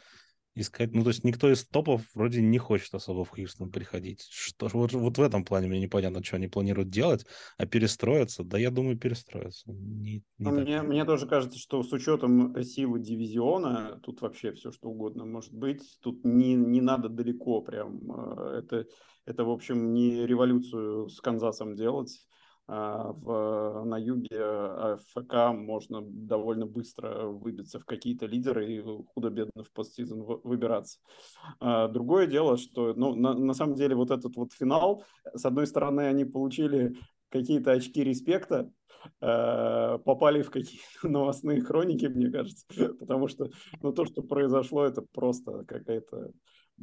искать? 0.55 0.93
Ну, 0.93 1.03
то 1.03 1.09
есть 1.09 1.25
никто 1.25 1.51
из 1.51 1.65
топов 1.65 2.03
вроде 2.15 2.41
не 2.41 2.59
хочет 2.59 2.95
особо 2.95 3.25
в 3.25 3.31
Хьюстон 3.31 3.71
приходить. 3.71 4.27
Что, 4.31 4.69
вот, 4.73 4.93
вот 4.93 5.19
в 5.19 5.23
этом 5.23 5.45
плане 5.45 5.69
мне 5.69 5.81
непонятно, 5.81 6.23
что 6.23 6.37
они 6.37 6.49
планируют 6.49 6.91
делать, 6.91 7.27
а 7.59 7.67
перестроиться? 7.67 8.45
Да, 8.45 8.59
я 8.59 8.71
думаю, 8.71 8.99
перестроиться. 8.99 9.71
Не, 9.71 10.23
не 10.39 10.51
Ну, 10.51 10.53
мне, 10.53 10.83
мне 10.83 11.05
тоже 11.05 11.27
кажется, 11.27 11.59
что 11.59 11.83
с 11.83 11.93
учетом 11.93 12.63
силы 12.63 13.01
дивизиона, 13.01 14.01
тут 14.03 14.21
вообще 14.21 14.53
все 14.53 14.73
что 14.73 14.89
угодно 14.89 15.25
может 15.25 15.53
быть. 15.53 15.83
Тут 16.01 16.25
не, 16.25 16.55
не 16.55 16.81
надо 16.81 17.09
далеко 17.09 17.61
прям. 17.61 18.01
э, 18.11 18.59
Это, 18.59 18.87
это, 19.27 19.45
в 19.45 19.51
общем, 19.51 19.93
не 19.93 20.27
революцию 20.27 21.09
с 21.09 21.21
Канзасом 21.21 21.77
делать. 21.77 22.27
А 22.67 23.13
В, 23.13 23.85
на 23.85 23.99
юге 23.99 24.39
а 24.41 24.97
ФК 25.09 25.55
можно 25.55 26.01
довольно 26.03 26.67
быстро 26.67 27.27
выбиться 27.27 27.79
в 27.79 27.85
какие-то 27.85 28.25
лидеры 28.25 28.73
и 28.73 28.83
худо-бедно 28.83 29.65
в 29.65 29.73
постсезон 29.73 30.23
вы- 30.23 30.41
выбираться. 30.43 30.99
А 31.61 31.89
Другое 31.89 32.27
дело, 32.27 32.57
что 32.57 32.95
ну, 32.95 33.15
на, 33.15 33.35
на 33.35 33.53
самом 33.53 33.75
деле 33.75 33.95
вот 33.95 34.11
этот 34.11 34.37
вот 34.37 34.53
финал, 34.53 35.05
с 35.35 35.45
одной 35.45 35.67
стороны, 35.67 36.03
они 36.03 36.25
получили 36.25 36.95
какие-то 37.29 37.73
очки 37.73 38.03
респекта 38.03 38.71
попали 39.21 40.43
в 40.43 40.51
какие-то 40.51 40.83
новостные 41.09 41.61
хроники, 41.61 42.07
мне 42.07 42.31
кажется, 42.31 42.65
потому 42.99 43.29
что 43.29 43.51
ну, 43.83 43.93
то, 43.93 44.05
что 44.05 44.23
произошло, 44.23 44.85
это 44.85 45.03
просто 45.03 45.65
какая-то 45.65 46.31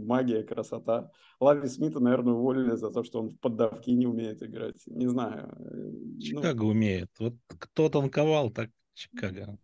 магия, 0.06 0.44
красота. 0.44 1.12
Лави 1.40 1.68
Смита, 1.68 2.00
наверное, 2.00 2.34
уволили 2.34 2.76
за 2.76 2.92
то, 2.92 3.04
что 3.04 3.20
он 3.20 3.30
в 3.30 3.40
поддавки 3.40 3.90
не 3.90 4.06
умеет 4.06 4.44
играть. 4.44 4.82
Не 4.88 5.08
знаю. 5.08 5.54
Ну, 5.58 6.20
Чикаго 6.20 6.64
ну... 6.64 6.70
умеет. 6.70 7.10
Вот 7.20 7.36
кто 7.48 7.90
танковал, 7.90 8.50
так 8.52 8.70
Чикаго. 8.94 9.58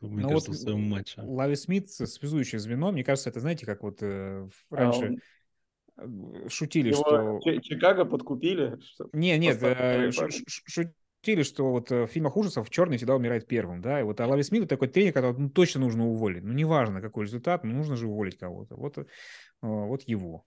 Мне 0.00 0.22
ну 0.22 0.28
кажется, 0.28 0.50
вот 0.50 0.58
в 0.58 0.62
своем 0.62 0.82
матче. 0.82 1.22
Лави 1.22 1.56
Смит, 1.56 1.90
связующее 1.90 2.58
звено, 2.58 2.92
мне 2.92 3.04
кажется, 3.04 3.30
это, 3.30 3.40
знаете, 3.40 3.64
как 3.64 3.82
вот 3.82 4.02
э, 4.02 4.48
раньше 4.70 5.16
а 5.96 6.04
он... 6.04 6.48
шутили, 6.48 6.90
Его 6.90 7.40
что... 7.40 7.60
Чикаго 7.60 8.04
подкупили? 8.04 8.78
Не, 9.12 9.38
нет, 9.38 9.62
э, 9.62 10.10
шутили, 11.24 11.42
что 11.42 11.70
вот 11.70 11.90
в 11.90 12.06
фильмах 12.08 12.36
ужасов 12.36 12.70
черный 12.70 12.98
всегда 12.98 13.16
умирает 13.16 13.46
первым, 13.46 13.80
да, 13.80 14.00
и 14.00 14.02
вот 14.02 14.20
а 14.20 14.26
Лави 14.26 14.42
Смит 14.42 14.68
такой 14.68 14.88
тренер, 14.88 15.12
которого 15.12 15.38
ну, 15.38 15.50
точно 15.50 15.80
нужно 15.80 16.06
уволить. 16.06 16.44
Ну, 16.44 16.52
неважно, 16.52 17.00
какой 17.00 17.24
результат, 17.24 17.64
но 17.64 17.72
нужно 17.72 17.96
же 17.96 18.06
уволить 18.06 18.36
кого-то. 18.36 18.76
Вот 18.76 18.98
а, 18.98 19.04
вот 19.62 20.02
его. 20.02 20.44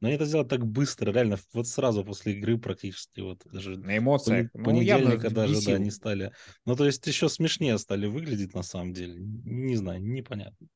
Но 0.00 0.08
они 0.08 0.16
это 0.16 0.26
сделали 0.26 0.46
так 0.46 0.64
быстро, 0.64 1.10
реально, 1.10 1.38
вот 1.54 1.66
сразу 1.66 2.04
после 2.04 2.34
игры 2.34 2.58
практически, 2.58 3.20
вот 3.20 3.42
даже 3.46 3.78
на 3.78 3.98
эмоциях. 3.98 4.50
Ну, 4.54 4.64
понедельника 4.64 5.30
даже, 5.30 5.54
бесил. 5.54 5.72
да, 5.72 5.76
они 5.76 5.90
стали. 5.90 6.32
Ну, 6.66 6.76
то 6.76 6.84
есть 6.84 7.04
еще 7.06 7.28
смешнее 7.28 7.78
стали 7.78 8.06
выглядеть 8.06 8.54
на 8.54 8.62
самом 8.62 8.92
деле. 8.92 9.16
Не 9.18 9.74
знаю, 9.74 10.00
непонятно. 10.02 10.68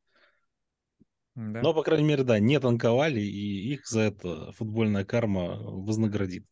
Да. 1.35 1.62
Но, 1.62 1.72
по 1.72 1.83
крайней 1.83 2.05
мере, 2.05 2.24
да, 2.24 2.39
не 2.41 2.59
танковали, 2.59 3.20
и 3.20 3.72
их 3.72 3.87
за 3.87 4.01
это 4.01 4.53
футбольная 4.53 5.05
карма 5.05 5.57
вознаградит. 5.57 6.45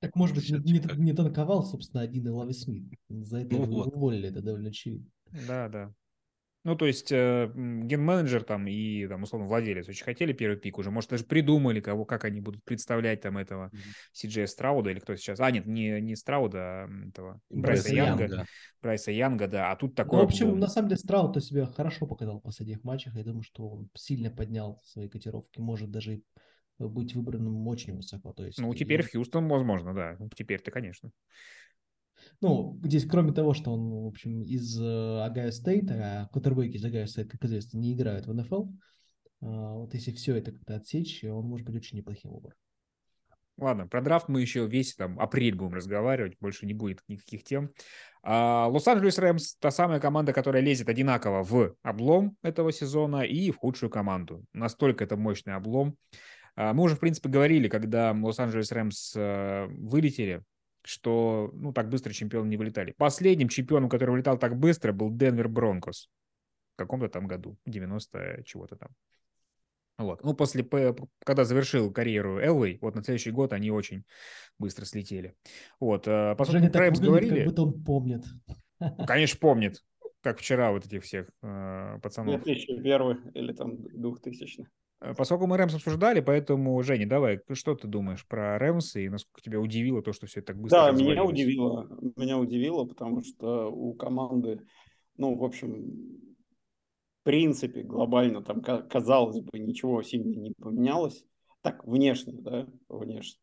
Так, 0.00 0.14
может 0.14 0.36
быть, 0.36 0.48
не, 0.50 0.72
не, 0.72 0.98
не 0.98 1.12
танковал, 1.12 1.64
собственно, 1.64 2.02
один 2.02 2.26
и 2.26 2.30
Лави 2.30 2.52
Смит. 2.52 2.92
За 3.08 3.38
это 3.40 3.56
ну, 3.56 3.64
его 3.64 3.76
вот. 3.78 3.94
уволили, 3.94 4.28
это 4.28 4.42
довольно 4.42 4.68
очевидно. 4.68 5.10
Да, 5.46 5.68
да. 5.68 5.94
Ну, 6.64 6.76
то 6.76 6.86
есть 6.86 7.10
э, 7.12 7.50
ген-менеджер 7.54 8.42
там 8.42 8.66
и, 8.66 9.06
там, 9.06 9.22
условно, 9.22 9.46
владелец 9.48 9.88
очень 9.88 10.04
хотели 10.04 10.32
первый 10.32 10.58
пик 10.58 10.76
уже, 10.78 10.90
может, 10.90 11.08
даже 11.08 11.24
придумали, 11.24 11.80
кого, 11.80 12.04
как 12.04 12.24
они 12.24 12.40
будут 12.40 12.62
представлять 12.64 13.20
там 13.20 13.38
этого 13.38 13.70
Си-Джея 14.12 14.46
Страуда 14.46 14.90
или 14.90 14.98
кто 14.98 15.14
сейчас. 15.16 15.40
А, 15.40 15.50
нет, 15.50 15.66
не, 15.66 16.00
не 16.00 16.14
Страуда, 16.16 16.58
а 16.58 16.88
этого 17.08 17.40
Брайса, 17.48 17.84
Брайса 17.84 17.94
Янга. 17.94 18.22
Янга. 18.24 18.46
Брайса 18.82 19.12
Янга, 19.12 19.46
да. 19.46 19.72
А 19.72 19.76
тут 19.76 19.94
такое... 19.94 20.20
Ну, 20.20 20.26
в 20.26 20.28
общем, 20.28 20.58
на 20.58 20.66
самом 20.66 20.88
деле, 20.88 20.98
Страуд 20.98 21.42
себя 21.42 21.66
хорошо 21.66 22.06
показал 22.06 22.40
в 22.40 22.42
последних 22.42 22.84
матчах. 22.84 23.14
Я 23.14 23.24
думаю, 23.24 23.42
что 23.42 23.68
он 23.68 23.88
сильно 23.94 24.30
поднял 24.30 24.80
свои 24.84 25.08
котировки, 25.08 25.60
может 25.60 25.90
даже 25.90 26.22
быть 26.78 27.14
выбранным 27.14 27.66
очень 27.66 27.94
высоко. 27.94 28.32
То 28.32 28.44
есть, 28.44 28.58
ну, 28.58 28.72
теперь 28.74 29.00
и... 29.00 29.02
в 29.02 29.10
Хьюстон, 29.10 29.48
возможно, 29.48 29.94
да. 29.94 30.16
Теперь-то, 30.34 30.70
конечно. 30.70 31.10
Ну, 32.40 32.78
здесь, 32.84 33.06
кроме 33.06 33.32
того, 33.32 33.54
что 33.54 33.72
он, 33.72 33.90
в 33.90 34.06
общем, 34.06 34.42
из 34.42 34.78
Огайо 34.80 35.50
Стейта, 35.50 35.94
а 35.94 36.28
кутербеки 36.28 36.76
из 36.76 36.84
Огайо 36.84 37.06
Стейт, 37.06 37.30
как 37.30 37.44
известно, 37.44 37.78
не 37.78 37.94
играют 37.94 38.26
в 38.26 38.34
НФЛ, 38.34 38.66
а, 39.40 39.74
вот 39.74 39.94
если 39.94 40.12
все 40.12 40.36
это 40.36 40.52
как-то 40.52 40.76
отсечь, 40.76 41.24
он 41.24 41.46
может 41.46 41.66
быть 41.66 41.76
очень 41.76 41.98
неплохим 41.98 42.32
выбором. 42.32 42.56
Ладно, 43.56 43.88
про 43.88 44.00
драфт 44.00 44.28
мы 44.28 44.40
еще 44.40 44.66
весь 44.68 44.94
там 44.94 45.18
апрель 45.18 45.56
будем 45.56 45.74
разговаривать, 45.74 46.38
больше 46.38 46.64
не 46.64 46.74
будет 46.74 47.02
никаких 47.08 47.42
тем. 47.42 47.72
А, 48.22 48.68
Лос-Анджелес 48.68 49.18
Рэмс 49.18 49.56
та 49.56 49.72
самая 49.72 49.98
команда, 49.98 50.32
которая 50.32 50.62
лезет 50.62 50.88
одинаково 50.88 51.42
в 51.42 51.74
облом 51.82 52.36
этого 52.42 52.70
сезона 52.70 53.22
и 53.22 53.50
в 53.50 53.56
худшую 53.56 53.90
команду. 53.90 54.44
Настолько 54.52 55.02
это 55.04 55.16
мощный 55.16 55.54
облом. 55.54 55.96
А, 56.60 56.74
мы 56.74 56.82
уже, 56.82 56.96
в 56.96 56.98
принципе, 56.98 57.28
говорили, 57.28 57.68
когда 57.68 58.10
Лос-Анджелес 58.10 58.72
Рэмс 58.72 59.14
э, 59.14 59.66
вылетели 59.68 60.42
что, 60.82 61.50
ну, 61.52 61.74
так 61.74 61.90
быстро 61.90 62.14
чемпионы 62.14 62.48
не 62.48 62.56
вылетали. 62.56 62.94
Последним 62.96 63.48
чемпионом, 63.48 63.90
который 63.90 64.10
вылетал 64.10 64.38
так 64.38 64.58
быстро, 64.58 64.92
был 64.92 65.10
Денвер 65.10 65.46
Бронкос 65.46 66.08
в 66.74 66.78
каком-то 66.78 67.10
там 67.10 67.26
году, 67.26 67.58
90 67.66 68.44
чего-то 68.46 68.76
там. 68.76 68.88
Вот. 69.98 70.24
Ну, 70.24 70.32
после, 70.32 70.66
когда 71.24 71.44
завершил 71.44 71.92
карьеру 71.92 72.38
Элвей, 72.38 72.78
вот 72.80 72.94
на 72.94 73.02
следующий 73.02 73.32
год 73.32 73.52
они 73.52 73.70
очень 73.70 74.04
быстро 74.58 74.86
слетели. 74.86 75.34
Вот. 75.78 76.04
А 76.06 76.34
поскольку 76.36 76.60
Женя 76.60 76.72
так 76.72 76.94
говорили... 76.94 77.36
как 77.40 77.48
будто 77.48 77.62
он 77.64 77.84
помнит. 77.84 78.24
Ну, 78.80 79.04
конечно, 79.06 79.38
помнит. 79.38 79.84
Как 80.22 80.38
вчера 80.38 80.70
вот 80.70 80.86
этих 80.86 81.04
всех 81.04 81.28
э, 81.42 81.98
пацанов. 82.00 82.42
2001 82.44 83.32
или 83.34 83.52
там 83.52 83.76
2000 83.76 84.64
Э, 84.64 84.64
поскольку 85.16 85.46
мы 85.46 85.56
Рэмс 85.56 85.74
обсуждали, 85.74 86.20
поэтому, 86.20 86.82
Женя, 86.82 87.08
давай, 87.08 87.40
что 87.52 87.74
ты 87.74 87.86
думаешь 87.86 88.26
про 88.26 88.58
Рэмс 88.58 88.96
и 88.96 89.08
насколько 89.08 89.40
тебя 89.40 89.60
удивило 89.60 90.02
то, 90.02 90.12
что 90.12 90.26
все 90.26 90.40
это 90.40 90.48
так 90.48 90.60
быстро 90.60 90.86
Да, 90.86 90.92
меня 90.92 91.24
удивило, 91.24 91.88
меня 92.16 92.38
удивило, 92.38 92.84
потому 92.84 93.22
что 93.22 93.70
у 93.70 93.94
команды, 93.94 94.60
ну, 95.16 95.36
в 95.36 95.44
общем, 95.44 96.26
в 97.20 97.24
принципе, 97.24 97.82
глобально 97.82 98.42
там, 98.42 98.60
казалось 98.62 99.40
бы, 99.40 99.58
ничего 99.58 100.02
сильно 100.02 100.34
не 100.40 100.52
поменялось. 100.52 101.24
Так, 101.62 101.84
внешне, 101.84 102.34
да, 102.40 102.66
внешне 102.88 103.40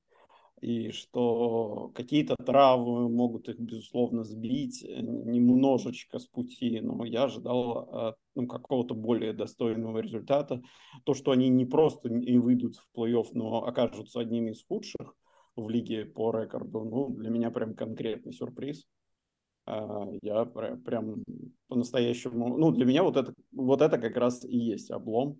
и 0.62 0.92
что 0.92 1.92
какие-то 1.94 2.36
травмы 2.36 3.10
могут 3.10 3.50
их, 3.50 3.60
безусловно, 3.60 4.24
сбить 4.24 4.84
э, 4.84 5.02
немножечко 5.02 6.20
с 6.20 6.28
пути, 6.28 6.80
но 6.82 7.04
я 7.06 7.26
ожидал 7.26 7.90
а, 7.92 8.16
ну, 8.36 8.48
какого-то 8.48 8.96
более 8.96 9.34
достойного 9.34 10.00
результата. 10.00 10.62
То, 11.04 11.14
что 11.14 11.32
они 11.32 11.50
не 11.50 11.66
просто 11.66 12.10
не 12.10 12.38
выйдут 12.38 12.78
в 12.78 12.98
плей-офф, 12.98 13.28
но 13.34 13.66
окажутся 13.66 14.22
одними 14.22 14.52
из 14.52 14.64
худших 14.66 15.16
в 15.56 15.70
лиге 15.70 16.06
по 16.06 16.32
рекорду, 16.32 16.84
ну, 16.84 17.10
для 17.10 17.30
меня 17.30 17.52
прям 17.52 17.76
конкретный 17.76 18.34
сюрприз. 18.34 18.86
А, 19.66 20.08
я 20.22 20.46
прям 20.46 21.24
по-настоящему... 21.68 22.58
Ну, 22.58 22.72
для 22.72 22.86
меня 22.86 23.04
вот 23.04 23.18
это, 23.18 23.34
вот 23.52 23.82
это 23.82 23.98
как 23.98 24.16
раз 24.16 24.46
и 24.46 24.58
есть 24.58 24.90
облом 24.90 25.40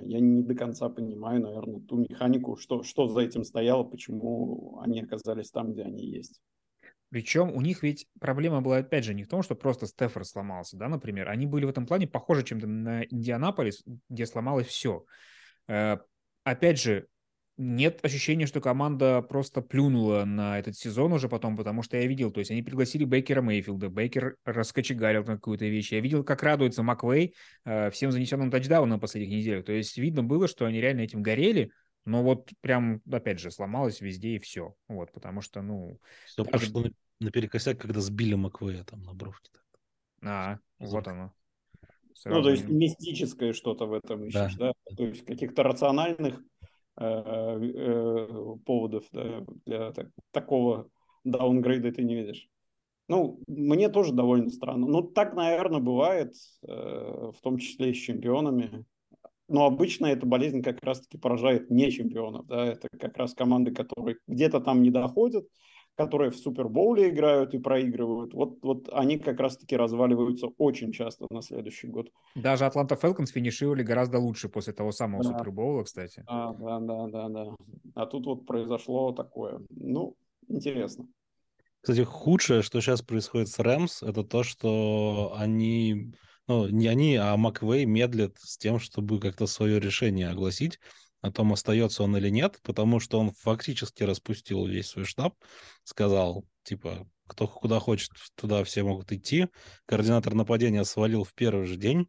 я 0.00 0.20
не 0.20 0.42
до 0.42 0.54
конца 0.54 0.88
понимаю, 0.88 1.40
наверное, 1.40 1.80
ту 1.80 1.96
механику, 1.96 2.56
что, 2.56 2.82
что 2.82 3.08
за 3.08 3.20
этим 3.20 3.44
стояло, 3.44 3.84
почему 3.84 4.80
они 4.80 5.00
оказались 5.00 5.50
там, 5.50 5.72
где 5.72 5.82
они 5.82 6.04
есть. 6.04 6.40
Причем 7.10 7.54
у 7.54 7.60
них 7.60 7.84
ведь 7.84 8.08
проблема 8.18 8.60
была, 8.60 8.78
опять 8.78 9.04
же, 9.04 9.14
не 9.14 9.22
в 9.22 9.28
том, 9.28 9.42
что 9.42 9.54
просто 9.54 9.86
Стефор 9.86 10.24
сломался, 10.24 10.76
да, 10.76 10.88
например. 10.88 11.28
Они 11.28 11.46
были 11.46 11.64
в 11.64 11.68
этом 11.68 11.86
плане 11.86 12.08
похожи 12.08 12.42
чем-то 12.42 12.66
на 12.66 13.04
Индианаполис, 13.04 13.84
где 14.08 14.26
сломалось 14.26 14.66
все. 14.66 15.04
Э, 15.68 15.98
опять 16.42 16.80
же, 16.80 17.06
нет 17.56 18.04
ощущения, 18.04 18.46
что 18.46 18.60
команда 18.60 19.22
просто 19.22 19.62
плюнула 19.62 20.24
на 20.24 20.58
этот 20.58 20.76
сезон 20.76 21.12
уже 21.12 21.28
потом, 21.28 21.56
потому 21.56 21.82
что 21.82 21.96
я 21.96 22.06
видел, 22.06 22.32
то 22.32 22.40
есть 22.40 22.50
они 22.50 22.62
пригласили 22.62 23.04
Бейкера 23.04 23.42
Мейфилда, 23.42 23.90
Бейкер 23.90 24.36
раскочегарил 24.44 25.24
на 25.24 25.34
какую-то 25.36 25.66
вещь. 25.66 25.92
Я 25.92 26.00
видел, 26.00 26.24
как 26.24 26.42
радуется 26.42 26.82
Маквей 26.82 27.34
э, 27.64 27.90
всем 27.90 28.10
занесенным 28.10 28.50
тачдауном 28.50 28.90
на 28.90 28.98
последних 28.98 29.30
неделях. 29.30 29.64
То 29.64 29.72
есть 29.72 29.96
видно 29.96 30.24
было, 30.24 30.48
что 30.48 30.66
они 30.66 30.80
реально 30.80 31.02
этим 31.02 31.22
горели, 31.22 31.70
но 32.04 32.22
вот 32.22 32.50
прям, 32.60 33.00
опять 33.10 33.38
же, 33.38 33.50
сломалось 33.50 34.00
везде 34.00 34.36
и 34.36 34.38
все. 34.38 34.74
Вот, 34.88 35.12
потому 35.12 35.40
что, 35.40 35.62
ну... 35.62 36.00
Все 36.26 36.44
даже... 36.44 36.66
пошло 36.66 36.84
наперекосяк, 37.20 37.78
когда 37.78 38.00
сбили 38.00 38.34
Маквея 38.34 38.84
там 38.84 39.02
на 39.02 39.14
бровке. 39.14 39.50
А, 40.22 40.58
вот 40.78 41.06
оно. 41.06 41.32
Сразу... 42.14 42.38
Ну, 42.38 42.44
то 42.44 42.50
есть 42.50 42.68
мистическое 42.68 43.52
что-то 43.52 43.86
в 43.86 43.92
этом 43.92 44.24
ищешь, 44.26 44.54
да? 44.56 44.72
да? 44.88 44.94
То 44.96 45.04
есть 45.06 45.24
каких-то 45.24 45.62
рациональных 45.62 46.40
поводов 46.96 49.04
да, 49.12 49.44
для 49.66 49.92
так, 49.92 50.08
такого 50.30 50.88
даунгрейда 51.24 51.92
ты 51.92 52.02
не 52.02 52.14
видишь. 52.14 52.48
Ну, 53.08 53.40
мне 53.46 53.88
тоже 53.88 54.12
довольно 54.12 54.50
странно. 54.50 54.86
Ну, 54.86 55.02
так, 55.02 55.34
наверное, 55.34 55.80
бывает, 55.80 56.34
э, 56.66 56.68
в 56.68 57.36
том 57.42 57.58
числе 57.58 57.90
и 57.90 57.94
с 57.94 57.98
чемпионами. 57.98 58.84
Но 59.46 59.66
обычно 59.66 60.06
эта 60.06 60.24
болезнь 60.24 60.62
как 60.62 60.82
раз-таки 60.82 61.18
поражает 61.18 61.70
не 61.70 61.90
чемпионов. 61.90 62.46
Да? 62.46 62.64
Это 62.64 62.88
как 62.98 63.18
раз 63.18 63.34
команды, 63.34 63.72
которые 63.72 64.16
где-то 64.26 64.60
там 64.60 64.82
не 64.82 64.90
доходят, 64.90 65.46
которые 65.96 66.30
в 66.30 66.36
Супербоуле 66.36 67.10
играют 67.10 67.54
и 67.54 67.58
проигрывают, 67.58 68.34
вот, 68.34 68.58
вот 68.62 68.88
они 68.92 69.18
как 69.18 69.38
раз-таки 69.38 69.76
разваливаются 69.76 70.48
очень 70.58 70.92
часто 70.92 71.26
на 71.30 71.40
следующий 71.40 71.86
год. 71.86 72.10
Даже 72.34 72.66
Атланта 72.66 72.96
Фелконс 72.96 73.30
финишировали 73.30 73.82
гораздо 73.82 74.18
лучше 74.18 74.48
после 74.48 74.72
того 74.72 74.90
самого 74.90 75.22
да. 75.22 75.30
Супербоула, 75.30 75.84
кстати. 75.84 76.24
А, 76.26 76.52
да, 76.54 76.80
да, 76.80 77.06
да, 77.06 77.28
да. 77.28 77.54
А 77.94 78.06
тут 78.06 78.26
вот 78.26 78.46
произошло 78.46 79.12
такое. 79.12 79.60
Ну, 79.70 80.16
интересно. 80.48 81.06
Кстати, 81.80 82.02
худшее, 82.02 82.62
что 82.62 82.80
сейчас 82.80 83.02
происходит 83.02 83.48
с 83.48 83.58
Рэмс, 83.58 84.02
это 84.02 84.24
то, 84.24 84.42
что 84.42 85.34
они, 85.36 86.12
ну, 86.48 86.66
не 86.68 86.88
они, 86.88 87.16
а 87.16 87.36
Маквей 87.36 87.84
медлят 87.84 88.36
с 88.38 88.56
тем, 88.56 88.80
чтобы 88.80 89.20
как-то 89.20 89.46
свое 89.46 89.78
решение 89.78 90.30
огласить 90.30 90.80
о 91.24 91.32
том, 91.32 91.54
остается 91.54 92.02
он 92.02 92.14
или 92.18 92.28
нет, 92.28 92.58
потому 92.62 93.00
что 93.00 93.18
он 93.18 93.32
фактически 93.32 94.02
распустил 94.02 94.66
весь 94.66 94.88
свой 94.88 95.06
штаб, 95.06 95.34
сказал, 95.82 96.44
типа, 96.64 97.08
кто 97.26 97.48
куда 97.48 97.80
хочет, 97.80 98.10
туда 98.34 98.62
все 98.62 98.82
могут 98.82 99.10
идти. 99.10 99.46
Координатор 99.86 100.34
нападения 100.34 100.84
свалил 100.84 101.24
в 101.24 101.32
первый 101.32 101.64
же 101.64 101.76
день. 101.76 102.08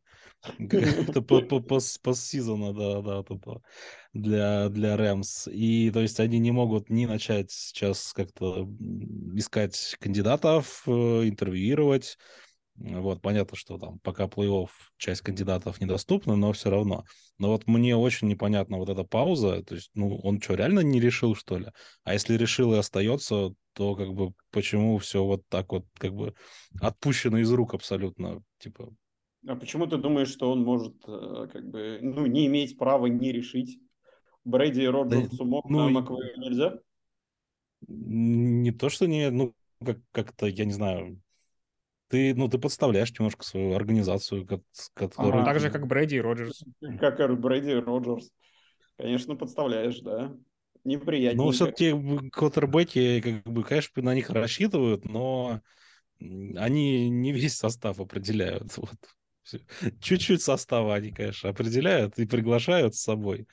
Это 0.60 1.22
постсезона, 1.22 2.74
да, 2.74 3.02
да, 3.02 3.24
да, 3.24 3.62
для, 4.12 4.68
для 4.68 4.98
Рэмс. 4.98 5.48
И 5.48 5.92
то 5.92 6.02
есть 6.02 6.20
они 6.20 6.38
не 6.40 6.52
могут 6.52 6.90
ни 6.90 7.06
начать 7.06 7.52
сейчас 7.52 8.12
как-то 8.12 8.68
искать 9.34 9.96
кандидатов, 10.02 10.84
э, 10.88 10.92
интервьюировать, 10.92 12.18
вот, 12.78 13.22
понятно, 13.22 13.56
что 13.58 13.78
там 13.78 14.00
пока 14.00 14.26
плей-офф 14.26 14.70
часть 14.98 15.22
кандидатов 15.22 15.80
недоступна, 15.80 16.36
но 16.36 16.52
все 16.52 16.70
равно. 16.70 17.06
Но 17.38 17.50
вот 17.50 17.68
мне 17.68 17.96
очень 17.96 18.28
непонятна 18.28 18.78
вот 18.78 18.90
эта 18.90 19.04
пауза. 19.04 19.64
То 19.64 19.76
есть, 19.76 19.92
ну, 19.94 20.18
он 20.18 20.42
что, 20.42 20.56
реально 20.56 20.82
не 20.82 21.00
решил, 21.00 21.36
что 21.36 21.58
ли? 21.58 21.68
А 22.04 22.14
если 22.14 22.36
решил 22.36 22.74
и 22.74 22.78
остается, 22.78 23.54
то 23.74 23.96
как 23.96 24.14
бы 24.14 24.34
почему 24.52 24.98
все 24.98 25.24
вот 25.24 25.44
так 25.48 25.72
вот 25.72 25.86
как 25.98 26.14
бы 26.14 26.34
отпущено 26.82 27.38
из 27.38 27.52
рук 27.52 27.74
абсолютно, 27.74 28.42
типа... 28.60 28.94
А 29.48 29.56
почему 29.56 29.86
ты 29.88 29.98
думаешь, 29.98 30.30
что 30.30 30.52
он 30.52 30.64
может 30.64 30.96
э, 31.08 31.48
как 31.52 31.70
бы, 31.70 32.00
ну, 32.02 32.26
не 32.26 32.48
иметь 32.48 32.78
права 32.78 33.06
не 33.06 33.32
решить? 33.32 33.80
Брэди 34.44 34.82
и 34.82 34.88
Роджерсу 34.88 35.38
да, 35.38 35.46
мог, 35.46 35.70
ну, 35.70 35.88
а 35.88 35.90
Маквею 35.90 36.40
нельзя? 36.40 36.80
Не 37.88 38.72
то, 38.72 38.90
что 38.90 39.08
не, 39.08 39.30
ну, 39.30 39.54
как- 39.84 40.02
как-то, 40.12 40.48
я 40.48 40.66
не 40.66 40.74
знаю, 40.74 41.22
ты, 42.08 42.36
ну, 42.36 42.48
ты 42.48 42.58
подставляешь 42.58 43.12
немножко 43.18 43.44
свою 43.44 43.74
организацию, 43.74 44.48
которая... 44.94 45.42
Ага. 45.42 45.46
Так 45.46 45.60
же, 45.60 45.72
как 45.72 45.88
Брэди 45.88 46.16
и 46.16 46.22
Роджерс. 46.22 46.64
Как 47.00 47.40
Брэди 47.40 47.72
и 47.72 47.76
Роджерс. 47.76 48.32
Конечно, 48.98 49.36
подставляешь, 49.36 50.00
да. 50.00 50.36
Неприятненько. 50.84 51.44
Ну, 51.44 51.52
все-таки 51.52 51.94
квотербеки, 52.30 53.20
как 53.20 53.44
бы, 53.52 53.64
конечно, 53.64 54.04
на 54.04 54.14
них 54.14 54.30
рассчитывают, 54.30 55.06
но 55.06 55.62
они 56.20 57.10
не 57.10 57.32
весь 57.32 57.56
состав 57.56 58.00
определяют. 58.00 58.74
Вот. 58.78 59.62
Чуть-чуть 60.02 60.42
состава 60.42 60.96
они, 60.96 61.12
конечно, 61.12 61.52
определяют 61.52 62.18
и 62.18 62.26
приглашают 62.26 62.96
с 62.96 63.04
собой. 63.04 63.48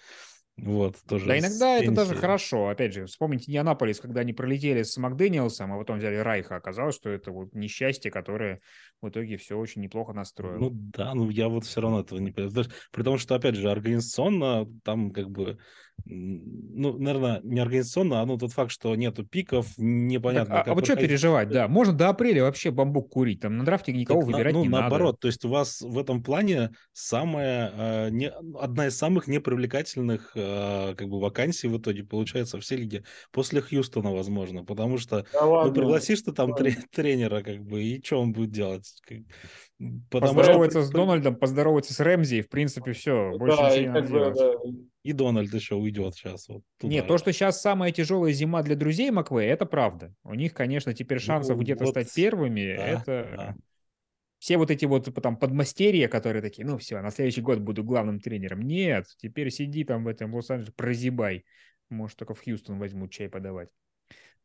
Вот, 0.59 0.97
тоже 1.09 1.27
да, 1.27 1.39
иногда 1.39 1.79
это 1.79 1.91
даже 1.93 2.15
хорошо. 2.15 2.69
Опять 2.69 2.93
же, 2.93 3.07
вспомните 3.07 3.51
Индианаполис, 3.51 4.01
когда 4.01 4.21
они 4.21 4.33
пролетели 4.33 4.83
с 4.83 4.97
Макдэниелсом, 4.99 5.73
а 5.73 5.79
потом 5.79 5.99
взяли 5.99 6.17
Райха. 6.17 6.57
Оказалось, 6.57 6.95
что 6.95 7.09
это 7.09 7.33
вот 7.33 7.55
несчастье, 7.55 8.11
которое 8.11 8.59
в 9.01 9.09
итоге 9.09 9.39
все 9.39 9.57
очень 9.57 9.81
неплохо 9.81 10.13
настроило. 10.13 10.59
Ну 10.59 10.71
да, 10.73 11.15
ну 11.15 11.31
я 11.31 11.49
вот 11.49 11.65
все 11.65 11.81
равно 11.81 12.01
этого 12.01 12.19
не 12.19 12.33
понимаю. 12.33 12.67
При 12.91 13.03
том, 13.03 13.19
что, 13.19 13.35
опять 13.35 13.57
же, 13.57 13.71
организационно 13.71 14.67
там 14.85 15.11
как 15.11 15.31
бы 15.31 15.59
ну, 16.05 16.99
наверное, 16.99 17.41
не 17.43 17.61
организационно, 17.61 18.21
а 18.21 18.27
ну 18.27 18.39
тот 18.39 18.53
факт, 18.53 18.71
что 18.71 18.95
нету 18.97 19.25
пиков, 19.25 19.67
непонятно. 19.77 20.57
Так, 20.57 20.69
а, 20.69 20.71
а 20.73 20.75
вот 20.75 20.85
что 20.85 20.97
переживать, 20.97 21.49
да? 21.49 21.69
Можно 21.69 21.95
до 21.95 22.09
апреля 22.09 22.43
вообще 22.43 22.71
бамбук 22.71 23.11
курить, 23.11 23.41
там 23.41 23.59
на 23.59 23.65
драфте 23.65 23.93
никого 23.93 24.23
так, 24.23 24.31
выбирать 24.31 24.55
ну, 24.55 24.63
не 24.63 24.69
наоборот, 24.69 24.83
надо. 24.83 24.91
наоборот, 24.91 25.21
то 25.21 25.29
есть 25.29 25.45
у 25.45 25.49
вас 25.49 25.81
в 25.81 25.99
этом 25.99 26.23
плане 26.23 26.71
самая, 26.93 27.73
э, 28.07 28.11
не, 28.11 28.31
одна 28.59 28.87
из 28.87 28.97
самых 28.97 29.29
непривлекательных 29.29 30.33
э, 30.35 30.95
как 30.97 31.09
бы 31.09 31.21
вакансий 31.21 31.69
в 31.69 31.79
итоге 31.79 32.05
получается 32.05 32.59
в 32.59 32.63
все 32.63 32.77
лиги. 32.77 33.05
После 33.31 33.61
Хьюстона, 33.61 34.13
возможно, 34.13 34.65
потому 34.65 34.99
что 34.99 35.27
да 35.33 35.65
ну, 35.65 35.73
пригласишь 35.73 36.23
ты 36.23 36.33
там 36.33 36.55
тренера, 36.55 37.43
как 37.43 37.63
бы, 37.63 37.83
и 37.83 38.03
что 38.03 38.21
он 38.21 38.33
будет 38.33 38.51
делать? 38.51 39.01
Потому 40.11 40.35
поздороваться 40.35 40.81
что... 40.81 40.89
с 40.89 40.91
Дональдом, 40.91 41.37
поздороваться 41.37 41.93
с 41.93 42.01
Рэмзи, 42.01 42.37
и 42.37 42.43
в 42.43 42.49
принципе 42.49 42.93
все, 42.93 43.37
больше 43.37 43.57
да, 43.57 43.71
ничего 43.71 43.83
не 43.83 43.89
надо 43.89 44.07
делать. 44.07 44.37
Да. 44.37 44.53
И 45.03 45.13
Дональд 45.13 45.53
еще 45.53 45.75
уйдет 45.75 46.15
сейчас. 46.15 46.49
Вот 46.49 46.63
туда. 46.79 46.93
Нет, 46.93 47.09
то, 47.09 47.19
что 47.19 47.33
сейчас 47.33 47.61
самая 47.61 47.91
тяжелая 47.91 48.33
зима 48.33 48.63
для 48.63 48.77
друзей 48.77 49.11
Маквей, 49.11 49.49
это 49.49 49.67
правда. 49.67 50.15
У 50.23 50.35
них, 50.35 50.55
конечно, 50.55 50.95
теперь 50.95 51.19
шансов 51.19 51.57
ну, 51.57 51.63
где-то 51.63 51.85
вот, 51.85 51.91
стать 51.91 52.15
первыми, 52.15 52.77
да, 52.77 52.87
это... 52.87 53.35
Да. 53.37 53.57
Все 54.39 54.57
вот 54.57 54.73
эти 54.73 54.87
вот 54.87 55.09
там 55.23 55.37
подмастерья, 55.37 56.09
которые 56.09 56.43
такие, 56.43 56.67
ну 56.67 56.77
все, 56.77 57.01
на 57.01 57.11
следующий 57.11 57.43
год 57.43 57.61
буду 57.61 57.85
главным 57.85 58.19
тренером. 58.19 58.63
Нет, 58.63 59.07
теперь 59.17 59.51
сиди 59.51 59.85
там 59.85 60.03
в 60.03 60.09
этом 60.09 60.35
Лос-Анджелесе, 60.35 60.73
прозибай. 60.75 61.45
Может, 61.91 62.19
только 62.19 62.35
в 62.35 62.43
Хьюстон 62.43 62.81
возьмут 62.81 63.13
чай 63.13 63.29
подавать. 63.29 63.69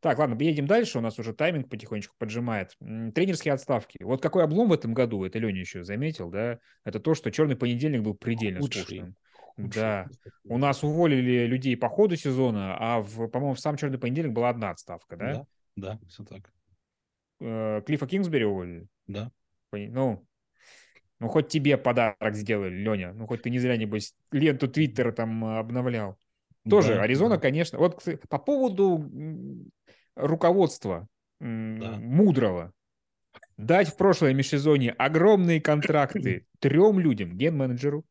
Так, 0.00 0.18
ладно, 0.18 0.40
едем 0.40 0.66
дальше. 0.66 0.98
У 0.98 1.00
нас 1.00 1.18
уже 1.18 1.32
тайминг 1.32 1.68
потихонечку 1.68 2.14
поджимает. 2.18 2.76
Тренерские 2.78 3.54
отставки. 3.54 3.98
Вот 4.00 4.22
какой 4.22 4.44
облом 4.44 4.68
в 4.68 4.72
этом 4.72 4.94
году, 4.94 5.24
это 5.24 5.40
Леня 5.40 5.58
еще 5.58 5.82
заметил, 5.82 6.30
да? 6.30 6.60
Это 6.84 7.00
то, 7.00 7.14
что 7.14 7.32
черный 7.32 7.56
понедельник 7.56 8.02
был 8.02 8.14
предельно 8.14 8.60
Худший. 8.60 8.82
скучным. 8.82 9.16
Да. 9.58 10.06
У 10.44 10.56
нас 10.56 10.84
уволили 10.84 11.46
людей 11.46 11.76
по 11.76 11.88
ходу 11.88 12.16
сезона, 12.16 12.76
а, 12.78 13.00
в, 13.00 13.26
по-моему, 13.28 13.54
в 13.54 13.60
сам 13.60 13.76
черный 13.76 13.98
понедельник 13.98 14.32
была 14.32 14.50
одна 14.50 14.70
отставка, 14.70 15.16
да? 15.16 15.32
Да, 15.32 15.46
да, 15.76 16.00
все 16.08 16.24
так. 16.24 16.52
Э, 17.40 17.82
Клиффа 17.84 18.06
Кингсбери 18.06 18.44
уволили? 18.44 18.86
Да. 19.08 19.30
Ну, 19.72 20.24
ну, 21.18 21.28
хоть 21.28 21.48
тебе 21.48 21.76
подарок 21.76 22.34
сделали, 22.34 22.74
Леня. 22.74 23.12
Ну, 23.12 23.26
хоть 23.26 23.42
ты 23.42 23.50
не 23.50 23.58
зря, 23.58 23.76
небось, 23.76 24.14
ленту 24.30 24.68
Твиттера 24.68 25.10
там 25.10 25.44
обновлял. 25.44 26.16
Тоже 26.68 26.94
да, 26.94 27.02
Аризона, 27.02 27.36
да. 27.36 27.40
конечно. 27.40 27.78
Вот 27.78 28.02
по 28.28 28.38
поводу 28.38 29.10
руководства 30.14 31.08
да. 31.40 31.96
мудрого. 31.98 32.72
Дать 33.56 33.88
в 33.88 33.96
прошлое 33.96 34.34
межсезонье 34.34 34.92
огромные 34.92 35.60
контракты 35.60 36.46
трем 36.60 37.00
людям, 37.00 37.36
ген-менеджеру, 37.36 38.04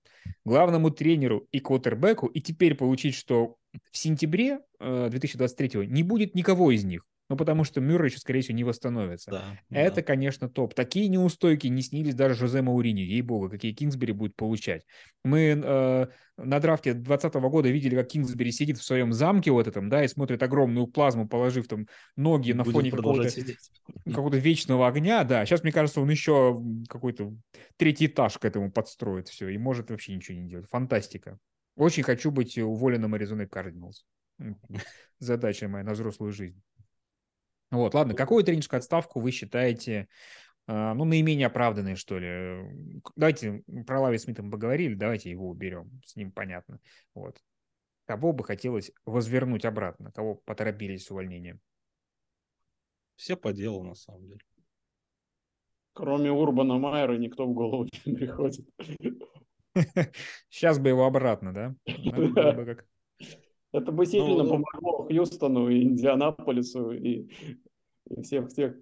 главному 0.46 0.92
тренеру 0.92 1.48
и 1.52 1.60
квотербеку, 1.60 2.28
и 2.28 2.42
теперь 2.42 2.76
получить, 2.76 3.16
что 3.16 3.58
в 3.92 3.98
сентябре 3.98 4.60
2023 4.80 5.72
э, 5.74 5.86
не 5.86 6.04
будет 6.04 6.36
никого 6.36 6.72
из 6.72 6.84
них. 6.84 7.06
Ну, 7.30 7.36
потому 7.36 7.66
что 7.66 7.82
Мюррей 7.82 8.10
еще, 8.10 8.20
скорее 8.20 8.42
всего, 8.42 8.56
не 8.56 8.64
восстановится. 8.64 9.32
Да, 9.32 9.60
Это, 9.70 9.98
да. 9.98 10.02
конечно, 10.02 10.48
топ. 10.48 10.74
Такие 10.74 11.10
неустойки 11.10 11.68
не 11.68 11.82
снились 11.82 12.16
даже 12.16 12.36
Жозе 12.36 12.62
Маурини, 12.62 13.02
ей-богу, 13.02 13.50
какие 13.50 13.74
Кингсбери 13.74 14.14
будет 14.14 14.36
получать. 14.38 14.86
Мы 15.26 15.62
э, 15.62 16.08
на 16.38 16.60
драфте 16.60 16.94
2020 16.94 17.34
года 17.50 17.68
видели, 17.70 17.96
как 17.96 18.08
Кингсбери 18.08 18.52
сидит 18.54 18.78
в 18.78 18.84
своем 18.84 19.12
замке 19.12 19.52
вот 19.52 19.68
этом, 19.68 19.90
да, 19.90 20.06
и 20.06 20.08
смотрит 20.08 20.42
огромную 20.42 20.88
плазму, 20.88 21.28
положив 21.28 21.68
там 21.68 21.88
ноги 22.16 22.54
на 22.54 22.64
фоне 22.64 22.92
какого-то, 22.92 23.30
какого-то 24.06 24.38
вечного 24.38 24.88
огня, 24.88 25.26
да. 25.26 25.46
Сейчас, 25.46 25.64
мне 25.64 25.74
кажется, 25.74 26.00
он 26.00 26.10
еще 26.10 26.64
какой-то 26.88 27.34
третий 27.76 28.06
этаж 28.06 28.38
к 28.38 28.46
этому 28.46 28.72
подстроит 28.72 29.28
все 29.28 29.50
и 29.50 29.58
может 29.58 29.90
вообще 29.90 30.16
ничего 30.16 30.38
не 30.38 30.48
делать. 30.48 30.70
Фантастика. 30.70 31.38
Очень 31.76 32.04
хочу 32.04 32.32
быть 32.32 32.58
уволенным 32.58 33.14
Аризоной 33.14 33.48
Кардиналс. 33.48 34.06
Задача 35.20 35.68
моя 35.68 35.84
на 35.84 35.92
взрослую 35.92 36.32
жизнь. 36.32 36.62
Вот, 37.72 37.94
ладно, 37.94 38.14
какую 38.14 38.44
тренерскую 38.44 38.78
отставку 38.78 39.20
вы 39.20 39.32
считаете, 39.32 40.08
а, 40.68 40.94
ну, 40.94 41.06
наименее 41.06 41.48
оправданной, 41.48 41.96
что 41.96 42.20
ли? 42.20 43.02
Давайте 43.16 43.64
про 43.86 44.00
Лави 44.00 44.18
Смита 44.18 44.44
мы 44.44 44.52
поговорили, 44.52 44.94
давайте 44.94 45.32
его 45.32 45.50
уберем, 45.50 46.02
с 46.06 46.16
ним 46.16 46.32
понятно. 46.32 46.80
Вот. 47.14 47.42
Кого 48.06 48.32
бы 48.32 48.44
хотелось 48.44 48.92
возвернуть 49.06 49.66
обратно? 49.66 50.12
Кого 50.12 50.36
поторопились 50.36 51.06
с 51.06 51.12
увольнением? 51.12 51.60
Все 53.16 53.36
по 53.36 53.52
делу, 53.52 53.84
на 53.84 53.96
самом 53.96 54.28
деле. 54.28 54.40
Кроме 55.94 56.32
Урбана 56.32 56.78
Майера 56.78 57.18
никто 57.18 57.46
в 57.48 57.54
голову 57.54 57.90
не 58.06 58.14
приходит. 58.16 58.66
Сейчас 60.50 60.80
бы 60.80 60.90
его 60.90 61.06
обратно, 61.06 61.54
да? 61.54 61.76
Это 63.78 63.92
бы 63.92 64.06
сильно 64.06 64.44
ну, 64.44 64.50
помогло 64.50 65.08
Хьюстону 65.08 65.70
и 65.70 65.84
Индианаполису 65.84 66.92
и, 66.92 67.30
и 68.10 68.22
всех 68.22 68.50
тех, 68.54 68.76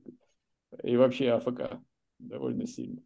и 0.83 0.97
вообще 0.97 1.31
АФК 1.31 1.79
довольно 2.19 2.65
сильно. 2.65 3.01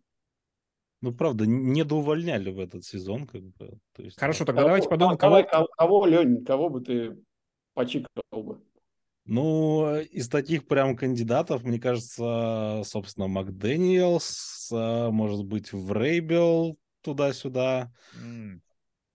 Ну, 1.02 1.14
правда, 1.14 1.46
не 1.46 1.84
доувольняли 1.84 2.52
в 2.52 2.60
этот 2.60 2.84
сезон. 2.84 3.26
Как 3.26 3.42
бы. 3.42 3.80
То 3.96 4.04
есть, 4.04 4.20
Хорошо, 4.20 4.46
тогда 4.46 4.62
кого, 4.62 4.68
давайте 4.70 4.90
подумаем, 4.90 5.18
кого... 5.18 5.44
Кого, 5.44 5.68
кого, 5.78 6.06
Лень, 6.06 6.44
кого 6.44 6.70
бы 6.70 6.82
ты 6.82 7.18
почикал 7.74 8.08
бы? 8.32 8.62
Ну, 9.24 9.98
из 10.00 10.28
таких 10.28 10.68
прям 10.68 10.98
кандидатов, 10.98 11.64
мне 11.64 11.80
кажется, 11.80 12.82
собственно, 12.84 13.28
Макдэниелс, 13.28 14.70
может 14.72 15.46
быть, 15.46 15.72
Врейбел 15.72 16.78
туда-сюда. 17.02 17.94
Mm. 18.20 18.60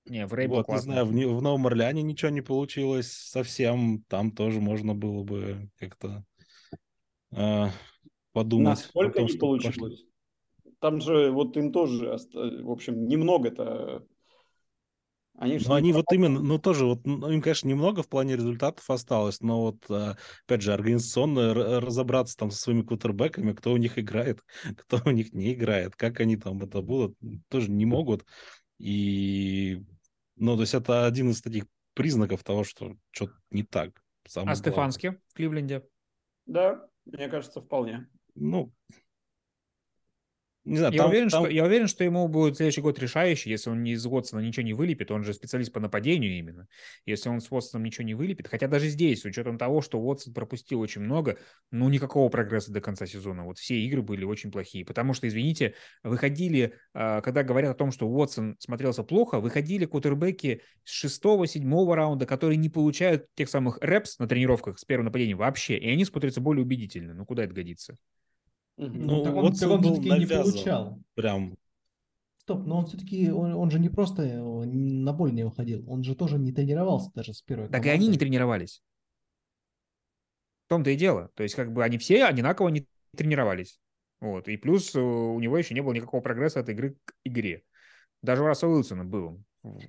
Не, 0.07 0.27
в 0.27 0.35
Рейбл 0.35 0.57
Вот, 0.57 0.69
не 0.69 0.79
знаю, 0.79 1.07
в, 1.07 1.11
в 1.11 1.43
Новом 1.43 1.67
Орлеане 1.67 2.03
ничего 2.03 2.31
не 2.31 2.43
получилось 2.43 3.11
совсем. 3.11 4.05
Там 4.09 4.33
тоже 4.33 4.61
можно 4.61 4.95
было 4.95 5.23
бы 5.23 5.71
как-то 5.79 6.25
э, 7.33 7.67
подумать. 8.33 8.67
Насколько 8.67 9.21
том, 9.21 9.27
не 9.27 9.39
получилось? 9.39 9.77
Пошли. 9.77 10.09
Там 10.81 11.01
же 11.01 11.31
вот 11.31 11.57
им 11.57 11.73
тоже, 11.73 12.19
в 12.35 12.71
общем, 12.71 13.07
немного-то 13.09 14.07
они, 15.37 15.59
ну, 15.67 15.75
они 15.75 15.93
вот 15.93 16.05
именно, 16.13 16.41
ну 16.41 16.59
тоже, 16.59 16.85
вот, 16.85 17.05
ну, 17.05 17.29
им, 17.29 17.43
конечно, 17.43 17.67
немного 17.67 18.05
в 18.05 18.09
плане 18.09 18.37
результатов 18.37 18.89
осталось, 18.89 19.41
но 19.41 19.63
вот, 19.63 19.79
а, 19.91 20.17
опять 20.47 20.63
же, 20.63 20.73
организационно 20.73 21.55
разобраться 21.81 22.37
там 22.37 22.53
со 22.53 22.59
своими 22.59 22.83
кутербэками, 22.83 23.53
кто 23.53 23.73
у 23.73 23.77
них 23.77 23.99
играет, 23.99 24.45
кто 24.77 25.01
у 25.05 25.11
них 25.11 25.33
не 25.33 25.53
играет, 25.53 25.97
как 25.97 26.21
они 26.21 26.37
там 26.37 26.63
это 26.63 26.83
будут, 26.83 27.17
тоже 27.49 27.71
не 27.71 27.85
могут. 27.85 28.25
И 28.79 29.83
ну, 30.37 30.57
то 30.57 30.63
есть 30.63 30.75
это 30.75 31.07
один 31.07 31.31
из 31.31 31.41
таких 31.41 31.65
признаков 31.95 32.43
того, 32.43 32.65
что 32.65 32.97
что-то 33.11 33.35
не 33.51 33.63
так. 33.63 34.03
Самое 34.27 34.53
а 34.53 34.57
Стефански 34.57 35.21
в 35.29 35.35
Кливленде? 35.35 35.87
Да. 36.47 36.89
Мне 37.05 37.29
кажется, 37.29 37.61
вполне. 37.61 38.09
Ну, 38.35 38.73
не 40.65 40.79
знаю, 40.79 40.95
я, 40.95 40.99
там, 40.99 41.11
уверен, 41.11 41.29
там... 41.29 41.45
Что, 41.45 41.51
я 41.51 41.65
уверен, 41.65 41.87
что 41.89 42.05
ему 42.05 42.27
будет 42.27 42.57
следующий 42.57 42.81
год 42.81 42.99
решающий, 42.99 43.51
если 43.51 43.69
он 43.69 43.83
не 43.83 43.93
из 43.93 44.07
Уотсона 44.07 44.41
ничего 44.41 44.65
не 44.65 44.73
вылепит, 44.73 45.11
он 45.11 45.23
же 45.23 45.35
специалист 45.35 45.71
по 45.73 45.79
нападению 45.79 46.39
именно. 46.39 46.69
Если 47.05 47.29
он 47.29 47.41
с 47.41 47.53
Уотсоном 47.53 47.85
ничего 47.85 48.05
не 48.05 48.15
вылепит, 48.15 48.49
хотя 48.49 48.67
даже 48.67 48.89
здесь, 48.89 49.21
с 49.21 49.25
учетом 49.27 49.59
того, 49.59 49.83
что 49.83 50.01
Уотсон 50.01 50.33
пропустил 50.33 50.81
очень 50.81 51.03
много, 51.03 51.39
ну, 51.71 51.89
никакого 51.91 52.31
прогресса 52.31 52.73
до 52.73 52.81
конца 52.81 53.07
сезона. 53.07 53.45
Вот 53.45 53.59
все 53.59 53.79
игры 53.81 54.01
были 54.01 54.25
очень 54.25 54.51
плохие, 54.51 54.87
потому 54.87 55.13
что, 55.13 55.29
извините, 55.29 55.75
выходили, 56.03 56.75
а, 56.95 57.21
когда 57.21 57.43
говорят 57.43 57.73
о 57.73 57.79
том, 57.79 57.93
что 57.93 58.09
Уотсон 58.09 58.57
смотрелся 58.59 59.03
плохо, 59.03 59.41
выходили 59.41 59.85
кутербеки 59.85 60.63
с 60.83 60.91
шестого, 60.91 61.47
седьмого 61.47 61.95
раунда, 61.95 62.25
которые 62.25 62.57
не 62.57 62.71
получают 62.71 63.27
тех 63.35 63.51
самых 63.51 63.79
репс 63.83 64.19
на 64.19 64.27
тренировках 64.27 64.79
с 64.79 64.85
первым 64.87 65.07
нападением 65.07 65.37
вообще, 65.37 65.77
и 65.77 65.91
они 65.91 66.07
смотрятся 66.07 66.41
более 66.41 66.65
убедительно. 66.65 67.13
Ну, 67.13 67.27
куда 67.27 67.45
это 67.45 67.53
годится? 67.53 67.99
Ну, 68.77 68.89
ну 68.89 69.23
так 69.23 69.35
он, 69.35 69.53
так 69.53 69.71
он 69.71 69.83
все-таки 69.83 70.11
не 70.11 70.27
получал. 70.27 70.99
Прям. 71.15 71.57
Стоп, 72.37 72.67
но 72.67 72.79
он 72.79 72.87
все-таки, 72.87 73.31
он, 73.31 73.55
он 73.55 73.71
же 73.71 73.79
не 73.79 73.89
просто 73.89 74.23
на 74.25 75.13
боль 75.13 75.33
не 75.33 75.45
уходил, 75.45 75.89
он 75.91 76.05
же 76.05 76.15
тоже 76.15 76.39
не 76.39 76.53
тренировался 76.53 77.11
даже 77.15 77.33
с 77.33 77.41
первой 77.41 77.69
Так 77.69 77.87
и 77.87 77.89
они 77.89 78.09
не 78.09 78.19
тренировались. 78.19 78.83
В 80.67 80.69
том-то 80.69 80.91
и 80.91 80.97
дело. 80.97 81.31
То 81.35 81.43
есть, 81.43 81.55
как 81.55 81.73
бы 81.73 81.85
они 81.85 81.99
все 81.99 82.25
одинаково 82.25 82.69
не 82.69 82.87
тренировались. 83.17 83.81
Вот. 84.21 84.49
И 84.49 84.57
плюс 84.57 84.95
э, 84.95 85.01
у 85.01 85.39
него 85.39 85.57
еще 85.59 85.75
не 85.75 85.83
было 85.83 85.93
никакого 85.93 86.21
прогресса 86.21 86.61
от 86.61 86.69
игры 86.69 86.97
к 87.05 87.15
игре. 87.25 87.63
Даже 88.23 88.43
у 88.43 88.47
Расса 88.47 88.67
Уилсона 88.67 89.05
был 89.05 89.43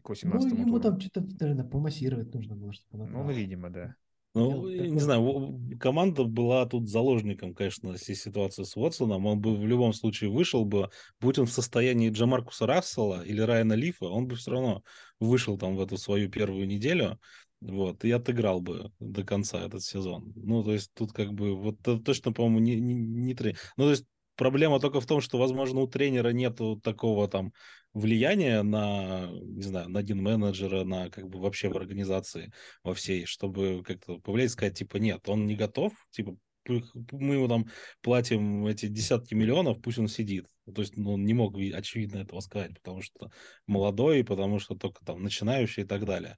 к 0.03 0.09
18 0.09 0.51
Ну, 0.51 0.57
ему 0.57 0.79
туру. 0.79 0.81
там 0.81 0.99
что-то, 0.99 1.21
наверное, 1.39 1.65
помассировать 1.65 2.33
нужно 2.33 2.55
было, 2.55 2.73
чтобы 2.73 3.07
Ну, 3.07 3.29
видимо, 3.31 3.69
да. 3.69 3.95
Ну, 4.35 4.67
не 4.67 4.99
знаю, 4.99 5.59
команда 5.79 6.25
была 6.25 6.65
тут 6.65 6.89
заложником, 6.89 7.53
конечно, 7.55 7.93
всей 7.95 8.15
ситуации 8.15 8.63
с 8.63 8.75
Уотсоном. 8.75 9.25
Он 9.25 9.39
бы 9.39 9.55
в 9.55 9.65
любом 9.65 9.93
случае 9.93 10.29
вышел 10.29 10.65
бы, 10.65 10.89
будь 11.21 11.39
он 11.39 11.45
в 11.45 11.51
состоянии 11.51 12.09
Джамаркуса 12.09 12.67
Рассела 12.67 13.23
или 13.23 13.39
Райана 13.39 13.73
Лифа, 13.73 14.07
он 14.07 14.27
бы 14.27 14.35
все 14.35 14.51
равно 14.51 14.83
вышел 15.21 15.57
там 15.57 15.77
в 15.77 15.81
эту 15.81 15.97
свою 15.97 16.29
первую 16.29 16.67
неделю, 16.67 17.17
вот, 17.61 18.03
и 18.03 18.11
отыграл 18.11 18.59
бы 18.59 18.91
до 18.99 19.23
конца 19.23 19.65
этот 19.65 19.83
сезон. 19.83 20.33
Ну, 20.35 20.63
то 20.63 20.73
есть 20.73 20.91
тут 20.93 21.13
как 21.13 21.33
бы, 21.33 21.55
вот 21.55 21.77
точно, 22.03 22.33
по-моему, 22.33 22.59
не, 22.59 22.75
не, 22.75 22.93
не... 22.93 23.33
Ну, 23.77 23.83
то 23.85 23.89
есть 23.89 24.05
проблема 24.35 24.81
только 24.81 24.99
в 24.99 25.05
том, 25.05 25.21
что, 25.21 25.37
возможно, 25.37 25.79
у 25.79 25.87
тренера 25.87 26.29
нету 26.29 26.79
такого 26.83 27.29
там 27.29 27.53
влияния 27.95 28.61
на, 28.61 29.29
не 29.31 29.63
знаю, 29.63 29.89
на 29.89 29.99
один 29.99 30.21
менеджера, 30.21 30.83
на 30.83 31.09
как 31.09 31.27
бы 31.29 31.39
вообще 31.39 31.69
в 31.69 31.77
организации 31.77 32.51
во 32.83 32.93
всей, 32.93 33.25
чтобы 33.25 33.81
как-то 33.83 34.19
повлиять, 34.19 34.51
сказать, 34.51 34.77
типа, 34.77 34.97
нет, 34.97 35.27
он 35.27 35.47
не 35.47 35.55
готов, 35.55 35.93
типа, 36.11 36.37
мы 36.67 37.35
ему 37.35 37.47
там 37.47 37.67
платим 38.01 38.65
эти 38.67 38.87
десятки 38.87 39.33
миллионов, 39.33 39.81
пусть 39.81 39.99
он 39.99 40.07
сидит. 40.07 40.47
То 40.73 40.81
есть 40.81 40.97
ну, 40.97 41.13
он 41.13 41.23
не 41.23 41.33
мог, 41.33 41.55
очевидно, 41.55 42.17
этого 42.17 42.39
сказать, 42.41 42.73
потому 42.75 43.01
что 43.01 43.31
молодой, 43.67 44.23
потому 44.23 44.59
что 44.59 44.75
только 44.75 45.05
там 45.05 45.21
начинающий 45.23 45.83
и 45.83 45.85
так 45.85 46.05
далее. 46.05 46.37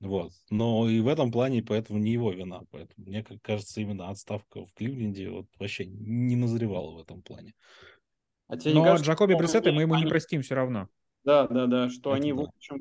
Вот. 0.00 0.32
Но 0.48 0.88
и 0.88 1.00
в 1.00 1.08
этом 1.08 1.30
плане, 1.30 1.62
поэтому 1.62 1.98
не 1.98 2.12
его 2.12 2.32
вина. 2.32 2.62
Поэтому, 2.70 3.06
мне 3.06 3.24
кажется, 3.42 3.80
именно 3.80 4.08
отставка 4.08 4.66
в 4.66 4.72
Кливленде 4.72 5.30
вот 5.30 5.46
вообще 5.58 5.86
не 5.86 6.36
назревала 6.36 6.96
в 6.96 6.98
этом 6.98 7.22
плане. 7.22 7.54
А 8.50 8.56
тебе 8.56 8.74
Но 8.74 8.82
кажется, 8.82 9.08
Джакоби 9.08 9.34
Брюссета 9.34 9.70
мы 9.70 9.82
ему 9.82 9.94
не 9.94 10.06
простим 10.06 10.42
все 10.42 10.56
равно. 10.56 10.88
Да, 11.22 11.46
да, 11.46 11.66
да, 11.66 11.88
что 11.88 12.10
Это 12.10 12.16
они, 12.16 12.32
да. 12.32 12.38
в 12.38 12.48
общем, 12.48 12.80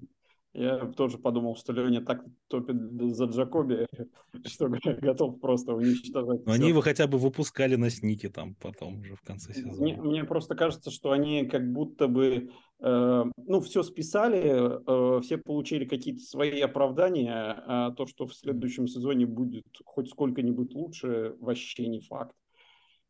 я 0.53 0.77
тоже 0.87 1.19
подумал, 1.19 1.55
что 1.55 1.73
Леня 1.73 2.01
так 2.01 2.23
топит 2.47 2.75
за 3.15 3.25
Джакоби, 3.25 3.85
что 4.47 4.67
готов 4.67 5.39
просто 5.39 5.75
уничтожать. 5.75 6.43
Но 6.47 6.53
они 6.53 6.69
его 6.69 6.81
хотя 6.81 7.05
бы 7.05 7.19
выпускали 7.19 7.75
на 7.75 7.91
сники 7.91 8.29
там 8.29 8.55
потом 8.55 9.01
уже 9.01 9.15
в 9.15 9.21
конце 9.21 9.53
сезона. 9.53 9.79
Мне, 9.79 10.01
мне 10.01 10.23
просто 10.23 10.55
кажется, 10.55 10.89
что 10.89 11.11
они 11.11 11.45
как 11.45 11.71
будто 11.71 12.07
бы, 12.07 12.49
э, 12.79 13.23
ну, 13.37 13.61
все 13.61 13.83
списали, 13.83 15.17
э, 15.17 15.21
все 15.21 15.37
получили 15.37 15.85
какие-то 15.85 16.21
свои 16.21 16.61
оправдания, 16.61 17.61
а 17.67 17.91
то, 17.91 18.07
что 18.07 18.25
в 18.25 18.33
следующем 18.33 18.87
сезоне 18.87 19.27
будет 19.27 19.67
хоть 19.85 20.09
сколько-нибудь 20.09 20.73
лучше, 20.73 21.35
вообще 21.39 21.85
не 21.85 21.99
факт. 21.99 22.35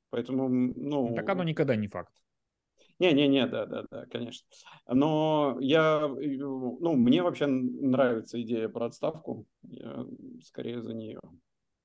Поэтому, 0.09 0.49
ну... 0.49 1.15
Так 1.15 1.29
оно 1.29 1.43
никогда 1.43 1.77
не 1.77 1.87
факт. 1.87 2.11
Не-не-не, 2.99 3.47
да-да-да, 3.47 4.05
конечно. 4.07 4.47
Но 4.87 5.57
я, 5.61 6.05
ну, 6.07 6.95
мне 6.95 7.23
вообще 7.23 7.47
нравится 7.47 8.41
идея 8.41 8.67
про 8.67 8.87
отставку. 8.87 9.45
Я 9.63 10.05
скорее 10.43 10.81
за 10.81 10.93
нее. 10.93 11.21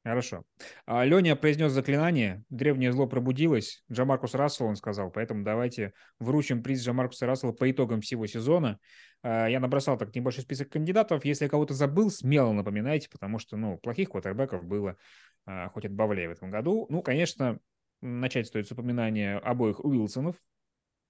Хорошо. 0.05 0.45
А, 0.85 1.03
Леня 1.05 1.35
произнес 1.35 1.73
заклинание, 1.73 2.45
древнее 2.51 2.93
зло 2.93 3.07
пробудилось. 3.07 3.83
Джамаркус 3.91 4.35
Рассел, 4.35 4.67
он 4.67 4.77
сказал, 4.77 5.11
поэтому 5.11 5.45
давайте 5.45 5.95
вручим 6.19 6.63
приз 6.63 6.85
Джамаркуса 6.85 7.25
Рассела 7.25 7.53
по 7.53 7.71
итогам 7.71 8.03
всего 8.03 8.27
сезона. 8.27 8.79
А, 9.23 9.47
я 9.47 9.61
набросал 9.61 9.97
так 9.97 10.15
небольшой 10.15 10.43
список 10.43 10.69
кандидатов. 10.69 11.25
Если 11.25 11.47
я 11.47 11.49
кого-то 11.49 11.73
забыл, 11.73 12.11
смело 12.11 12.53
напоминайте, 12.53 13.09
потому 13.09 13.39
что, 13.39 13.57
ну, 13.57 13.79
плохих 13.79 14.11
квотербеков 14.11 14.63
было 14.65 14.99
а, 15.47 15.71
хоть 15.71 15.87
отбавляй 15.87 16.27
в 16.27 16.33
этом 16.33 16.51
году. 16.51 16.87
Ну, 16.91 17.01
конечно, 17.01 17.59
начать 18.03 18.47
стоит 18.47 18.69
с 18.69 18.73
упоминания 18.73 19.39
обоих 19.39 19.83
Уилсонов, 19.83 20.37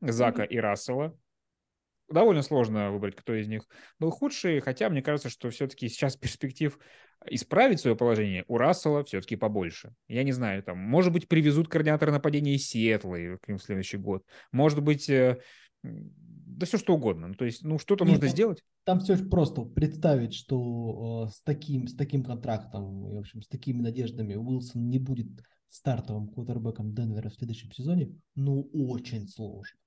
Зака 0.01 0.45
и 0.45 0.57
Рассела. 0.59 1.17
Довольно 2.09 2.43
сложно 2.43 2.91
выбрать, 2.91 3.17
кто 3.17 3.35
из 3.35 3.49
них 3.49 3.67
был 3.99 4.11
худший, 4.11 4.61
хотя 4.61 4.91
мне 4.91 5.03
кажется, 5.03 5.31
что 5.31 5.49
все-таки 5.51 5.89
сейчас 5.89 6.17
перспектив 6.17 6.79
исправить 7.27 7.81
свое 7.81 7.97
положение 7.97 8.45
у 8.47 8.59
Рассела 8.59 9.05
все-таки 9.05 9.37
побольше. 9.37 9.95
Я 10.09 10.23
не 10.25 10.33
знаю, 10.33 10.63
там, 10.63 10.79
может 10.79 11.13
быть, 11.13 11.29
привезут 11.29 11.69
координатора 11.69 12.13
нападения 12.13 12.55
из 12.55 12.69
Сиэтла 12.69 13.17
к 13.41 13.49
ним 13.49 13.59
в 13.59 13.63
следующий 13.63 13.97
год. 13.97 14.23
Может 14.53 14.83
быть, 14.83 15.09
э, 15.09 15.41
да 15.83 16.67
все 16.67 16.79
что 16.79 16.95
угодно. 16.95 17.29
Ну, 17.29 17.35
то 17.35 17.45
есть, 17.45 17.63
ну, 17.63 17.79
что-то 17.79 18.05
нужно 18.05 18.21
там, 18.21 18.31
сделать. 18.31 18.63
Там 18.85 19.01
все 19.01 19.17
просто. 19.17 19.63
Представить, 19.63 20.35
что 20.35 21.27
э, 21.27 21.33
с, 21.33 21.43
таким, 21.43 21.87
с 21.87 21.95
таким 21.95 22.23
контрактом, 22.23 23.09
и, 23.11 23.15
в 23.15 23.19
общем, 23.19 23.43
с 23.43 23.49
такими 23.49 23.81
надеждами 23.81 24.35
Уилсон 24.35 24.89
не 24.89 24.99
будет 24.99 25.29
стартовым 25.69 26.29
квотербеком 26.29 26.95
Денвера 26.95 27.29
в 27.31 27.35
следующем 27.35 27.73
сезоне, 27.73 28.15
ну, 28.35 28.69
очень 28.73 29.27
сложно. 29.27 29.79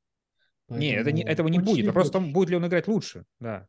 Поэтому 0.68 0.80
не, 0.80 0.95
это 0.95 1.11
не, 1.11 1.24
этого 1.24 1.47
не 1.47 1.59
будет. 1.59 1.88
Вопрос 1.88 2.09
в 2.09 2.11
том, 2.11 2.34
будет 2.34 2.49
ли 2.49 2.57
он 2.57 2.68
играть 2.68 2.88
лучше. 2.88 3.24
Да. 3.39 3.68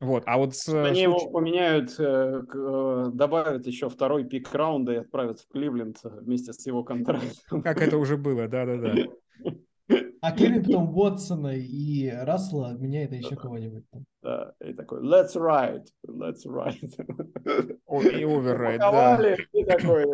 Вот, 0.00 0.22
а 0.26 0.38
вот 0.38 0.54
с... 0.54 0.68
Они 0.68 1.02
его 1.02 1.28
поменяют, 1.28 1.98
э, 1.98 2.42
э, 2.54 3.10
добавят 3.12 3.66
еще 3.66 3.88
второй 3.88 4.24
пик 4.24 4.54
раунда 4.54 4.92
и 4.92 4.96
отправят 4.96 5.40
в 5.40 5.48
Кливленд 5.48 5.98
вместе 6.04 6.52
с 6.52 6.64
его 6.66 6.84
контрактом. 6.84 7.62
Как 7.62 7.82
это 7.82 7.98
уже 7.98 8.16
было, 8.16 8.46
да-да-да. 8.46 8.94
А 10.20 10.32
Кливленд 10.32 10.66
потом 10.66 10.96
Уотсона 10.96 11.56
и 11.56 12.10
Рассела 12.10 12.74
меняет 12.74 13.12
еще 13.12 13.36
кого-нибудь. 13.36 13.84
Да, 14.22 14.52
и 14.60 14.74
такой, 14.74 15.00
let's 15.00 15.34
ride, 15.34 15.86
let's 16.06 16.44
ride. 16.46 16.76
И 16.82 18.22
override, 18.22 18.78
да. 18.78 19.36
И 19.52 19.64
такой, 19.64 20.04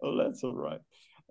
let's 0.00 0.42
ride. 0.44 0.82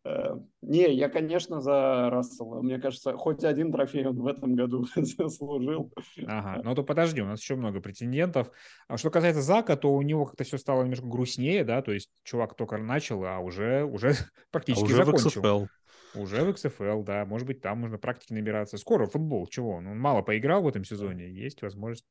Э, 0.03 0.37
не, 0.61 0.93
я, 0.93 1.09
конечно, 1.09 1.61
за 1.61 2.09
Рассела. 2.09 2.61
Мне 2.61 2.79
кажется, 2.79 3.13
хоть 3.13 3.43
один 3.43 3.71
трофей 3.71 4.05
он 4.05 4.21
в 4.21 4.27
этом 4.27 4.55
году 4.55 4.85
заслужил. 4.95 5.93
Ага, 6.25 6.61
ну 6.63 6.75
то 6.75 6.83
подожди, 6.83 7.21
у 7.21 7.25
нас 7.25 7.41
еще 7.41 7.55
много 7.55 7.81
претендентов. 7.81 8.49
А 8.87 8.97
что 8.97 9.09
касается 9.09 9.41
Зака, 9.41 9.75
то 9.75 9.93
у 9.93 10.01
него 10.01 10.25
как-то 10.25 10.43
все 10.43 10.57
стало 10.57 10.83
немножко 10.83 11.07
грустнее, 11.07 11.63
да, 11.63 11.81
то 11.81 11.91
есть 11.91 12.09
чувак 12.23 12.55
только 12.55 12.77
начал, 12.77 13.23
а 13.25 13.39
уже, 13.39 13.83
уже 13.83 14.13
практически 14.51 14.83
а 14.83 14.85
уже 14.85 14.95
закончил. 14.95 15.41
В 15.41 15.45
XFL. 15.45 15.67
Уже 16.15 16.43
в 16.43 16.49
XFL, 16.49 17.03
да, 17.03 17.25
может 17.25 17.45
быть, 17.45 17.61
там 17.61 17.79
можно 17.79 17.97
практики 17.97 18.33
набираться. 18.33 18.77
Скоро 18.77 19.05
футбол, 19.05 19.47
чего? 19.47 19.75
Он 19.75 19.99
мало 19.99 20.21
поиграл 20.21 20.63
в 20.63 20.67
этом 20.67 20.83
сезоне, 20.83 21.29
есть 21.29 21.61
возможность 21.61 22.07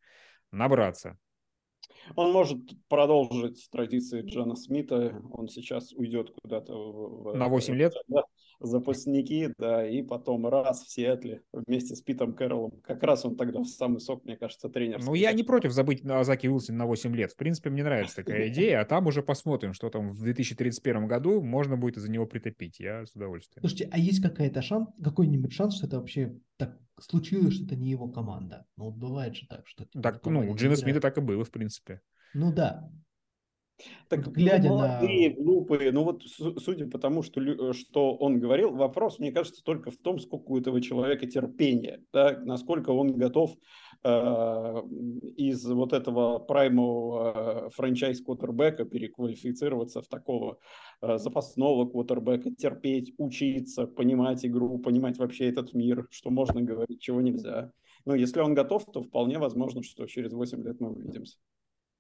набраться. 0.53 1.19
Он 2.17 2.33
может 2.33 2.59
продолжить 2.89 3.69
традиции 3.71 4.23
Джона 4.23 4.57
Смита. 4.57 5.21
Он 5.33 5.49
сейчас 5.49 5.93
уйдет 5.93 6.31
куда-то 6.43 6.73
в, 6.75 7.35
на 7.35 7.49
8 7.49 7.75
лет. 7.75 7.93
Да, 8.09 8.23
запасники, 8.61 9.53
да, 9.59 9.89
и 9.89 10.03
потом 10.03 10.47
раз 10.47 10.85
в 10.85 10.91
Сиэтле 10.91 11.43
вместе 11.53 11.95
с 11.95 12.03
Питом 12.03 12.35
Кэрролом. 12.35 12.81
Как 12.83 13.03
раз 13.03 13.25
он 13.25 13.37
тогда 13.37 13.61
в 13.61 13.67
самый 13.67 14.01
сок, 14.01 14.25
мне 14.25 14.37
кажется, 14.37 14.69
тренер. 14.69 15.01
Ну, 15.05 15.15
я 15.15 15.33
не 15.33 15.43
против 15.43 15.73
забыть 15.73 16.05
о 16.05 16.25
Заке 16.25 16.49
Уилсоне 16.49 16.79
на 16.79 16.87
8 16.87 17.15
лет. 17.15 17.33
В 17.33 17.37
принципе, 17.37 17.71
мне 17.71 17.85
нравится 17.85 18.17
такая 18.17 18.49
идея, 18.53 18.81
а 18.81 18.85
там 18.85 19.07
уже 19.07 19.23
посмотрим, 19.23 19.73
что 19.73 19.91
там 19.91 20.13
в 20.13 20.23
2031 20.23 21.07
году 21.07 21.41
можно 21.41 21.77
будет 21.77 21.97
из-за 21.99 22.11
него 22.11 22.27
притопить. 22.27 22.81
Я 22.81 23.07
с 23.07 23.15
удовольствием. 23.15 23.61
Слушайте, 23.63 23.89
а 23.93 23.99
есть 23.99 24.23
какая-то 24.23 24.63
шанс, 24.63 24.89
какой-нибудь 25.03 25.53
шанс, 25.53 25.77
что 25.77 25.87
это 25.87 25.99
вообще 25.99 26.35
так 26.57 26.79
случилось, 27.01 27.55
что 27.55 27.65
это 27.65 27.77
не 27.77 27.91
его 27.91 28.09
команда? 28.09 28.67
Ну, 28.77 28.87
вот 28.87 28.95
бывает 28.95 29.37
же 29.37 29.47
так, 29.47 29.67
что... 29.67 29.87
Так, 30.01 30.25
ну, 30.25 30.51
у 30.51 30.55
Джина 30.55 30.77
Смита 30.77 31.01
так 31.01 31.19
и 31.19 31.21
было, 31.21 31.45
в 31.45 31.51
принципе. 31.51 32.01
Ну 32.35 32.53
да, 32.53 32.91
так, 34.09 34.27
глядя 34.33 34.69
ну, 34.69 34.77
молодые, 34.77 35.31
на... 35.31 35.43
глупые, 35.43 35.93
ну 35.93 36.05
вот 36.05 36.23
судя 36.27 36.87
по 36.87 36.99
тому, 36.99 37.23
что, 37.23 37.41
э, 37.41 37.73
что 37.73 38.15
он 38.15 38.41
говорил, 38.41 38.75
вопрос, 38.75 39.19
мне 39.19 39.33
кажется, 39.33 39.63
только 39.63 39.91
в 39.91 39.97
том, 39.97 40.19
сколько 40.19 40.51
у 40.51 40.59
этого 40.59 40.81
человека 40.81 41.27
терпения, 41.27 42.03
да, 42.13 42.39
насколько 42.45 42.91
он 42.91 43.15
готов 43.15 43.57
э, 44.05 44.83
из 45.37 45.65
вот 45.67 45.93
этого 45.93 46.39
праймового 46.39 47.71
франчайз 47.71 48.21
квотербека 48.23 48.85
переквалифицироваться 48.85 50.03
в 50.03 50.09
такого 50.09 50.59
э, 51.03 51.19
запасного 51.19 51.87
квотербека, 51.89 52.51
терпеть, 52.55 53.15
учиться, 53.19 53.87
понимать 53.87 54.45
игру, 54.45 54.79
понимать 54.79 55.19
вообще 55.19 55.49
этот 55.49 55.75
мир, 55.75 56.07
что 56.11 56.31
можно 56.31 56.63
говорить, 56.63 57.01
чего 57.01 57.21
нельзя. 57.21 57.73
Но 58.05 58.15
если 58.15 58.41
он 58.41 58.55
готов, 58.55 58.87
то 58.87 59.03
вполне 59.03 59.39
возможно, 59.39 59.83
что 59.83 60.07
через 60.07 60.33
8 60.33 60.63
лет 60.65 60.81
мы 60.81 60.91
увидимся. 60.91 61.37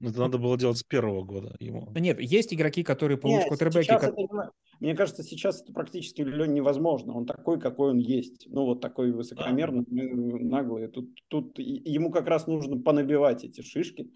Ну, 0.00 0.10
это 0.10 0.20
надо 0.20 0.38
было 0.38 0.56
делать 0.56 0.78
с 0.78 0.82
первого 0.84 1.24
года 1.24 1.56
ему. 1.58 1.90
Нет, 1.96 2.20
есть 2.20 2.54
игроки, 2.54 2.82
которые 2.84 3.18
получат 3.18 3.48
квотербеки. 3.48 3.88
как- 3.88 4.12
это- 4.16 4.50
мне 4.80 4.94
кажется, 4.94 5.24
сейчас 5.24 5.60
это 5.62 5.72
практически 5.72 6.22
невозможно. 6.22 7.14
Он 7.16 7.26
такой, 7.26 7.58
какой 7.60 7.90
он 7.90 7.98
есть. 7.98 8.46
Ну, 8.48 8.64
вот 8.64 8.80
такой 8.80 9.10
высокомерный, 9.12 9.84
э, 9.90 10.14
наглый. 10.44 10.86
Тут, 10.88 11.10
тут 11.28 11.58
ему 11.58 12.10
как 12.12 12.28
раз 12.28 12.46
нужно 12.46 12.80
понабивать 12.80 13.44
эти 13.44 13.60
шишки. 13.62 14.10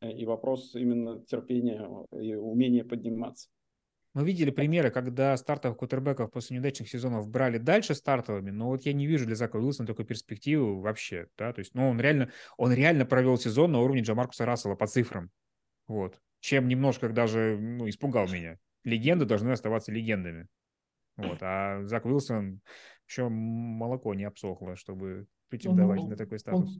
Э, 0.00 0.10
И 0.12 0.24
вопрос 0.24 0.74
именно 0.74 1.20
терпения 1.26 1.88
и 2.12 2.34
умения 2.34 2.84
подниматься. 2.84 3.48
Мы 4.12 4.24
видели 4.24 4.50
примеры, 4.50 4.90
когда 4.90 5.36
стартовых 5.36 5.78
квотербеков 5.78 6.32
после 6.32 6.56
неудачных 6.56 6.88
сезонов 6.88 7.28
брали 7.28 7.58
дальше 7.58 7.94
стартовыми, 7.94 8.50
но 8.50 8.66
вот 8.66 8.82
я 8.82 8.92
не 8.92 9.06
вижу 9.06 9.24
для 9.24 9.36
Зака 9.36 9.58
Уилсона 9.58 9.86
такой 9.86 10.04
перспективы 10.04 10.80
вообще, 10.80 11.28
да, 11.38 11.52
то 11.52 11.60
есть, 11.60 11.74
ну, 11.74 11.88
он 11.88 12.00
реально, 12.00 12.30
он 12.56 12.72
реально 12.72 13.06
провел 13.06 13.36
сезон 13.36 13.70
на 13.70 13.80
уровне 13.80 14.02
Джамаркуса 14.02 14.44
Рассела 14.44 14.74
по 14.74 14.88
цифрам, 14.88 15.30
вот, 15.86 16.20
чем 16.40 16.66
немножко 16.66 17.08
даже, 17.08 17.56
ну, 17.60 17.88
испугал 17.88 18.26
меня. 18.26 18.58
Легенды 18.82 19.26
должны 19.26 19.50
оставаться 19.50 19.92
легендами, 19.92 20.48
вот, 21.16 21.38
а 21.42 21.84
Зак 21.84 22.04
Уилсон 22.04 22.60
еще 23.06 23.28
молоко 23.28 24.14
не 24.14 24.24
обсохло, 24.24 24.74
чтобы 24.74 25.26
претендовать 25.50 26.00
Он- 26.00 26.08
на 26.08 26.16
такой 26.16 26.40
статус. 26.40 26.78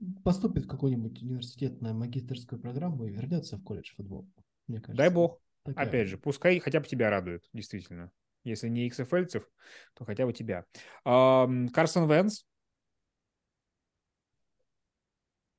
Он 0.00 0.14
поступит 0.22 0.66
в 0.66 0.68
какой-нибудь 0.68 1.22
университет 1.22 1.80
на 1.80 1.92
магистерскую 1.92 2.60
программу 2.60 3.04
и 3.06 3.10
вернется 3.10 3.56
в 3.56 3.64
колледж 3.64 3.94
футбол. 3.96 4.28
Мне 4.68 4.78
кажется. 4.78 4.96
Дай 4.96 5.10
бог. 5.10 5.40
Такая 5.68 5.86
Опять 5.86 6.08
же, 6.08 6.18
пускай 6.18 6.58
хотя 6.60 6.80
бы 6.80 6.86
тебя 6.86 7.10
радует, 7.10 7.44
действительно. 7.52 8.10
Если 8.44 8.68
не 8.68 8.88
XFL-цев, 8.88 9.48
то 9.94 10.04
хотя 10.04 10.24
бы 10.24 10.32
тебя. 10.32 10.64
Карсон 11.04 12.10
Венс, 12.10 12.44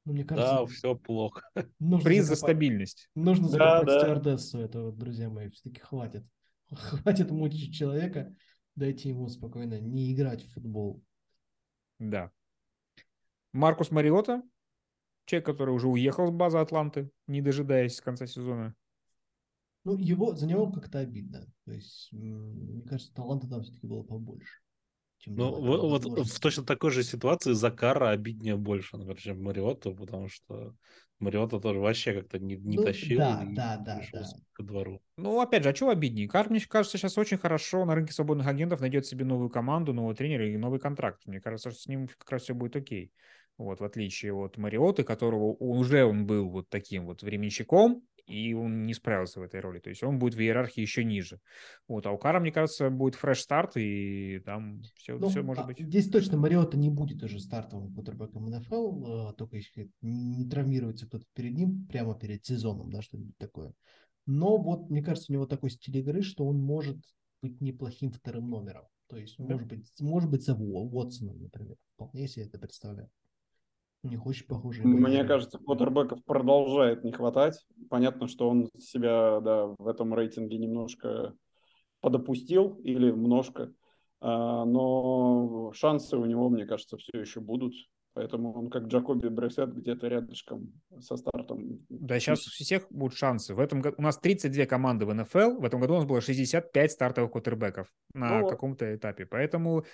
Ну, 0.05 0.13
мне 0.13 0.23
Да, 0.23 0.35
кажется, 0.35 0.65
все 0.75 0.95
плохо. 0.95 1.43
нужно 1.77 2.03
приз 2.03 2.25
за 2.25 2.35
стабильность. 2.35 3.09
Нужно 3.13 3.47
Да, 3.49 3.51
закопать 3.51 3.85
да. 3.85 3.99
стюардессу 3.99 4.59
этого, 4.59 4.91
друзья 4.91 5.29
мои. 5.29 5.49
Все-таки 5.49 5.81
хватит. 5.81 6.25
Хватит 6.71 7.29
мучить 7.29 7.75
человека. 7.75 8.33
Дайте 8.75 9.09
ему 9.09 9.27
спокойно 9.27 9.79
не 9.79 10.11
играть 10.11 10.43
в 10.43 10.53
футбол. 10.53 11.03
Да. 11.99 12.31
Маркус 13.51 13.91
Мариота, 13.91 14.41
человек, 15.25 15.45
который 15.45 15.75
уже 15.75 15.87
уехал 15.87 16.27
с 16.27 16.31
базы 16.31 16.57
Атланты, 16.57 17.11
не 17.27 17.41
дожидаясь 17.41 18.01
конца 18.01 18.25
сезона. 18.25 18.73
Ну, 19.85 19.97
его, 19.97 20.35
за 20.35 20.45
него 20.45 20.71
как-то 20.71 20.99
обидно. 20.99 21.45
То 21.65 21.71
есть, 21.71 22.09
мне 22.11 22.81
кажется, 22.83 23.13
таланта 23.13 23.47
там 23.47 23.61
все-таки 23.63 23.87
было 23.87 24.03
побольше. 24.03 24.59
чем 25.19 25.35
Ну, 25.35 25.51
вот, 25.61 26.03
вот 26.05 26.27
в 26.27 26.39
точно 26.39 26.63
такой 26.63 26.91
же 26.91 27.03
ситуации 27.03 27.53
Закара 27.53 28.09
обиднее 28.09 28.57
больше, 28.57 28.97
например, 28.97 29.17
чем 29.17 29.43
Мариоту, 29.43 29.95
потому 29.95 30.27
что 30.27 30.75
Мариота 31.19 31.59
тоже 31.59 31.79
вообще 31.79 32.13
как-то 32.13 32.39
не, 32.39 32.55
не 32.55 32.77
Ну, 32.77 32.83
тащил 32.83 33.19
да, 33.19 33.43
и 33.43 33.53
да, 33.53 33.77
да, 33.77 33.97
пришел 33.97 34.19
да. 34.21 34.27
ко 34.53 34.63
двору. 34.63 35.01
Ну, 35.17 35.39
опять 35.41 35.63
же, 35.63 35.69
а 35.69 35.73
чего 35.73 35.89
обиднее? 35.89 36.29
Кар, 36.29 36.49
мне 36.49 36.61
кажется, 36.61 36.97
сейчас 36.97 37.17
очень 37.17 37.37
хорошо 37.37 37.83
на 37.85 37.95
рынке 37.95 38.13
свободных 38.13 38.47
агентов 38.47 38.79
найдет 38.79 39.05
себе 39.05 39.25
новую 39.25 39.49
команду, 39.49 39.93
нового 39.93 40.15
тренера 40.15 40.49
и 40.49 40.57
новый 40.57 40.79
контракт. 40.79 41.25
Мне 41.25 41.41
кажется, 41.41 41.71
что 41.71 41.79
с 41.79 41.87
ним 41.87 42.07
как 42.07 42.31
раз 42.31 42.43
все 42.43 42.53
будет 42.53 42.75
окей. 42.75 43.11
Вот, 43.57 43.81
в 43.81 43.83
отличие 43.83 44.33
от 44.33 44.57
Мариоты, 44.57 45.03
которого 45.03 45.53
уже 45.59 46.05
он 46.05 46.25
был 46.25 46.49
вот 46.49 46.69
таким 46.69 47.05
вот 47.05 47.21
временщиком, 47.23 48.03
и 48.29 48.53
он 48.53 48.85
не 48.85 48.93
справился 48.93 49.39
в 49.39 49.43
этой 49.43 49.59
роли. 49.59 49.79
То 49.79 49.89
есть 49.89 50.03
он 50.03 50.19
будет 50.19 50.35
в 50.35 50.39
иерархии 50.39 50.81
еще 50.81 51.03
ниже. 51.03 51.39
Вот, 51.87 52.05
а 52.05 52.11
у 52.11 52.17
Кара, 52.17 52.39
мне 52.39 52.51
кажется, 52.51 52.89
будет 52.89 53.15
фреш-старт, 53.15 53.77
и 53.77 54.39
там 54.45 54.81
все, 54.95 55.17
Ну, 55.17 55.29
все 55.29 55.41
может 55.41 55.63
а, 55.63 55.67
быть. 55.67 55.79
Здесь 55.79 56.09
точно 56.09 56.37
Мариота 56.37 56.77
не 56.77 56.89
будет 56.89 57.23
уже 57.23 57.39
стартовым 57.39 57.93
кутербэком 57.93 58.45
НФЛ, 58.45 59.29
э, 59.29 59.33
только 59.33 59.57
если 59.57 59.89
не 60.01 60.47
травмируется 60.47 61.07
кто-то 61.07 61.25
перед 61.33 61.55
ним 61.55 61.85
прямо 61.87 62.17
перед 62.17 62.45
сезоном, 62.45 62.91
да, 62.91 63.01
что-нибудь 63.01 63.37
такое. 63.37 63.73
Но 64.25 64.57
вот, 64.57 64.89
мне 64.89 65.01
кажется, 65.01 65.31
у 65.31 65.33
него 65.33 65.45
такой 65.45 65.71
стиль 65.71 65.97
игры, 65.97 66.21
что 66.21 66.45
он 66.45 66.57
может 66.57 66.97
быть 67.41 67.59
неплохим 67.61 68.11
вторым 68.11 68.49
номером. 68.49 68.85
То 69.07 69.17
есть, 69.17 69.37
Да. 69.39 69.45
может 69.45 69.67
быть, 69.67 69.91
может 69.99 70.29
быть, 70.29 70.43
за 70.43 70.53
Уо- 70.53 70.87
Уотсоном, 70.91 71.41
например. 71.41 71.75
Вполне 71.95 72.27
себе 72.27 72.45
это 72.45 72.59
представляю. 72.59 73.09
У 74.01 74.07
них 74.07 74.25
очень 74.25 74.45
похожие 74.45 74.85
Мне 74.85 75.25
кажется, 75.25 75.57
квотербеков 75.57 76.23
продолжает 76.23 77.03
не 77.03 77.11
хватать. 77.11 77.65
Понятно, 77.89 78.27
что 78.27 78.49
он 78.49 78.69
себя 78.77 79.39
да, 79.41 79.65
в 79.77 79.87
этом 79.87 80.13
рейтинге 80.13 80.57
немножко 80.57 81.33
подопустил 81.99 82.79
или 82.83 83.11
немножко. 83.11 83.73
А, 84.21 84.65
Но 84.65 85.71
шансы 85.73 86.17
у 86.17 86.25
него, 86.25 86.49
мне 86.49 86.65
кажется, 86.65 86.97
все 86.97 87.19
еще 87.19 87.41
будут. 87.41 87.73
Поэтому 88.13 88.53
он 88.53 88.69
как 88.69 88.83
Джакоби 88.87 89.27
Бресет 89.27 89.73
где-то 89.73 90.07
рядышком 90.07 90.73
со 90.99 91.15
стартом. 91.15 91.85
Да, 91.89 92.19
сейчас 92.19 92.45
у 92.47 92.49
всех 92.49 92.87
будут 92.89 93.15
шансы. 93.17 93.53
В 93.53 93.59
этом 93.59 93.81
году 93.81 93.95
у 93.99 94.01
нас 94.01 94.17
32 94.17 94.65
команды 94.65 95.05
в 95.05 95.13
НФЛ, 95.13 95.59
в 95.59 95.63
этом 95.63 95.79
году 95.79 95.93
у 95.93 95.97
нас 95.97 96.05
было 96.05 96.19
65 96.19 96.91
стартовых 96.91 97.31
квотербеков 97.31 97.87
на 98.13 98.41
Ну 98.41 98.47
каком-то 98.49 98.93
этапе. 98.95 99.25
Поэтому 99.25 99.85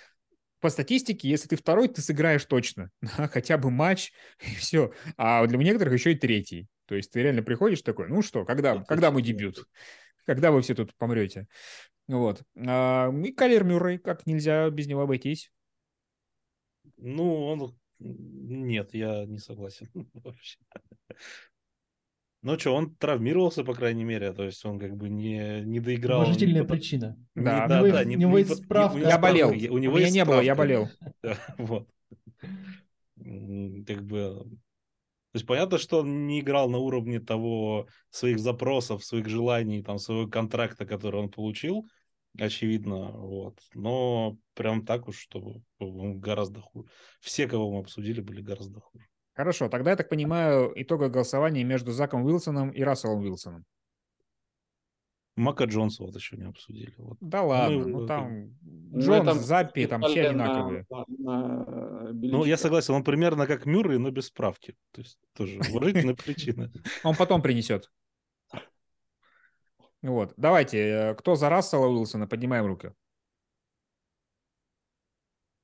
по 0.60 0.70
статистике, 0.70 1.28
если 1.28 1.48
ты 1.48 1.56
второй, 1.56 1.88
ты 1.88 2.00
сыграешь 2.02 2.44
точно. 2.44 2.90
Хотя 3.02 3.58
бы 3.58 3.70
матч, 3.70 4.12
и 4.40 4.54
все. 4.56 4.92
А 5.16 5.46
для 5.46 5.58
некоторых 5.58 5.94
еще 5.94 6.12
и 6.12 6.18
третий. 6.18 6.68
То 6.86 6.94
есть 6.94 7.10
ты 7.10 7.22
реально 7.22 7.42
приходишь 7.42 7.82
такой, 7.82 8.08
ну 8.08 8.22
что, 8.22 8.44
когда, 8.44 8.76
Это 8.76 8.84
когда 8.84 9.10
мой 9.10 9.22
четвертый. 9.22 9.62
дебют? 9.62 9.68
Когда 10.24 10.50
вы 10.50 10.62
все 10.62 10.74
тут 10.74 10.94
помрете? 10.96 11.46
Вот. 12.08 12.42
А, 12.56 13.10
и 13.10 13.32
Калер 13.32 13.64
Мюррей, 13.64 13.98
как 13.98 14.26
нельзя 14.26 14.70
без 14.70 14.86
него 14.86 15.02
обойтись. 15.02 15.52
Ну, 16.96 17.46
он... 17.46 17.78
Нет, 17.98 18.92
я 18.94 19.24
не 19.24 19.38
согласен 19.38 19.88
вообще. 20.12 20.58
Ну 22.46 22.56
что, 22.60 22.76
он 22.76 22.94
травмировался, 22.94 23.64
по 23.64 23.74
крайней 23.74 24.04
мере, 24.04 24.32
то 24.32 24.44
есть 24.44 24.64
он 24.64 24.78
как 24.78 24.96
бы 24.96 25.08
не, 25.08 25.62
не 25.62 25.80
доиграл. 25.80 26.20
Уважительная 26.22 26.62
не 26.62 26.66
причина. 26.68 27.16
Да. 27.34 27.64
У 27.64 27.68
Да, 27.68 27.78
него 27.80 27.88
да, 27.90 28.04
не- 28.04 28.16
у 28.16 28.18
него 28.20 28.32
не 28.38 28.44
есть 28.44 28.60
не- 28.60 28.64
справка. 28.64 28.94
у 28.94 28.98
Я 29.00 29.08
него 29.08 29.18
болел. 29.20 29.48
у 29.48 29.78
него 29.78 29.98
меня 29.98 30.10
не 30.10 30.24
было, 30.24 30.40
я 30.40 30.54
болел. 30.54 30.88
Да, 31.24 31.36
вот. 31.58 31.88
Как 33.16 34.04
бы... 34.04 34.44
То 35.32 35.34
есть 35.34 35.44
понятно, 35.44 35.78
что 35.78 36.02
он 36.02 36.28
не 36.28 36.38
играл 36.38 36.70
на 36.70 36.78
уровне 36.78 37.18
того 37.18 37.88
своих 38.10 38.38
запросов, 38.38 39.04
своих 39.04 39.28
желаний, 39.28 39.82
там, 39.82 39.98
своего 39.98 40.28
контракта, 40.28 40.86
который 40.86 41.20
он 41.20 41.28
получил, 41.28 41.88
очевидно, 42.38 43.10
вот. 43.10 43.58
Но 43.74 44.38
прям 44.54 44.86
так 44.86 45.08
уж, 45.08 45.18
что 45.18 45.62
он 45.80 46.20
гораздо 46.20 46.60
хуже. 46.60 46.88
Все, 47.20 47.48
кого 47.48 47.72
мы 47.72 47.80
обсудили, 47.80 48.20
были 48.20 48.40
гораздо 48.40 48.78
хуже. 48.78 49.04
Хорошо, 49.36 49.68
тогда 49.68 49.90
я 49.90 49.96
так 49.96 50.08
понимаю, 50.08 50.72
итоговое 50.74 51.10
голосование 51.10 51.62
между 51.62 51.92
Заком 51.92 52.24
Уилсоном 52.24 52.70
и 52.70 52.82
Расселом 52.82 53.20
Уилсоном. 53.20 53.64
Мака 55.36 55.64
Джонса 55.64 56.02
вот 56.04 56.14
еще 56.16 56.38
не 56.38 56.44
обсудили. 56.44 56.94
Вот. 56.96 57.18
Да 57.20 57.42
ладно, 57.42 57.74
его 57.74 57.88
ну 58.00 58.06
там 58.06 58.56
Ну, 58.62 58.98
Джонс, 59.00 59.28
это 59.28 59.38
Заппи, 59.38 59.86
там 59.86 60.02
все 60.02 60.22
на- 60.22 60.28
одинаковые. 60.30 60.86
на- 60.88 61.04
на 61.08 62.04
Ну, 62.04 62.12
беличках. 62.14 62.46
я 62.46 62.56
согласен, 62.56 62.94
он 62.94 63.04
примерно 63.04 63.46
как 63.46 63.66
Мюррей, 63.66 63.98
но 63.98 64.10
без 64.10 64.28
справки. 64.28 64.74
То 64.92 65.02
есть 65.02 65.18
тоже 65.34 65.58
уважительная 65.70 66.14
причина. 66.24 66.72
Он 67.04 67.14
потом 67.14 67.42
принесет. 67.42 67.90
Вот, 70.00 70.32
давайте, 70.38 70.78
э, 70.78 71.14
кто 71.14 71.34
за 71.34 71.50
Рассела 71.50 71.86
Уилсона, 71.88 72.26
поднимаем 72.26 72.64
руки. 72.66 72.92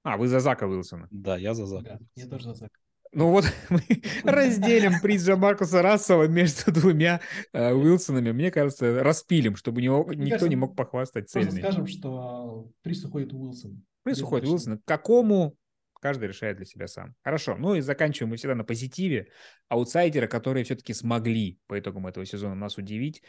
А, 0.02 0.18
вы 0.18 0.28
за 0.28 0.40
Зака 0.40 0.66
Уилсона. 0.66 1.08
Да, 1.10 1.38
я 1.38 1.54
за 1.54 1.62
Да, 1.62 1.66
Зака. 1.68 1.98
я 2.16 2.26
тоже 2.26 2.44
за 2.44 2.54
Зака. 2.54 2.76
Ну 3.12 3.30
вот 3.30 3.44
мы 3.68 3.82
разделим 4.24 5.00
приз 5.00 5.22
за 5.22 5.36
Маркуса 5.36 5.82
Рассела 5.82 6.24
между 6.24 6.72
двумя 6.72 7.20
э, 7.52 7.72
Уилсонами. 7.72 8.32
Мне 8.32 8.50
кажется, 8.50 9.02
распилим, 9.02 9.56
чтобы 9.56 9.82
него, 9.82 10.04
Мне 10.04 10.16
никто 10.16 10.30
кажется, 10.30 10.48
не 10.48 10.56
мог 10.56 10.74
похвастать 10.74 11.30
Просто 11.30 11.50
цельный. 11.50 11.62
скажем, 11.62 11.86
что 11.86 12.70
приз 12.82 13.04
уходит 13.04 13.32
Уилсон. 13.32 13.84
Приз 14.02 14.22
уходит. 14.22 14.48
К 14.82 14.84
какому? 14.86 15.56
Каждый 16.00 16.28
решает 16.28 16.56
для 16.56 16.66
себя 16.66 16.88
сам. 16.88 17.14
Хорошо. 17.22 17.54
Ну 17.56 17.76
и 17.76 17.80
заканчиваем 17.80 18.30
мы 18.30 18.36
всегда 18.36 18.56
на 18.56 18.64
позитиве. 18.64 19.28
Аутсайдеры, 19.68 20.26
которые 20.26 20.64
все-таки 20.64 20.94
смогли 20.94 21.60
по 21.68 21.78
итогам 21.78 22.08
этого 22.08 22.26
сезона 22.26 22.56
нас 22.56 22.76
удивить. 22.76 23.22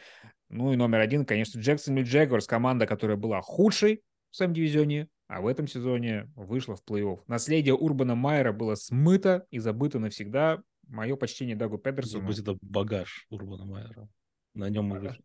Ну 0.48 0.72
и 0.72 0.76
номер 0.76 0.98
один, 0.98 1.24
конечно, 1.24 1.60
Джексонвилл 1.60 2.04
Джегорс, 2.04 2.46
команда, 2.48 2.86
которая 2.86 3.16
была 3.16 3.40
худшей 3.42 4.02
в 4.34 4.36
своем 4.36 4.52
дивизионе, 4.52 5.08
а 5.28 5.40
в 5.40 5.46
этом 5.46 5.68
сезоне 5.68 6.28
вышла 6.34 6.74
в 6.74 6.82
плей-офф. 6.82 7.20
Наследие 7.28 7.76
Урбана 7.76 8.16
Майера 8.16 8.52
было 8.52 8.74
смыто 8.74 9.46
и 9.52 9.60
забыто 9.60 10.00
навсегда. 10.00 10.60
Мое 10.88 11.14
почтение 11.14 11.54
Дагу 11.54 11.78
Педерсону. 11.78 12.32
Забудь 12.32 12.38
это 12.40 12.58
багаж 12.60 13.26
Урбана 13.30 13.64
Майера. 13.64 14.08
На 14.54 14.68
нем 14.70 14.86
мы 14.86 14.98
вышли. 14.98 15.22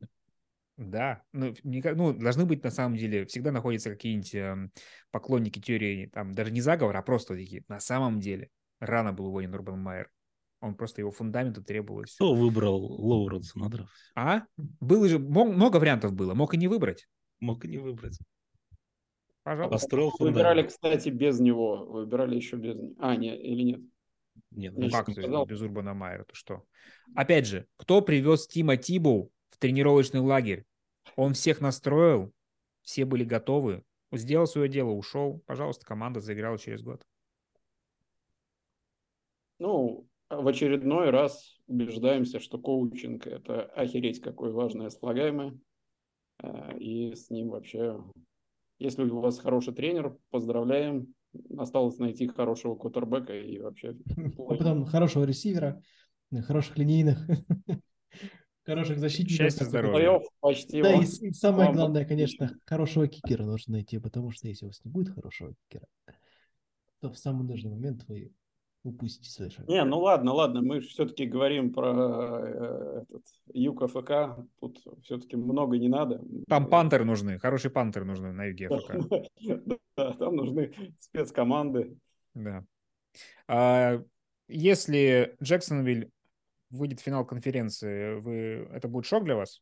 Да, 0.78 1.24
ну, 1.34 1.56
ка- 1.82 1.96
ну, 1.96 2.14
должны 2.14 2.46
быть 2.46 2.64
на 2.64 2.70
самом 2.70 2.98
деле, 2.98 3.26
всегда 3.26 3.52
находятся 3.52 3.90
какие-нибудь 3.90 4.36
эм, 4.36 4.72
поклонники 5.10 5.60
теории, 5.60 6.06
там, 6.06 6.32
даже 6.34 6.52
не 6.52 6.62
заговора, 6.62 7.00
а 7.00 7.02
просто 7.02 7.34
такие, 7.34 7.64
на 7.68 7.80
самом 7.80 8.20
деле, 8.20 8.50
рано 8.80 9.12
был 9.12 9.26
уволен 9.26 9.56
Урбан 9.56 9.82
Майер. 9.82 10.12
Он 10.62 10.76
просто 10.76 11.02
его 11.02 11.10
фундаменту 11.10 11.64
требовалось. 11.64 12.14
Кто 12.14 12.36
выбрал 12.36 12.80
Лоуренса 12.80 13.58
на 13.58 13.70
драфте? 13.70 13.96
А? 14.16 14.44
Было 14.80 15.10
же 15.10 15.18
много 15.18 15.78
вариантов 15.78 16.14
было, 16.14 16.36
мог 16.36 16.54
и 16.54 16.58
не 16.58 16.68
выбрать. 16.68 17.08
Мог 17.40 17.66
и 17.66 17.68
не 17.68 17.80
выбрать. 17.80 18.20
Пожалуйста. 19.44 19.74
Построил 19.74 20.12
Выбирали, 20.20 20.64
кстати, 20.64 21.10
без 21.10 21.40
него. 21.40 21.86
Выбирали 21.86 22.36
еще 22.36 22.58
без 22.58 22.76
него. 22.76 22.94
А, 23.00 23.16
нет, 23.16 23.40
или 23.40 23.64
нет? 23.64 23.82
Нет, 24.52 24.74
Ну 24.76 24.86
Я 24.86 24.92
как 24.92 25.06
ты 25.06 25.14
сказал. 25.14 25.46
без 25.46 25.62
Урбана 25.62 25.94
Майера, 25.94 26.24
то 26.26 26.36
что? 26.36 26.64
Опять 27.16 27.48
же, 27.48 27.66
кто 27.78 28.02
привез 28.02 28.48
Тима 28.48 28.78
Тибоу 28.78 29.32
в 29.50 29.58
тренировочный 29.58 30.20
лагерь? 30.20 30.66
Он 31.16 31.34
всех 31.34 31.62
настроил, 31.62 32.32
все 32.82 33.06
были 33.06 33.24
готовы, 33.24 33.84
сделал 34.12 34.48
свое 34.48 34.70
дело, 34.70 34.90
ушел. 34.92 35.42
Пожалуйста, 35.46 35.86
команда 35.86 36.20
заиграла 36.20 36.58
через 36.58 36.82
год. 36.82 37.04
Ну, 39.60 40.08
в 40.30 40.48
очередной 40.48 41.10
раз 41.10 41.58
убеждаемся, 41.68 42.40
что 42.40 42.58
коучинг– 42.58 43.28
это 43.28 43.64
охереть 43.64 44.22
какое 44.22 44.52
важное 44.52 44.90
слагаемое. 44.90 45.58
Э, 46.42 46.78
И 46.78 47.14
с 47.16 47.30
ним 47.30 47.50
вообще... 47.50 48.00
Если 48.80 49.04
у 49.04 49.20
вас 49.20 49.40
хороший 49.40 49.74
тренер, 49.74 50.18
поздравляем. 50.32 51.14
Осталось 51.58 51.98
найти 52.00 52.28
хорошего 52.28 52.76
квотербека 52.76 53.34
и 53.34 53.60
вообще... 53.60 53.96
А 54.38 54.56
потом 54.56 54.86
хорошего 54.86 55.26
ресивера, 55.26 55.82
хороших 56.48 56.78
линейных, 56.78 57.20
хороших 58.64 59.00
защитников. 59.00 59.38
Счастья, 59.38 59.66
здоровья. 59.66 60.22
Почти 60.40 60.82
Да, 60.82 60.94
и, 60.94 61.06
самое 61.06 61.74
главное, 61.74 62.06
конечно, 62.06 62.58
хорошего 62.66 63.08
кикера 63.08 63.44
нужно 63.44 63.74
найти, 63.74 64.00
потому 64.00 64.32
что 64.32 64.48
если 64.48 64.66
у 64.66 64.70
вас 64.70 64.84
не 64.84 64.92
будет 64.92 65.14
хорошего 65.14 65.54
кикера, 65.68 65.88
то 67.02 67.12
в 67.12 67.18
самый 67.18 67.46
нужный 67.46 67.72
момент 67.72 68.06
вы 68.08 68.32
упустите 68.84 69.30
совершенно. 69.30 69.68
Не, 69.68 69.84
ну 69.84 70.00
ладно, 70.00 70.34
ладно, 70.34 70.62
мы 70.62 70.82
все-таки 70.82 71.26
говорим 71.26 71.74
про 71.74 72.42
э, 72.42 73.04
этот 73.10 73.26
юг 73.54 73.82
АФК. 73.84 74.46
Тут 74.60 74.82
все-таки 75.04 75.36
много 75.36 75.78
не 75.78 75.90
надо. 75.90 76.22
Там 76.48 76.68
пантеры 76.68 77.06
нужны, 77.06 77.40
хорошие 77.40 77.72
пантеры 77.72 78.06
нужны 78.06 78.32
на 78.32 78.46
юге 78.46 78.68
АФК. 78.68 78.96
Да, 79.98 80.14
там 80.14 80.38
нужны 80.38 80.74
спецкоманды. 81.02 81.98
Да. 82.34 82.64
А, 83.50 84.02
если 84.48 85.36
Джексонвиль 85.44 86.10
выйдет 86.70 87.02
в 87.02 87.04
финал 87.04 87.26
конференции, 87.26 88.16
вы... 88.16 88.70
это 88.72 88.88
будет 88.88 89.06
шок 89.06 89.26
для 89.26 89.36
вас? 89.36 89.62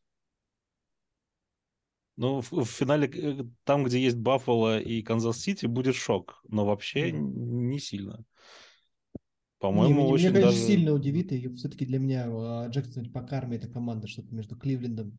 Ну, 2.16 2.40
в, 2.40 2.52
в 2.52 2.64
финале, 2.66 3.08
э, 3.08 3.44
там, 3.64 3.84
где 3.84 4.00
есть 4.00 4.16
Баффало 4.16 4.80
и 4.80 5.02
Канзас-Сити, 5.02 5.66
будет 5.66 5.94
шок. 5.94 6.40
Но 6.48 6.66
вообще 6.66 7.12
Мгм. 7.12 7.68
не 7.68 7.78
сильно. 7.78 8.24
Не, 9.58 9.60
По-моему, 9.60 9.94
мне, 9.94 10.04
мне, 10.04 10.12
очень 10.12 10.26
конечно, 10.26 10.50
даже... 10.50 10.58
сильно 10.62 10.92
удивит, 10.92 11.32
и 11.32 11.48
все-таки 11.56 11.84
для 11.84 11.98
меня 11.98 12.26
а, 12.28 12.68
Джексонвиль 12.68 13.10
по 13.10 13.22
карме 13.22 13.56
это 13.56 13.68
команда 13.68 14.06
что-то 14.06 14.32
между 14.32 14.56
Кливлендом, 14.56 15.18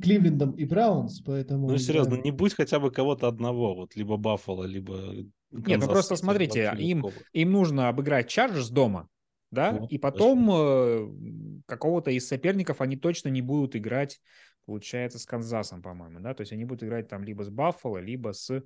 Кливлендом 0.00 0.52
и 0.52 0.64
Браунс, 0.64 1.20
поэтому... 1.20 1.66
Ну, 1.66 1.74
я- 1.74 1.78
серьезно, 1.78 2.14
не 2.14 2.30
будь 2.30 2.54
хотя 2.54 2.80
бы 2.80 2.90
кого-то 2.90 3.28
одного, 3.28 3.74
вот, 3.74 3.96
либо 3.96 4.16
Баффало, 4.16 4.64
либо 4.64 5.14
Нет, 5.50 5.80
ну 5.80 5.86
просто 5.86 6.16
смотрите, 6.16 6.72
им, 6.78 7.04
им 7.34 7.52
нужно 7.52 7.88
обыграть 7.88 8.28
Чарджерс 8.28 8.70
дома, 8.70 9.08
да, 9.50 9.72
Вот, 9.72 9.92
и 9.92 9.98
потом 9.98 10.50
э, 10.50 11.62
какого-то 11.66 12.10
из 12.10 12.26
соперников 12.26 12.80
они 12.80 12.96
точно 12.96 13.28
не 13.28 13.42
будут 13.42 13.76
играть, 13.76 14.20
получается, 14.64 15.18
с 15.18 15.26
Канзасом, 15.26 15.82
по-моему, 15.82 16.20
да, 16.20 16.32
то 16.32 16.40
есть 16.40 16.52
они 16.52 16.64
будут 16.64 16.84
играть 16.84 17.08
там 17.08 17.24
либо 17.24 17.42
с 17.42 17.50
Баффало, 17.50 17.98
либо 17.98 18.32
с 18.32 18.62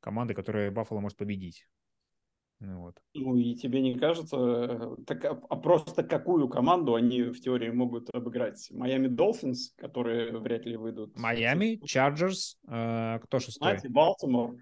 командой, 0.00 0.32
которая 0.32 0.70
Баффало 0.70 1.00
может 1.00 1.18
победить. 1.18 1.66
Ну 2.60 2.80
вот. 2.80 2.96
Ну 3.14 3.36
и 3.36 3.54
тебе 3.54 3.80
не 3.80 3.98
кажется, 3.98 4.36
э, 4.36 4.96
так, 5.06 5.24
а 5.24 5.40
а 5.48 5.56
просто 5.56 6.02
какую 6.02 6.48
команду 6.48 6.94
они 6.94 7.22
в 7.22 7.40
теории 7.40 7.70
могут 7.70 8.08
обыграть? 8.14 8.68
Майами 8.70 9.08
Долфинс, 9.08 9.72
которые 9.76 10.38
вряд 10.38 10.64
ли 10.64 10.76
выйдут. 10.76 11.16
Майами, 11.18 11.80
Чарджерс, 11.84 12.58
э, 12.68 13.18
кто 13.22 13.38
шестой? 13.38 13.72
Цинциннати, 13.72 13.92
Балтимор. 13.92 14.56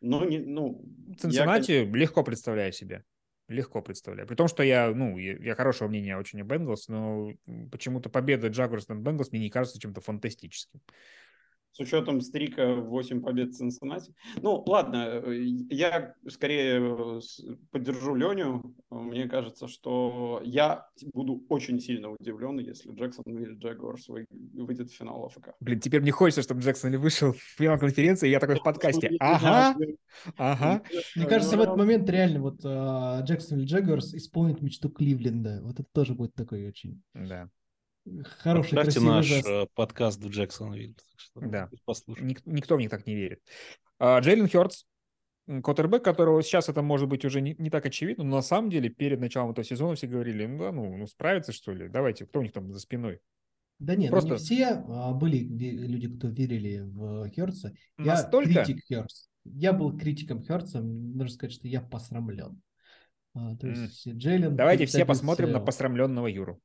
Ну, 0.00 0.28
не, 0.28 0.38
ну, 0.38 0.84
я, 1.08 1.16
Цинциннати 1.16 1.84
легко 1.92 2.22
представляю 2.22 2.72
себе. 2.72 3.04
Легко 3.48 3.82
представляю. 3.82 4.26
При 4.26 4.36
том, 4.36 4.48
что 4.48 4.62
я, 4.62 4.90
ну, 4.94 5.18
я, 5.18 5.36
я 5.36 5.54
хорошего 5.54 5.88
мнения 5.88 6.16
очень 6.16 6.40
о 6.40 6.44
Бенгалс, 6.44 6.88
но 6.88 7.32
почему-то 7.70 8.08
победа 8.08 8.48
Джагуарс 8.48 8.88
над 8.88 8.98
Бенгалс 8.98 9.32
мне 9.32 9.40
не 9.40 9.50
кажется 9.50 9.78
чем-то 9.78 10.00
фантастическим. 10.00 10.80
С 11.74 11.80
учетом 11.80 12.20
стрика 12.20 12.76
8 12.76 13.20
побед 13.20 13.50
в 13.50 13.56
Цинциннати. 13.56 14.14
Ну, 14.40 14.62
ладно, 14.66 15.20
э, 15.24 15.34
я 15.70 16.14
скорее 16.28 16.80
э, 16.80 17.20
поддержу 17.72 18.14
Леню. 18.14 18.62
Мне 18.90 19.28
кажется, 19.28 19.66
что 19.66 20.40
я 20.44 20.86
буду 21.12 21.44
очень 21.48 21.80
сильно 21.80 22.10
удивлен, 22.10 22.60
если 22.60 22.92
Джексон 22.92 23.24
или 23.26 23.56
Джагуарс 23.56 24.08
вы- 24.08 24.26
выйдет 24.30 24.90
в 24.90 24.94
финал 24.96 25.24
АФК. 25.26 25.50
Блин, 25.58 25.80
теперь 25.80 26.00
мне 26.00 26.12
хочется, 26.12 26.42
чтобы 26.42 26.60
Джексон 26.60 26.92
не 26.92 26.96
вышел 26.96 27.32
в 27.32 27.38
финал 27.38 27.76
конференции, 27.76 28.28
и 28.28 28.30
я 28.30 28.38
такой 28.38 28.54
в 28.56 28.62
подкасте. 28.62 29.10
Ага, 29.18 29.76
ага. 30.36 30.82
Мне 31.16 31.26
кажется, 31.26 31.56
в 31.56 31.60
этот 31.60 31.76
момент 31.76 32.08
реально 32.08 32.40
вот 32.40 32.60
а, 32.64 33.20
Джексон 33.22 33.58
или 33.58 33.66
Джаггерс 33.66 34.14
исполнит 34.14 34.62
мечту 34.62 34.90
Кливленда. 34.90 35.60
Вот 35.64 35.80
это 35.80 35.88
тоже 35.92 36.14
будет 36.14 36.34
такой 36.34 36.68
очень 36.68 37.02
Да. 37.14 37.50
Хороший, 38.38 38.66
Отправьте 38.78 39.00
наш 39.00 39.26
жест. 39.26 39.46
э, 39.48 39.66
подкаст 39.74 40.20
в 40.22 40.28
Джексонвилл. 40.28 40.94
так 40.94 41.04
что 41.16 41.40
Да. 41.40 41.66
пусть 41.68 41.84
послушают. 41.84 42.28
Ник- 42.28 42.42
никто 42.46 42.76
в 42.76 42.80
них 42.80 42.90
так 42.90 43.06
не 43.06 43.14
верит. 43.14 43.40
А, 43.98 44.18
Джейлен 44.20 44.48
Хёртс, 44.48 44.84
Коттербек, 45.62 46.02
которого 46.02 46.42
сейчас 46.42 46.68
это 46.68 46.80
может 46.82 47.08
быть 47.08 47.24
уже 47.24 47.40
не, 47.40 47.54
не 47.58 47.68
так 47.70 47.84
очевидно, 47.86 48.24
но 48.24 48.36
на 48.36 48.42
самом 48.42 48.70
деле 48.70 48.88
перед 48.88 49.20
началом 49.20 49.50
этого 49.50 49.64
сезона 49.64 49.94
все 49.94 50.06
говорили, 50.06 50.46
ну 50.46 50.58
да, 50.58 50.72
ну, 50.72 50.96
ну 50.96 51.06
справится 51.06 51.52
что 51.52 51.72
ли, 51.72 51.88
давайте, 51.88 52.24
кто 52.26 52.40
у 52.40 52.42
них 52.42 52.52
там 52.52 52.72
за 52.72 52.80
спиной? 52.80 53.20
Да 53.78 53.94
нет, 53.96 54.10
Просто- 54.10 54.28
ну 54.30 54.34
не 54.36 54.40
все 54.40 54.66
а, 54.68 55.12
были 55.12 55.38
люди, 55.38 56.08
кто 56.16 56.28
верили 56.28 56.78
в 56.80 57.28
Херца. 57.30 57.72
Я 57.98 58.04
Настолько? 58.14 58.64
критик 58.64 58.84
Херц. 58.86 59.26
Я 59.44 59.72
был 59.74 59.96
критиком 59.98 60.42
Херца, 60.42 60.80
нужно 60.80 61.28
сказать, 61.28 61.52
что 61.52 61.68
я 61.68 61.82
посрамлен. 61.82 62.62
А, 63.34 63.56
то 63.56 63.66
есть 63.68 64.08
Джейлен... 64.08 64.56
Давайте 64.56 64.86
все 64.86 65.04
посмотрим 65.04 65.50
на 65.52 65.60
посрамленного 65.60 66.28
Юру. 66.28 66.60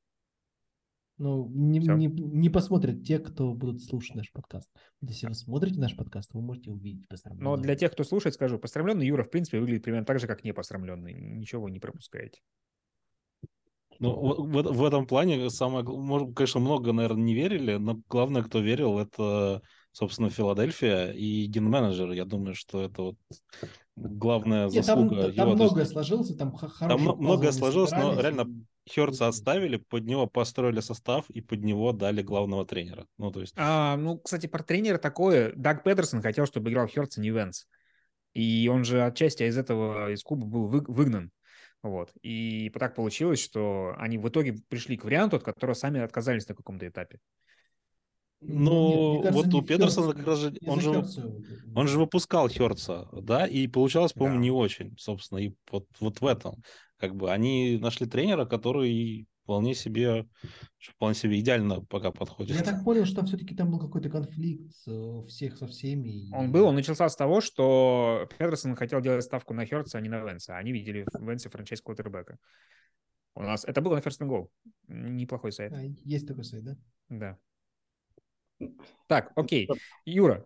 Ну, 1.19 1.49
не, 1.53 1.79
не, 1.79 2.07
не 2.07 2.49
посмотрят 2.49 3.03
те, 3.03 3.19
кто 3.19 3.53
будут 3.53 3.83
слушать 3.83 4.15
наш 4.15 4.31
подкаст. 4.31 4.69
Если 5.01 5.27
вы 5.27 5.33
смотрите 5.33 5.77
наш 5.77 5.93
подкаст, 5.95 6.33
вы 6.33 6.41
можете 6.41 6.71
увидеть 6.71 7.07
посрамленного. 7.09 7.57
Но 7.57 7.61
для 7.61 7.75
тех, 7.75 7.91
кто 7.91 8.05
слушает, 8.05 8.35
скажу, 8.35 8.57
посрамленный 8.57 9.05
Юра, 9.05 9.23
в 9.25 9.29
принципе, 9.29 9.59
выглядит 9.59 9.83
примерно 9.83 10.05
так 10.05 10.19
же, 10.19 10.27
как 10.27 10.45
не 10.45 10.53
посрамленный. 10.53 11.13
Ничего 11.13 11.63
вы 11.63 11.71
не 11.71 11.79
пропускаете. 11.81 12.39
Ну, 13.99 14.13
в, 14.13 14.47
в- 14.49 14.77
в 14.77 14.83
этом 14.85 15.05
плане 15.05 15.49
самое, 15.49 15.83
может, 15.83 16.33
конечно, 16.33 16.61
много, 16.61 16.93
наверное, 16.93 17.21
не 17.23 17.33
верили, 17.33 17.75
но 17.75 17.99
главное, 18.07 18.41
кто 18.41 18.59
верил, 18.59 18.97
это, 18.97 19.61
собственно, 19.91 20.29
Филадельфия 20.29 21.11
и 21.11 21.47
ген-менеджер. 21.47 22.11
Я 22.11 22.23
думаю, 22.23 22.55
что 22.55 22.81
это 22.81 23.01
вот 23.01 23.17
главная 23.97 24.69
Нет, 24.69 24.85
там, 24.85 25.09
заслуга. 25.09 25.33
там 25.33 25.49
его. 25.49 25.57
То 25.57 25.63
есть 25.63 25.73
многое 25.73 25.85
сложилось, 25.85 26.33
там 26.37 26.53
х- 26.53 26.71
Там 26.79 27.01
многое 27.01 27.51
сложилось, 27.51 27.91
но 27.91 28.17
реально 28.21 28.45
Херца 28.89 29.27
оставили, 29.27 29.77
под 29.77 30.05
него 30.05 30.27
построили 30.27 30.79
состав 30.79 31.29
и 31.29 31.41
под 31.41 31.63
него 31.63 31.91
дали 31.93 32.21
главного 32.21 32.65
тренера. 32.65 33.05
Ну, 33.17 33.31
то 33.31 33.41
есть, 33.41 33.53
А, 33.57 33.95
ну, 33.97 34.17
кстати, 34.19 34.47
про 34.47 34.63
тренера 34.63 34.97
такое. 34.97 35.53
Даг 35.55 35.83
Петерсон 35.83 36.21
хотел, 36.21 36.45
чтобы 36.45 36.69
играл 36.71 36.87
Хёртс, 36.87 37.17
а 37.17 37.21
не 37.21 37.29
Венс. 37.29 37.67
И 38.33 38.69
он 38.71 38.83
же 38.83 39.03
отчасти 39.03 39.43
из 39.43 39.57
этого, 39.57 40.11
из 40.11 40.23
клуба 40.23 40.45
был 40.45 40.67
вы- 40.67 40.85
выгнан. 40.87 41.31
Вот. 41.81 42.11
И 42.21 42.69
так 42.71 42.95
получилось, 42.95 43.39
что 43.41 43.93
они 43.97 44.17
в 44.17 44.27
итоге 44.27 44.55
пришли 44.67 44.97
к 44.97 45.05
варианту, 45.05 45.37
от 45.37 45.43
которого 45.43 45.73
сами 45.73 46.01
отказались 46.01 46.47
на 46.47 46.55
каком-то 46.55 46.87
этапе. 46.87 47.19
Ну, 48.41 48.87
нет, 48.87 48.97
ну, 48.97 49.21
кажется, 49.21 49.43
вот 49.51 49.53
у 49.53 49.61
Петерсона 49.65 50.07
Хёрц, 50.07 50.17
как 50.17 50.27
раз 50.27 50.39
же, 50.39 50.53
он 50.65 50.79
же, 50.79 51.03
он 51.75 51.87
же 51.87 51.99
выпускал 51.99 52.47
Херца, 52.47 53.07
да, 53.11 53.45
и 53.45 53.67
получалось, 53.67 54.13
по-моему, 54.13 54.37
Да. 54.37 54.43
не 54.43 54.51
очень, 54.51 54.95
собственно, 54.97 55.39
и 55.39 55.53
вот, 55.69 55.87
вот 55.99 56.21
в 56.21 56.25
этом. 56.25 56.63
Как 56.99 57.15
бы 57.15 57.31
они 57.31 57.77
нашли 57.77 58.05
тренера, 58.05 58.45
который 58.45 59.27
вполне 59.43 59.73
себе, 59.73 60.27
вполне 60.79 61.15
себе 61.15 61.39
идеально 61.39 61.81
пока 61.81 62.11
подходит. 62.11 62.55
Я 62.55 62.63
так 62.63 62.83
понял, 62.83 63.05
что 63.05 63.25
все-таки 63.25 63.55
там 63.55 63.71
был 63.71 63.79
какой-то 63.79 64.09
конфликт 64.09 64.75
э, 64.85 65.23
всех 65.27 65.57
со 65.57 65.65
всеми. 65.65 66.31
Он 66.35 66.51
был, 66.51 66.67
он 66.67 66.75
начался 66.75 67.09
с 67.09 67.15
того, 67.15 67.41
что 67.41 68.27
Петерсон 68.29 68.75
хотел 68.75 69.01
делать 69.01 69.23
ставку 69.23 69.55
на 69.55 69.65
Хёртса, 69.65 69.97
а 69.97 70.01
не 70.01 70.09
на 70.09 70.19
Венса. 70.19 70.55
Они 70.55 70.71
видели 70.71 71.05
в 71.11 71.27
Венсе 71.27 71.49
франчайз 71.49 71.81
квотербека. 71.81 72.37
У 73.33 73.41
нас 73.41 73.65
это 73.65 73.81
было 73.81 73.95
на 73.95 73.99
First 73.99 74.19
and. 74.19 74.49
Неплохой 74.87 75.51
сайт. 75.51 75.73
А, 75.73 75.81
есть 75.81 76.27
такой 76.27 76.43
сайт, 76.43 76.63
да? 76.63 76.77
Да. 77.09 77.37
Так, 79.07 79.31
окей. 79.35 79.67
Юра, 80.05 80.45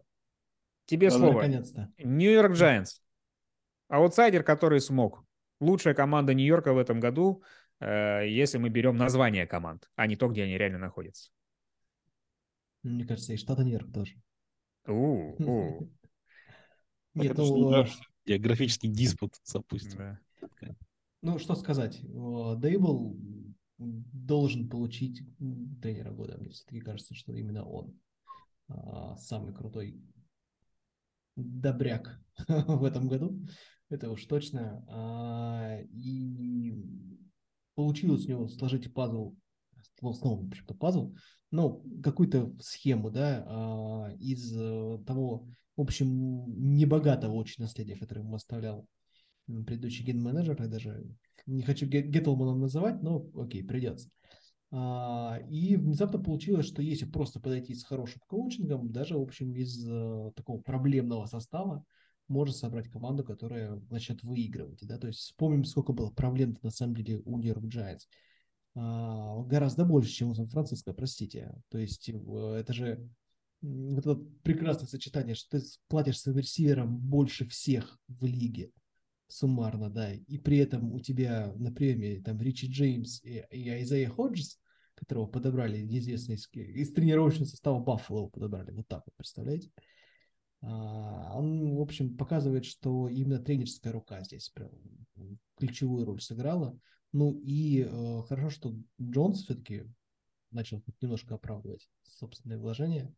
тебе 0.86 1.10
Да, 1.10 1.18
слово. 1.18 1.34
Наконец-то. 1.34 1.91
Нью-Йорк 1.97 2.54
Giants. 2.54 3.01
Аутсайдер, 3.89 4.43
который 4.43 4.80
смог. 4.80 5.26
Лучшая 5.60 5.93
команда 5.93 6.34
Нью-Йорка 6.34 6.74
в 6.74 6.78
этом 6.78 6.99
году, 6.99 7.43
э, 7.80 8.28
если 8.28 8.58
мы 8.58 8.70
берем 8.70 8.97
название 8.97 9.47
команд, 9.47 9.89
а 9.95 10.08
не 10.08 10.16
то, 10.16 10.28
где 10.28 10.43
они 10.43 10.58
реально 10.58 10.80
находятся. 10.80 11.32
Мне 12.84 13.06
кажется, 13.06 13.34
и 13.34 13.38
штата 13.38 13.64
Нью-Йорк 13.64 13.93
тоже. 13.93 14.16
Нет, 17.16 17.32
это 17.32 17.45
ж 17.45 17.49
ну, 17.49 17.74
э. 17.74 17.88
Географический 18.26 18.89
диспут 18.89 19.36
запустим. 19.43 19.97
да. 19.97 20.20
Ну, 21.22 21.39
что 21.39 21.56
сказать. 21.56 22.01
Дейбл 22.01 23.18
должен 23.78 24.70
получить 24.70 25.22
тренера 25.82 26.12
года. 26.12 26.38
Мне 26.38 26.49
все-таки 26.49 26.82
кажется, 26.82 27.16
что 27.16 27.34
именно 27.34 27.66
он 27.66 27.97
а, 28.68 29.16
самый 29.18 29.54
крутой 29.54 30.01
добряк 31.36 32.20
в 32.47 32.84
этом 32.84 33.08
году. 33.08 33.39
Это 33.93 34.09
уж 34.09 34.25
точно. 34.25 34.83
А, 34.89 35.77
и 35.91 36.73
получилось 37.75 38.25
у 38.25 38.29
него 38.29 38.47
сложить 38.47 38.91
пазл, 38.91 39.35
снова, 39.99 40.41
в 40.41 40.47
общем-то, 40.47 40.73
пазл, 40.73 41.13
но 41.51 41.83
какую-то 42.01 42.55
схему, 42.59 43.11
да, 43.11 43.45
а, 43.45 44.11
из 44.19 44.51
э, 44.51 44.97
того, 45.05 45.47
в 45.77 45.81
общем, 45.81 46.75
небогатого 46.75 47.33
очень 47.33 47.63
наследия, 47.63 47.95
которое 47.95 48.21
ему 48.21 48.33
оставлял 48.33 48.87
предыдущий 49.45 50.03
ген-менеджер, 50.05 50.59
я 50.59 50.67
даже 50.67 51.05
не 51.45 51.61
хочу 51.61 51.85
Геттлманом 51.85 52.61
называть, 52.61 53.03
но 53.03 53.29
окей, 53.35 53.63
придется. 53.63 54.09
А, 54.71 55.37
и 55.51 55.75
внезапно 55.75 56.17
получилось, 56.17 56.65
что 56.65 56.81
если 56.81 57.05
просто 57.05 57.39
подойти 57.39 57.75
с 57.75 57.83
хорошим 57.83 58.23
коучингом, 58.25 58.91
даже, 58.91 59.19
в 59.19 59.21
общем, 59.21 59.53
из 59.53 59.87
э, 59.87 60.31
такого 60.35 60.61
проблемного 60.61 61.27
состава, 61.27 61.85
можно 62.34 62.53
собрать 62.53 62.89
команду, 62.89 63.23
которая 63.23 63.81
начнет 63.89 64.23
выигрывать. 64.23 64.86
Да? 64.86 64.97
То 64.97 65.07
есть 65.07 65.19
вспомним, 65.19 65.63
сколько 65.63 65.93
было 65.93 66.09
проблем 66.09 66.57
на 66.61 66.71
самом 66.71 66.95
деле 66.95 67.21
у 67.23 67.38
Нью-Йорк. 67.38 67.63
А, 68.75 69.43
гораздо 69.43 69.86
больше, 69.86 70.11
чем 70.11 70.29
у 70.29 70.36
Сан-Франциско, 70.36 70.93
простите. 70.93 71.53
То 71.69 71.77
есть 71.77 72.09
э, 72.09 72.55
это 72.59 72.73
же 72.73 73.07
вот 73.61 73.99
это 73.99 74.15
прекрасное 74.43 74.88
сочетание, 74.88 75.36
что 75.36 75.59
ты 75.59 75.65
платишь 75.88 76.19
своим 76.19 76.39
ресиверам 76.39 76.97
больше 76.97 77.47
всех 77.47 77.99
в 78.07 78.25
лиге 78.25 78.71
суммарно, 79.27 79.89
да, 79.89 80.13
и 80.13 80.38
при 80.38 80.57
этом 80.57 80.91
у 80.91 80.99
тебя 80.99 81.53
на 81.55 81.71
приеме 81.71 82.21
там 82.21 82.39
Ричи 82.41 82.67
Джеймс 82.67 83.23
и, 83.23 83.43
и 83.49 83.69
Айзея 83.69 84.09
Ходжес, 84.09 84.59
которого 84.95 85.25
подобрали 85.25 85.81
неизвестно 85.81 86.34
из, 86.34 86.47
из 86.53 86.93
тренировочного 86.93 87.45
состава 87.45 87.79
Баффало 87.79 88.27
подобрали, 88.27 88.71
вот 88.71 88.88
так 88.88 89.03
вот, 89.05 89.15
представляете? 89.15 89.71
А, 89.77 89.81
он, 90.70 91.76
в 91.76 91.82
общем, 91.82 92.16
показывает, 92.16 92.66
что 92.66 93.09
именно 93.09 93.39
тренерская 93.39 93.91
рука 93.91 94.24
здесь 94.24 94.49
прям 94.49 94.70
ключевую 95.57 96.05
роль 96.05 96.22
сыграла. 96.22 96.78
Ну 97.11 97.39
и 97.43 97.82
э, 97.82 98.22
хорошо, 98.28 98.49
что 98.49 98.76
Джонс 98.99 99.43
все-таки 99.43 99.84
начал 100.51 100.82
немножко 101.01 101.36
оправдывать 101.36 101.89
собственные 102.03 102.59
вложения. 102.59 103.14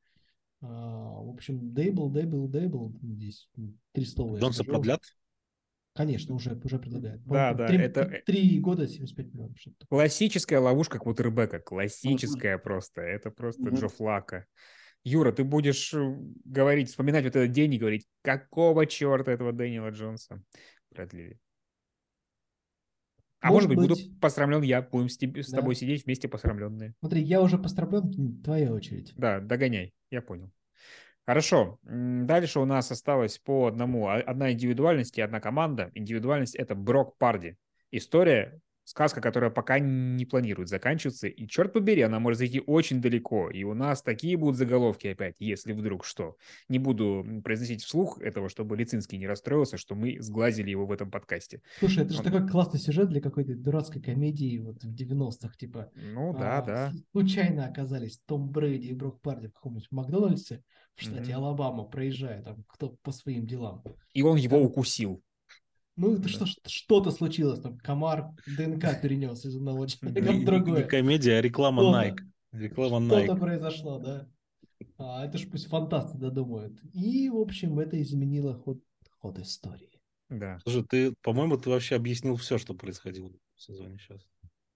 А, 0.61 0.67
в 0.67 1.29
общем, 1.29 1.73
Дейбл, 1.73 2.09
Дейбл, 2.09 2.47
Дейбл, 2.47 2.97
здесь 3.01 3.49
три 3.93 4.05
слова. 4.05 4.37
Джонса 4.39 4.63
продлят? 4.63 5.01
Конечно, 5.93 6.35
уже, 6.35 6.59
уже 6.61 6.77
предлагают. 6.77 7.23
Да, 7.23 7.53
да, 7.53 7.67
3, 7.67 7.77
это... 7.77 8.21
3 8.25 8.59
года 8.59 8.85
75 8.85 9.33
миллионов. 9.33 9.57
Классическая 9.87 10.59
ловушка 10.59 10.99
квотербека, 10.99 11.59
классическая 11.59 12.57
mm-hmm. 12.57 12.61
просто. 12.61 13.01
Это 13.01 13.31
просто 13.31 13.63
mm-hmm. 13.63 13.79
Джо 13.79 13.87
Флака. 13.87 14.45
Юра, 15.05 15.31
ты 15.31 15.43
будешь 15.43 15.93
э, 15.93 16.17
говорить, 16.45 16.89
вспоминать 16.89 17.23
вот 17.25 17.35
этот 17.35 17.51
день 17.51 17.75
и 17.75 17.77
говорить, 17.77 18.07
какого 18.23 18.87
черта 18.87 19.31
этого 19.31 19.53
Дэниела 19.53 19.91
Джонса 19.91 20.41
продлили. 20.93 21.39
А 23.39 23.51
может, 23.51 23.69
может 23.69 23.87
быть, 23.87 23.97
буду 23.99 24.19
посрамлен 24.19 24.63
я, 24.63 24.81
будем 24.81 25.07
с, 25.07 25.17
тебе, 25.17 25.43
с 25.43 25.51
да. 25.51 25.59
тобой 25.59 25.75
сидеть 25.75 26.05
вместе 26.05 26.27
посрамленные. 26.27 26.95
Смотри, 26.99 27.21
я 27.21 27.43
уже 27.43 27.59
посрамлен, 27.59 28.41
твоя 28.41 28.73
очередь. 28.73 29.13
Да, 29.15 29.39
догоняй, 29.39 29.93
я 30.09 30.23
понял. 30.23 30.51
Хорошо. 31.27 31.77
Дальше 31.83 32.59
у 32.59 32.65
нас 32.65 32.89
осталось 32.89 33.37
по 33.37 33.67
одному. 33.67 34.07
А, 34.07 34.15
одна 34.15 34.51
индивидуальность 34.51 35.19
и 35.19 35.21
одна 35.21 35.39
команда. 35.39 35.91
Индивидуальность– 35.93 36.55
это 36.57 36.73
Брок 36.73 37.15
Парди. 37.19 37.57
История, 37.91 38.59
сказка, 38.85 39.19
которая 39.19 39.49
пока 39.49 39.79
не 39.79 40.25
планирует 40.25 40.69
заканчиваться. 40.69 41.27
И 41.27 41.47
черт 41.47 41.73
побери, 41.73 42.01
она 42.01 42.19
может 42.19 42.37
зайти 42.37 42.61
очень 42.65 43.01
далеко. 43.01 43.49
И 43.49 43.63
у 43.63 43.73
нас 43.73 44.01
такие 44.01 44.37
будут 44.37 44.55
заголовки 44.55 45.07
опять, 45.07 45.35
если 45.39 45.73
вдруг 45.73 46.05
что. 46.05 46.37
Не 46.69 46.79
буду 46.79 47.25
произносить 47.43 47.83
вслух 47.83 48.21
этого, 48.21 48.47
чтобы 48.47 48.77
Лицинский 48.77 49.17
не 49.17 49.27
расстроился, 49.27 49.77
что 49.77 49.95
мы 49.95 50.21
сглазили 50.21 50.69
его 50.69 50.85
в 50.85 50.91
этом 50.91 51.11
подкасте. 51.11 51.61
Слушай, 51.79 52.03
это 52.05 52.13
же 52.13 52.19
Он... 52.19 52.25
такой 52.25 52.47
классный 52.47 52.79
сюжет 52.79 53.09
для 53.09 53.21
какой-то 53.21 53.55
дурацкой 53.55 54.01
комедии 54.01 54.59
вот 54.59 54.83
в 54.83 54.93
90-х. 54.93 55.55
Типа, 55.57 55.91
ну 55.95 56.33
да, 56.33 56.59
а, 56.59 56.61
да. 56.61 56.91
Случайно 57.11 57.65
оказались 57.65 58.19
Том 58.25 58.49
Брэди 58.49 58.87
и 58.87 58.93
Брок 58.93 59.21
Парди 59.21 59.47
в 59.47 59.53
каком-нибудь 59.53 59.87
Макдональдсе 59.91 60.61
в 60.95 61.01
штате 61.01 61.31
mm-hmm. 61.31 61.35
Алабама, 61.35 61.83
проезжая 61.85 62.41
там 62.43 62.63
кто 62.67 62.89
по 63.01 63.11
своим 63.11 63.45
делам. 63.45 63.83
И 64.13 64.21
он 64.21 64.37
его 64.37 64.57
там... 64.57 64.65
укусил. 64.65 65.21
Ну, 65.95 66.13
это 66.13 66.23
да. 66.23 66.29
что, 66.29 66.45
что-то 66.67 67.11
случилось, 67.11 67.61
там 67.61 67.77
комар 67.77 68.31
ДНК 68.45 69.01
перенес 69.01 69.45
из 69.45 69.55
одного 69.55 69.85
человека 69.87 70.31
в 70.31 70.45
другое. 70.45 70.83
Не 70.83 70.89
комедия, 70.89 71.37
а 71.37 71.41
реклама 71.41 71.83
Nike. 71.83 72.19
Реклама 72.51 72.97
Nike. 72.97 73.25
Что-то 73.25 73.39
произошло, 73.39 73.99
да. 73.99 74.27
А, 74.97 75.25
это 75.25 75.37
ж 75.37 75.47
пусть 75.49 75.67
фантасты 75.67 76.17
додумают. 76.17 76.79
И, 76.93 77.29
в 77.29 77.37
общем, 77.37 77.79
это 77.79 78.01
изменило 78.01 78.55
ход, 78.55 78.79
ход 79.19 79.39
истории. 79.39 80.01
Да. 80.29 80.59
Слушай, 80.63 80.83
ты, 80.83 81.13
по-моему, 81.21 81.57
ты 81.57 81.69
вообще 81.69 81.95
объяснил 81.95 82.35
все, 82.35 82.57
что 82.57 82.73
происходило 82.73 83.31
в 83.55 83.61
сезоне 83.61 83.97
сейчас. 83.97 84.21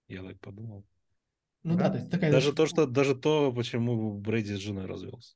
Я 0.08 0.22
так 0.22 0.40
подумал. 0.40 0.84
Ну 1.62 1.76
да, 1.76 1.88
да 1.88 1.90
то 1.90 1.98
есть 1.98 2.10
такая... 2.10 2.32
Даже 2.32 2.52
то, 2.52 2.66
что, 2.66 2.86
даже 2.86 3.14
то, 3.14 3.52
почему 3.52 4.18
Брэди 4.18 4.54
с 4.54 4.60
женой 4.60 4.86
развелся. 4.86 5.34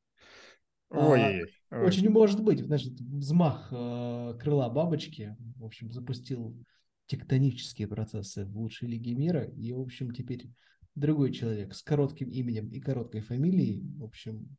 Ой, 0.94 1.20
а, 1.70 1.78
ой. 1.78 1.86
Очень 1.86 2.08
может 2.10 2.42
быть, 2.42 2.60
значит, 2.60 2.92
взмах 3.00 3.68
э, 3.72 4.38
крыла 4.40 4.68
бабочки, 4.68 5.36
в 5.56 5.64
общем, 5.64 5.90
запустил 5.90 6.56
тектонические 7.06 7.88
процессы 7.88 8.44
в 8.44 8.56
лучшей 8.56 8.88
лиге 8.88 9.14
мира, 9.14 9.44
и, 9.44 9.72
в 9.72 9.80
общем, 9.80 10.12
теперь 10.12 10.48
другой 10.94 11.32
человек 11.32 11.74
с 11.74 11.82
коротким 11.82 12.30
именем 12.30 12.68
и 12.68 12.80
короткой 12.80 13.20
фамилией, 13.20 13.82
в 13.98 14.04
общем, 14.04 14.56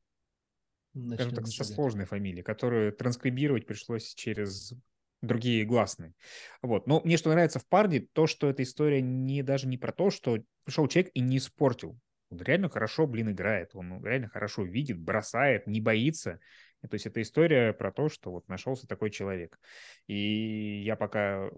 Скажем 1.13 1.33
так, 1.33 1.47
со 1.47 1.63
сложной 1.63 2.05
фамилией, 2.05 2.43
которую 2.43 2.93
транскрибировать 2.93 3.65
пришлось 3.65 4.13
через 4.13 4.73
другие 5.21 5.65
гласные. 5.65 6.13
Вот. 6.61 6.87
Но 6.87 7.01
мне 7.03 7.17
что 7.17 7.31
нравится 7.31 7.59
в 7.59 7.67
Парде, 7.67 8.07
то, 8.13 8.27
что 8.27 8.49
эта 8.49 8.63
история 8.63 9.01
не 9.01 9.43
даже 9.43 9.67
не 9.67 9.77
про 9.77 9.91
то, 9.91 10.09
что 10.09 10.37
пришел 10.63 10.87
человек 10.87 11.11
и 11.13 11.19
не 11.19 11.37
испортил 11.37 11.99
он 12.29 12.41
реально 12.41 12.69
хорошо, 12.69 13.07
блин, 13.07 13.31
играет. 13.31 13.71
Он 13.73 14.03
реально 14.03 14.29
хорошо 14.29 14.63
видит, 14.63 14.99
бросает, 14.99 15.67
не 15.67 15.81
боится. 15.81 16.39
То 16.81 16.93
есть 16.93 17.05
это 17.05 17.21
история 17.21 17.73
про 17.73 17.91
то, 17.91 18.09
что 18.09 18.31
вот 18.31 18.47
нашелся 18.47 18.87
такой 18.87 19.09
человек. 19.09 19.59
И 20.07 20.83
я 20.83 20.95
пока, 20.95 21.49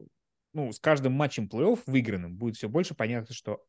ну, 0.53 0.72
с 0.72 0.80
каждым 0.80 1.13
матчем 1.13 1.47
плей-офф 1.47 1.82
выигранным 1.86 2.36
будет 2.36 2.55
все 2.55 2.70
больше 2.70 2.95
понятно, 2.95 3.34
что 3.34 3.63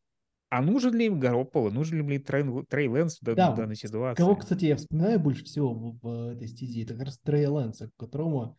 а 0.50 0.62
нужен 0.62 0.94
ли 0.94 1.06
им 1.06 1.20
Гарополо, 1.20 1.70
нужен 1.70 2.08
ли 2.08 2.16
им 2.16 2.22
Трей, 2.22 2.64
Трей 2.64 2.88
Лэнс 2.88 3.20
в 3.20 3.34
да, 3.34 3.52
данной 3.52 3.76
ситуации? 3.76 4.22
Кого, 4.22 4.36
кстати, 4.36 4.64
я 4.64 4.76
вспоминаю 4.76 5.20
больше 5.20 5.44
всего 5.44 5.74
в, 5.74 5.98
в 6.00 6.32
этой 6.32 6.48
стези, 6.48 6.84
это 6.84 6.94
как 6.94 7.04
раз 7.04 7.18
Трей 7.18 7.46
Лэнса, 7.46 7.90
которому, 7.98 8.58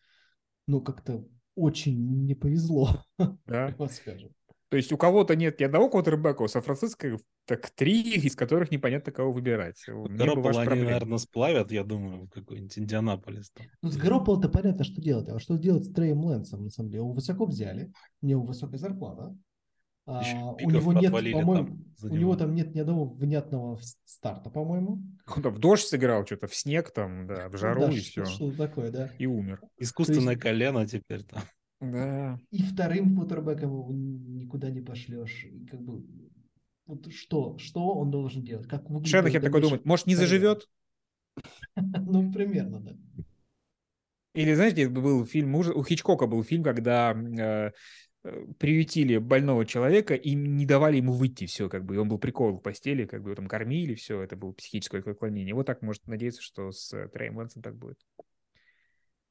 ну, 0.68 0.82
как-то 0.82 1.26
очень 1.56 2.26
не 2.26 2.36
повезло, 2.36 3.04
да. 3.48 3.76
скажем. 3.90 4.32
То 4.70 4.78
есть 4.78 4.92
у 4.92 4.98
кого-то 4.98 5.36
нет 5.36 5.60
ни 5.60 5.64
одного 5.64 5.90
квотербека, 5.90 6.44
у 6.44 6.48
Сан-Франциско 6.48 7.18
так 7.46 7.72
три, 7.72 8.14
из 8.14 8.36
которых 8.36 8.70
непонятно 8.70 9.12
кого 9.12 9.32
выбирать. 9.32 9.84
Гарополо 9.88 10.62
они, 10.62 10.84
наверное, 10.84 11.18
сплавят, 11.18 11.72
я 11.72 11.84
думаю, 11.84 12.26
в 12.26 12.30
какой-нибудь 12.30 12.78
Индианаполис. 12.78 13.50
Там. 13.50 13.66
Ну, 13.82 13.90
с 13.90 13.98
Гарополо-то 13.98 14.48
понятно, 14.48 14.84
что 14.84 15.02
делать. 15.02 15.28
А 15.30 15.40
что 15.40 15.58
делать 15.58 15.86
с 15.86 15.92
Треем 15.92 16.24
Лэнсом, 16.24 16.66
на 16.66 16.70
самом 16.70 16.92
деле? 16.92 17.00
Его 17.00 17.14
высоко 17.14 17.46
взяли, 17.46 17.92
у 18.22 18.28
него 18.28 18.44
высокая 18.44 18.78
зарплата. 18.78 19.36
А, 20.06 20.22
у 20.54 20.70
него 20.72 20.94
нет, 20.94 21.12
по-моему, 21.12 21.78
у 22.02 22.16
него 22.16 22.36
там 22.36 22.56
нет 22.56 22.74
ни 22.74 22.80
одного 22.80 23.06
внятного 23.06 23.80
старта, 24.06 24.50
по-моему. 24.50 25.04
Он 25.28 25.44
там 25.44 25.54
в 25.54 25.60
дождь 25.60 25.86
сыграл, 25.86 26.26
что-то 26.26 26.48
в 26.48 26.56
снег 26.56 26.92
там, 26.92 27.28
да, 27.28 27.48
в 27.48 27.58
жару 27.58 27.82
да, 27.82 27.92
и 27.92 28.00
все. 28.00 28.26
Что-то 28.26 28.58
такое, 28.58 28.92
да. 28.92 29.12
И 29.20 29.28
умер. 29.28 29.62
Искусственное 29.78 30.34
есть... 30.34 30.42
колено 30.42 30.88
теперь 30.88 31.24
там. 31.24 31.44
Да. 31.80 32.38
И 32.52 32.62
вторым 32.62 33.16
квотербеком 33.16 34.36
никуда 34.36 34.70
не 34.70 34.82
пошлешь. 34.82 35.46
И 35.46 35.66
как 35.66 35.82
бы 35.82 36.04
вот 36.86 37.12
что, 37.14 37.58
что 37.58 37.94
он 37.94 38.12
должен 38.12 38.44
делать? 38.44 38.68
Как 38.68 38.84
Шенахер 39.06 39.42
такой 39.42 39.62
думает, 39.62 39.86
может, 39.86 40.08
не 40.08 40.16
заживет? 40.16 40.68
Ну, 41.76 42.34
примерно, 42.34 42.82
да. 42.82 43.24
Или, 44.34 44.54
знаете, 44.54 44.90
был 44.90 45.26
фильм, 45.26 45.56
у 45.56 45.84
Хичкока 45.84 46.28
был 46.28 46.44
фильм, 46.44 46.64
когда 46.64 47.14
э, 47.14 47.72
э, 48.24 48.46
приютили 48.58 49.18
больного 49.18 49.66
человека 49.66 50.16
и 50.16 50.34
не 50.34 50.66
давали 50.66 50.98
ему 50.98 51.14
выйти 51.14 51.46
все, 51.46 51.70
как 51.70 51.86
бы, 51.86 51.96
и 51.96 51.98
он 51.98 52.10
был 52.10 52.18
прикован 52.18 52.58
в 52.58 52.62
постели, 52.62 53.06
как 53.06 53.22
бы, 53.22 53.30
его 53.30 53.36
там 53.36 53.48
кормили, 53.48 53.96
все, 53.96 54.22
это 54.22 54.36
было 54.36 54.52
психическое 54.52 55.00
отклонение. 55.00 55.56
Вот 55.56 55.68
так 55.68 55.82
может 55.82 56.06
надеяться, 56.08 56.42
что 56.42 56.72
с 56.72 56.92
э, 56.94 57.08
Трэем 57.08 57.38
Лэнсом 57.38 57.62
так 57.62 57.78
будет 57.78 58.00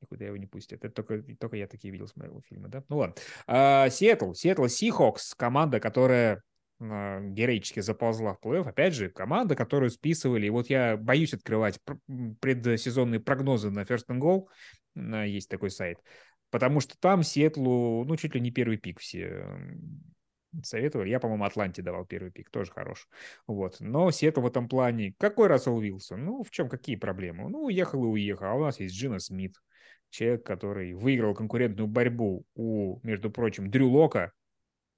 никуда 0.01 0.27
его 0.27 0.37
не 0.37 0.47
пустят. 0.47 0.85
Это 0.85 1.03
только, 1.03 1.23
только 1.37 1.57
я 1.57 1.67
такие 1.67 1.91
видел 1.91 2.07
с 2.07 2.17
моего 2.17 2.41
фильма, 2.43 2.69
да? 2.69 2.85
Ну 2.89 2.99
ладно. 2.99 3.15
А, 3.47 3.89
Сиэтл, 3.91 4.33
Сиэтл 4.33 4.67
Сихокс, 4.67 5.35
команда, 5.35 5.81
которая 5.81 6.43
а, 6.81 7.21
героически 7.21 7.81
заползла 7.81 8.35
в 8.35 8.41
плей-офф. 8.45 8.69
Опять 8.69 8.95
же, 8.95 9.11
команда, 9.11 9.57
которую 9.57 9.91
списывали. 9.91 10.47
И 10.47 10.51
вот 10.51 10.71
я 10.71 10.97
боюсь 10.97 11.35
открывать 11.35 11.81
предсезонные 12.41 13.21
прогнозы 13.21 13.71
на 13.71 13.81
First 13.81 14.07
and 14.11 14.21
Goal. 14.21 14.47
Есть 15.27 15.49
такой 15.49 15.71
сайт. 15.71 15.99
Потому 16.51 16.81
что 16.81 16.97
там 16.99 17.23
Сиэтлу, 17.23 18.05
ну, 18.05 18.17
чуть 18.17 18.35
ли 18.35 18.41
не 18.41 18.51
первый 18.51 18.79
пик 18.79 19.01
все 19.01 19.47
советовали. 20.63 21.11
Я, 21.11 21.21
по-моему, 21.21 21.45
Атланте 21.45 21.83
давал 21.83 22.07
первый 22.07 22.31
пик, 22.31 22.51
тоже 22.51 22.73
хорош. 22.73 23.07
Вот. 23.47 23.77
Но 23.81 24.11
Сиэтл 24.11 24.41
в 24.41 24.47
этом 24.47 24.67
плане... 24.67 25.15
Какой 25.19 25.49
Рассел 25.49 25.77
Уилсон? 25.77 26.25
Ну, 26.25 26.43
в 26.43 26.51
чем, 26.51 26.71
какие 26.71 26.97
проблемы? 26.97 27.51
Ну, 27.51 27.65
уехал 27.65 28.03
и 28.05 28.09
уехал. 28.09 28.47
А 28.47 28.55
у 28.55 28.65
нас 28.65 28.81
есть 28.81 28.95
Джино 28.95 29.19
Смит, 29.19 29.57
человек, 30.11 30.45
который 30.45 30.95
выиграл 30.95 31.35
конкурентную 31.35 31.89
борьбу 31.89 32.45
у, 32.55 33.01
между 33.03 33.31
прочим, 33.31 33.71
Дрю 33.71 33.91
Лока. 33.91 34.33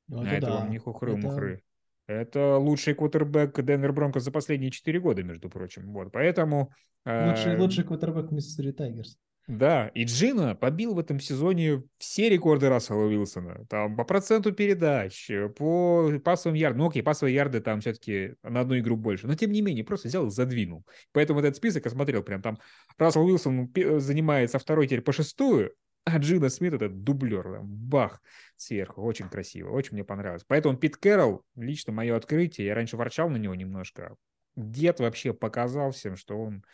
Ну, 0.09 0.23
а 0.23 0.29
это 0.29 0.47
да. 0.47 0.55
вам 0.57 0.71
не 0.71 0.79
хухры-мухры. 0.79 1.63
Это... 2.07 2.21
это 2.41 2.57
лучший 2.57 2.95
квотербек 2.95 3.61
Денвер 3.63 3.93
Бронко 3.93 4.21
за 4.21 4.33
последние 4.33 4.71
четыре 4.71 5.01
года, 5.01 5.23
между 5.23 5.49
прочим. 5.49 5.93
Вот, 5.93 6.13
поэтому... 6.13 6.73
Лучший, 7.05 7.55
э... 7.55 7.59
лучший 7.59 7.85
квотербек 7.85 8.31
Миссури 8.31 8.73
Тайгерс. 8.73 9.19
Да, 9.47 9.89
и 9.89 10.05
Джина 10.05 10.55
побил 10.55 10.95
в 10.95 10.99
этом 10.99 11.19
сезоне 11.19 11.83
все 11.99 12.29
рекорды 12.29 12.69
Рассела 12.69 13.05
Уилсона. 13.05 13.67
Там 13.69 13.97
по 13.97 14.05
проценту 14.05 14.53
передач, 14.53 15.29
по 15.57 16.09
пасовым 16.25 16.55
ярдам. 16.55 16.79
Ну 16.79 16.89
окей, 16.89 17.03
пасовые 17.03 17.35
ярды 17.35 17.61
там 17.61 17.81
все-таки 17.81 18.35
на 18.43 18.61
одну 18.61 18.79
игру 18.79 18.97
больше. 18.97 19.27
Но 19.27 19.35
тем 19.35 19.51
не 19.51 19.61
менее, 19.61 19.85
просто 19.85 20.07
взял 20.07 20.27
и 20.27 20.31
задвинул. 20.31 20.87
Поэтому 21.13 21.41
этот 21.41 21.57
список 21.57 21.85
я 21.85 21.91
смотрел 21.91 22.23
прям 22.23 22.43
там. 22.43 22.59
Рассел 22.97 23.25
Уилсон 23.25 23.73
занимается 23.99 24.59
второй 24.61 24.87
теперь 24.87 25.03
по 25.03 25.13
шестую, 25.13 25.75
а 26.05 26.19
Джина 26.19 26.49
Смит 26.49 26.75
этот 26.75 27.03
дублер, 27.03 27.43
там, 27.43 27.67
бах, 27.67 28.23
сверху. 28.57 29.03
Очень 29.03 29.29
красиво, 29.29 29.71
очень 29.71 29.95
мне 29.95 30.05
понравилось. 30.05 30.45
Поэтому 30.47 30.77
Пит 30.77 30.97
Кэрролл, 30.97 31.45
лично 31.57 31.93
мое 31.93 32.17
открытие, 32.17 32.69
я 32.69 32.75
раньше 32.75 32.97
ворчал 32.97 33.29
на 33.29 33.37
него 33.37 33.55
немножко. 33.55 34.15
Дед 34.57 35.01
вообще 35.01 35.33
показал 35.33 35.91
всем, 35.91 36.17
что 36.17 36.39
он 36.39 36.65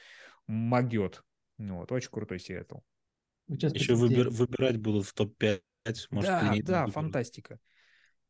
могет 0.47 1.23
вот, 1.59 1.93
очень 1.93 2.11
крутой 2.11 2.39
Сиэтл. 2.39 2.79
Еще 3.49 3.95
выбир, 3.95 4.31
выбирать 4.31 4.79
будут 4.79 5.07
в 5.07 5.15
топ-5. 5.15 5.61
Может, 6.11 6.31
да, 6.31 6.55
да, 6.63 6.87
фантастика. 6.89 7.59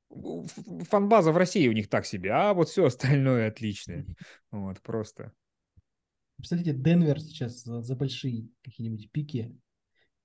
Фанбаза 0.09 1.33
в 1.33 1.37
России 1.37 1.69
у 1.69 1.73
них 1.73 1.89
так 1.89 2.07
себе, 2.07 2.31
а 2.31 2.55
вот 2.55 2.69
все 2.69 2.85
остальное 2.85 3.49
отличное. 3.49 4.07
Вот, 4.51 4.81
просто. 4.83 5.33
Представляете, 6.37 6.75
Денвер 6.75 7.21
сейчас 7.21 7.63
за, 7.63 7.81
за 7.81 7.97
большие 7.97 8.49
какие-нибудь 8.63 9.11
пики 9.11 9.59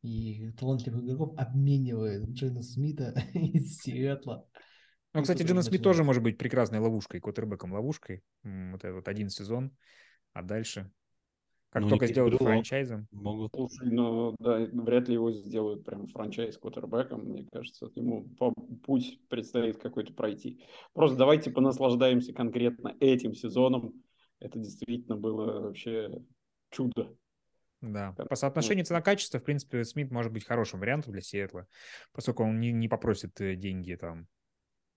и 0.01 0.51
талантливых 0.59 1.03
игроков 1.03 1.33
обменивает 1.37 2.27
Джена 2.29 2.61
Смита 2.61 3.13
из 3.33 3.77
Сиэтла. 3.77 4.45
Ну, 5.13 5.21
кстати, 5.21 5.43
Джена 5.43 5.61
Смит 5.61 5.83
тоже 5.83 6.03
может 6.03 6.21
быть 6.21 6.37
прекрасной 6.37 6.79
ловушкой, 6.79 7.21
кутербеком 7.21 7.73
ловушкой. 7.73 8.23
Вот 8.43 8.83
этот 8.83 8.95
вот 8.95 9.07
один 9.07 9.29
сезон, 9.29 9.75
а 10.33 10.41
дальше 10.41 10.91
как 11.71 11.83
ну, 11.83 11.89
только 11.89 12.07
сделают 12.07 12.37
было, 12.37 12.49
франчайзом. 12.49 13.07
Могут. 13.11 13.51
Слушай, 13.55 13.89
ну 13.91 14.35
да, 14.39 14.57
вряд 14.73 15.07
ли 15.07 15.13
его 15.13 15.31
сделают 15.31 15.85
прям 15.85 16.07
франчайз 16.07 16.57
квотербеком. 16.57 17.21
Мне 17.21 17.47
кажется, 17.49 17.89
ему 17.95 18.27
путь 18.85 19.19
предстоит 19.29 19.77
какой-то 19.77 20.13
пройти. 20.13 20.61
Просто 20.93 21.17
давайте 21.17 21.49
понаслаждаемся 21.49 22.33
конкретно 22.33 22.93
этим 22.99 23.33
сезоном. 23.33 24.03
Это 24.39 24.59
действительно 24.59 25.15
было 25.15 25.61
вообще 25.61 26.21
чудо. 26.71 27.15
Да, 27.79 28.13
по 28.29 28.35
соотношению 28.35 28.85
цена-качество, 28.85 29.39
в 29.39 29.43
принципе, 29.43 29.85
Смит 29.85 30.11
может 30.11 30.31
быть 30.33 30.45
хорошим 30.45 30.81
вариантом 30.81 31.13
для 31.13 31.21
Сиэтла, 31.21 31.67
поскольку 32.11 32.43
он 32.43 32.59
не, 32.59 32.71
не 32.71 32.89
попросит 32.89 33.39
э, 33.39 33.55
деньги 33.55 33.95
там 33.95 34.27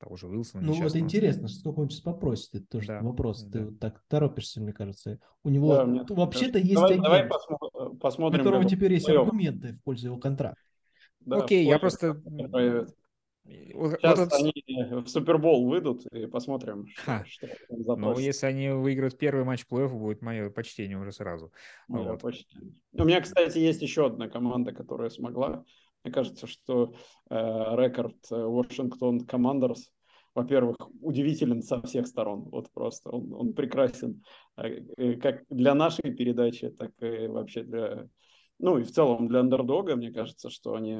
того 0.05 0.17
же 0.17 0.29
Уилсона. 0.29 0.63
Ну, 0.63 0.87
это 0.87 0.99
интересно, 0.99 1.49
сколько 1.49 1.81
он 1.81 1.91
сейчас 1.91 2.03
попросит, 2.03 2.55
это 2.55 2.67
тоже 2.67 2.89
да, 2.89 3.01
вопрос. 3.01 3.43
Да. 3.43 3.59
Ты 3.59 3.65
вот 3.67 3.79
так 3.81 4.03
торопишься, 4.09 4.61
мне 4.61 4.73
кажется. 4.73 5.19
У 5.43 5.49
него 5.49 5.75
да, 5.75 5.85
мне... 5.85 6.05
вообще-то 6.09 6.59
есть 6.59 6.75
давай, 6.75 6.91
агент, 6.93 7.05
давай 7.05 7.27
посмотрим, 7.27 7.99
посмотрим, 7.99 8.41
у 8.41 8.45
которого 8.45 8.65
теперь 8.65 8.93
есть 8.93 9.09
аргументы 9.09 9.73
в 9.73 9.83
пользу 9.83 10.09
его 10.09 10.19
контракта. 10.19 10.61
Да, 11.21 11.39
Окей, 11.39 11.65
я 11.65 11.79
просто... 11.79 12.21
Сейчас 13.47 14.19
вот 14.19 14.33
они 14.33 14.53
в 15.03 15.07
Супербол 15.07 15.69
выйдут 15.69 16.07
и 16.07 16.25
посмотрим, 16.27 16.87
что, 16.97 17.25
что 17.27 17.97
Ну, 17.97 18.19
если 18.19 18.47
они 18.47 18.71
выиграют 18.71 19.19
первый 19.19 19.45
матч 19.45 19.67
плей-офф, 19.71 19.89
будет 19.89 20.23
мое 20.23 20.49
почтение 20.49 20.99
уже 20.99 21.13
сразу. 21.13 21.53
Мое 21.87 22.13
вот. 22.13 22.23
почтение. 22.23 22.73
У 22.93 23.05
меня, 23.05 23.21
кстати, 23.21 23.59
есть 23.59 23.83
еще 23.83 24.07
одна 24.07 24.29
команда, 24.29 24.73
которая 24.73 25.11
смогла. 25.11 25.63
Мне 26.05 26.13
кажется, 26.13 26.47
что 26.47 26.95
э, 27.31 27.35
рекорд 27.35 28.17
Вашингтон 28.31 29.21
Командерс 29.21 29.91
во-первых, 30.35 30.77
удивителен 31.01 31.63
со 31.63 31.81
всех 31.83 32.07
сторон. 32.07 32.49
Вот 32.51 32.71
просто 32.73 33.11
он, 33.11 33.33
он 33.33 33.53
прекрасен 33.55 34.23
э, 34.57 34.81
э, 34.97 35.15
как 35.15 35.45
для 35.49 35.75
нашей 35.75 36.15
передачи, 36.15 36.71
так 36.71 36.91
и 37.01 37.29
вообще 37.29 37.63
для... 37.63 38.09
Ну 38.59 38.79
и 38.79 38.85
в 38.85 38.91
целом 38.91 39.29
для 39.29 39.41
андердога, 39.41 39.97
мне 39.97 40.13
кажется, 40.13 40.51
что 40.51 40.75
они 40.75 40.99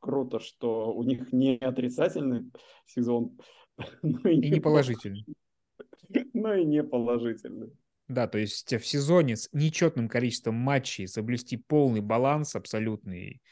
круто, 0.00 0.40
что 0.40 0.92
у 0.92 1.02
них 1.02 1.32
не 1.32 1.56
отрицательный 1.56 2.50
сезон, 2.86 3.38
но 4.02 4.28
и, 4.28 4.36
и 4.36 4.50
не 4.50 4.60
положительный. 4.60 5.24
Но 6.32 6.54
и 6.54 6.64
не 6.64 6.84
положительный. 6.84 7.72
Да, 8.08 8.28
то 8.28 8.38
есть 8.38 8.72
в 8.72 8.86
сезоне 8.86 9.34
с 9.34 9.48
нечетным 9.52 10.08
количеством 10.08 10.54
матчей 10.54 11.08
соблюсти 11.08 11.56
полный 11.56 12.00
баланс 12.00 12.54
абсолютный 12.54 13.42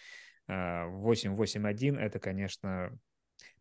8-8-1, 0.49 1.97
э, 1.97 2.01
это, 2.01 2.21
конечно, 2.21 2.97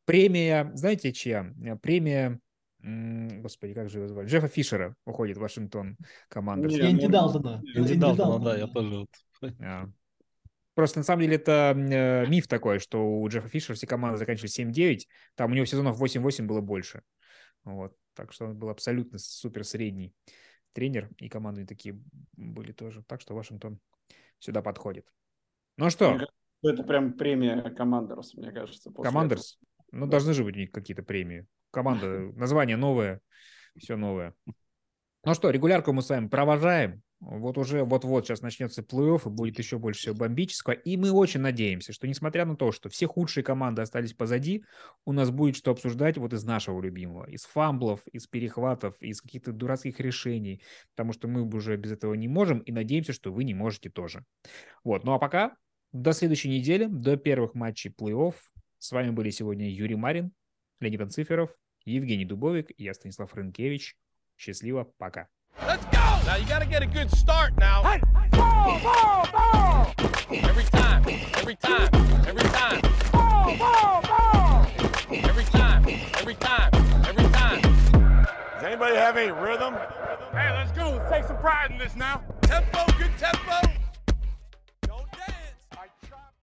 Премия, 0.06 0.72
знаете, 0.74 1.14
чья? 1.14 1.54
Э, 1.64 1.76
премия, 1.76 2.40
господи, 2.82 3.74
как 3.74 3.90
же 3.90 4.00
его 4.00 4.08
звали? 4.08 4.28
Джеффа 4.28 4.48
Фишера 4.48 4.96
уходит 5.06 5.38
в 5.38 5.42
Вашингтон 5.42 5.98
команда. 6.28 6.68
Энди 6.68 7.08
Далтона. 7.08 7.62
Энди 7.76 7.96
Далтона, 7.96 8.44
да, 8.44 8.58
я 8.58 8.68
тоже. 8.68 9.06
А. 9.60 9.90
Просто 10.74 11.00
на 11.00 11.04
самом 11.04 11.24
деле 11.24 11.36
это 11.36 11.76
э, 11.76 12.26
миф 12.28 12.48
такой, 12.48 12.80
что 12.80 13.20
у 13.20 13.28
Джеффа 13.28 13.48
Фишера 13.50 13.76
все 13.76 13.86
команды 13.86 14.18
заканчивали 14.18 14.50
7-9, 14.50 15.02
там 15.36 15.52
у 15.52 15.54
него 15.54 15.66
сезонов 15.66 16.02
8-8 16.02 16.46
было 16.46 16.62
больше. 16.62 17.04
Вот. 17.64 17.94
Так 18.16 18.32
что 18.32 18.46
он 18.46 18.58
был 18.58 18.70
абсолютно 18.70 19.20
супер 19.20 19.66
средний 19.66 20.14
тренер, 20.74 21.10
и 21.18 21.30
команды 21.30 21.66
такие 21.66 22.00
были 22.34 22.72
тоже. 22.72 23.04
Так 23.04 23.22
что 23.22 23.36
Вашингтон 23.36 23.80
сюда 24.40 24.62
подходит. 24.62 25.06
Ну 25.78 25.90
что? 25.90 26.20
Это 26.64 26.84
прям 26.84 27.14
премия 27.14 27.62
Командерс, 27.72 28.34
мне 28.36 28.52
кажется. 28.52 28.92
Командерс? 28.92 29.60
Ну, 29.94 30.08
должны 30.08 30.34
же 30.34 30.44
быть 30.44 30.72
какие-то 30.72 31.04
премии. 31.04 31.46
Команда, 31.72 32.08
название 32.36 32.78
новое, 32.78 33.22
все 33.78 33.96
новое. 33.96 34.34
Ну 35.24 35.34
что, 35.34 35.52
регулярку 35.52 35.94
мы 35.94 36.02
с 36.02 36.10
вами 36.10 36.28
провожаем. 36.28 37.02
Вот 37.20 37.58
уже 37.58 37.86
вот-вот 37.86 38.26
сейчас 38.26 38.42
начнется 38.42 38.82
плей-офф, 38.82 39.28
и 39.28 39.30
будет 39.30 39.58
еще 39.58 39.78
больше 39.78 40.02
всего 40.02 40.16
бомбического. 40.16 40.74
И 40.74 40.98
мы 40.98 41.12
очень 41.12 41.40
надеемся, 41.40 41.94
что 41.94 42.06
несмотря 42.06 42.44
на 42.44 42.58
то, 42.58 42.74
что 42.74 42.90
все 42.90 43.08
худшие 43.08 43.46
команды 43.46 43.82
остались 43.82 44.14
позади, 44.14 44.66
у 45.06 45.14
нас 45.14 45.32
будет 45.32 45.56
что 45.56 45.72
обсуждать 45.72 46.18
вот 46.18 46.34
из 46.34 46.44
нашего 46.44 46.82
любимого. 46.82 47.24
Из 47.30 47.46
фамблов, 47.46 48.02
из 48.12 48.28
перехватов, 48.28 48.96
из 49.00 49.22
каких-то 49.22 49.54
дурацких 49.54 50.02
решений. 50.02 50.62
Потому 50.96 51.14
что 51.14 51.30
мы 51.30 51.44
уже 51.44 51.78
без 51.78 51.94
этого 51.94 52.14
не 52.16 52.28
можем, 52.28 52.60
и 52.60 52.74
надеемся, 52.74 53.14
что 53.14 53.32
вы 53.32 53.46
не 53.46 53.54
можете 53.54 53.90
тоже. 53.90 54.26
Вот, 54.84 55.06
ну 55.06 55.14
а 55.14 55.20
пока 55.20 55.56
до 55.94 56.12
следующей 56.12 56.50
недели, 56.50 56.88
до 56.88 57.16
первых 57.16 57.54
матчей 57.54 57.92
плей-офф. 57.92 58.34
С 58.84 58.92
вами 58.92 59.12
были 59.12 59.30
сегодня 59.30 59.70
Юрий 59.70 59.96
Марин, 59.96 60.34
Леонид 60.82 61.00
Анциферов, 61.00 61.50
Евгений 61.86 62.26
Дубовик 62.26 62.70
и 62.78 62.84
я, 62.84 62.94
Станислав 62.94 63.34
Рынкевич. 63.34 63.96
Счастливо, 64.36 64.84
пока. 64.98 65.30
Let's 65.62 65.86
go! 65.86 66.02
Now 66.26 66.36
you 66.36 66.46
gotta 66.50 66.66
get 66.66 66.82
a 66.82 66.86
good 66.86 67.10
start 67.16 67.56
now. 67.58 67.82
Hey, 67.82 68.02
ball, 68.32 68.82
ball, 68.84 69.26
ball! 69.32 69.94
Every 70.30 70.66
time, 70.66 71.02
every 71.38 71.56
time, 71.56 71.90
every 72.28 72.44
time. 72.50 72.82
Ball, 73.14 73.58
ball, 73.58 74.02
ball! 74.02 74.68
Every 75.10 75.46
time, 75.46 75.88
every 76.20 76.36
time, 76.36 76.72
every 77.08 77.30
time. 77.32 77.62
Does 77.62 78.64
anybody 78.66 78.98
have 78.98 79.16
any 79.16 79.32
rhythm? 79.32 79.76
Hey, 80.34 80.52
let's 80.52 80.74
go. 80.74 80.92
Let's 80.92 81.10
take 81.10 81.24
some 81.24 81.38
pride 81.38 81.72
in 81.72 81.78
this 81.78 81.96
now. 81.96 82.22
Tempo, 82.42 82.86
good 82.98 83.18
tempo. 83.18 83.83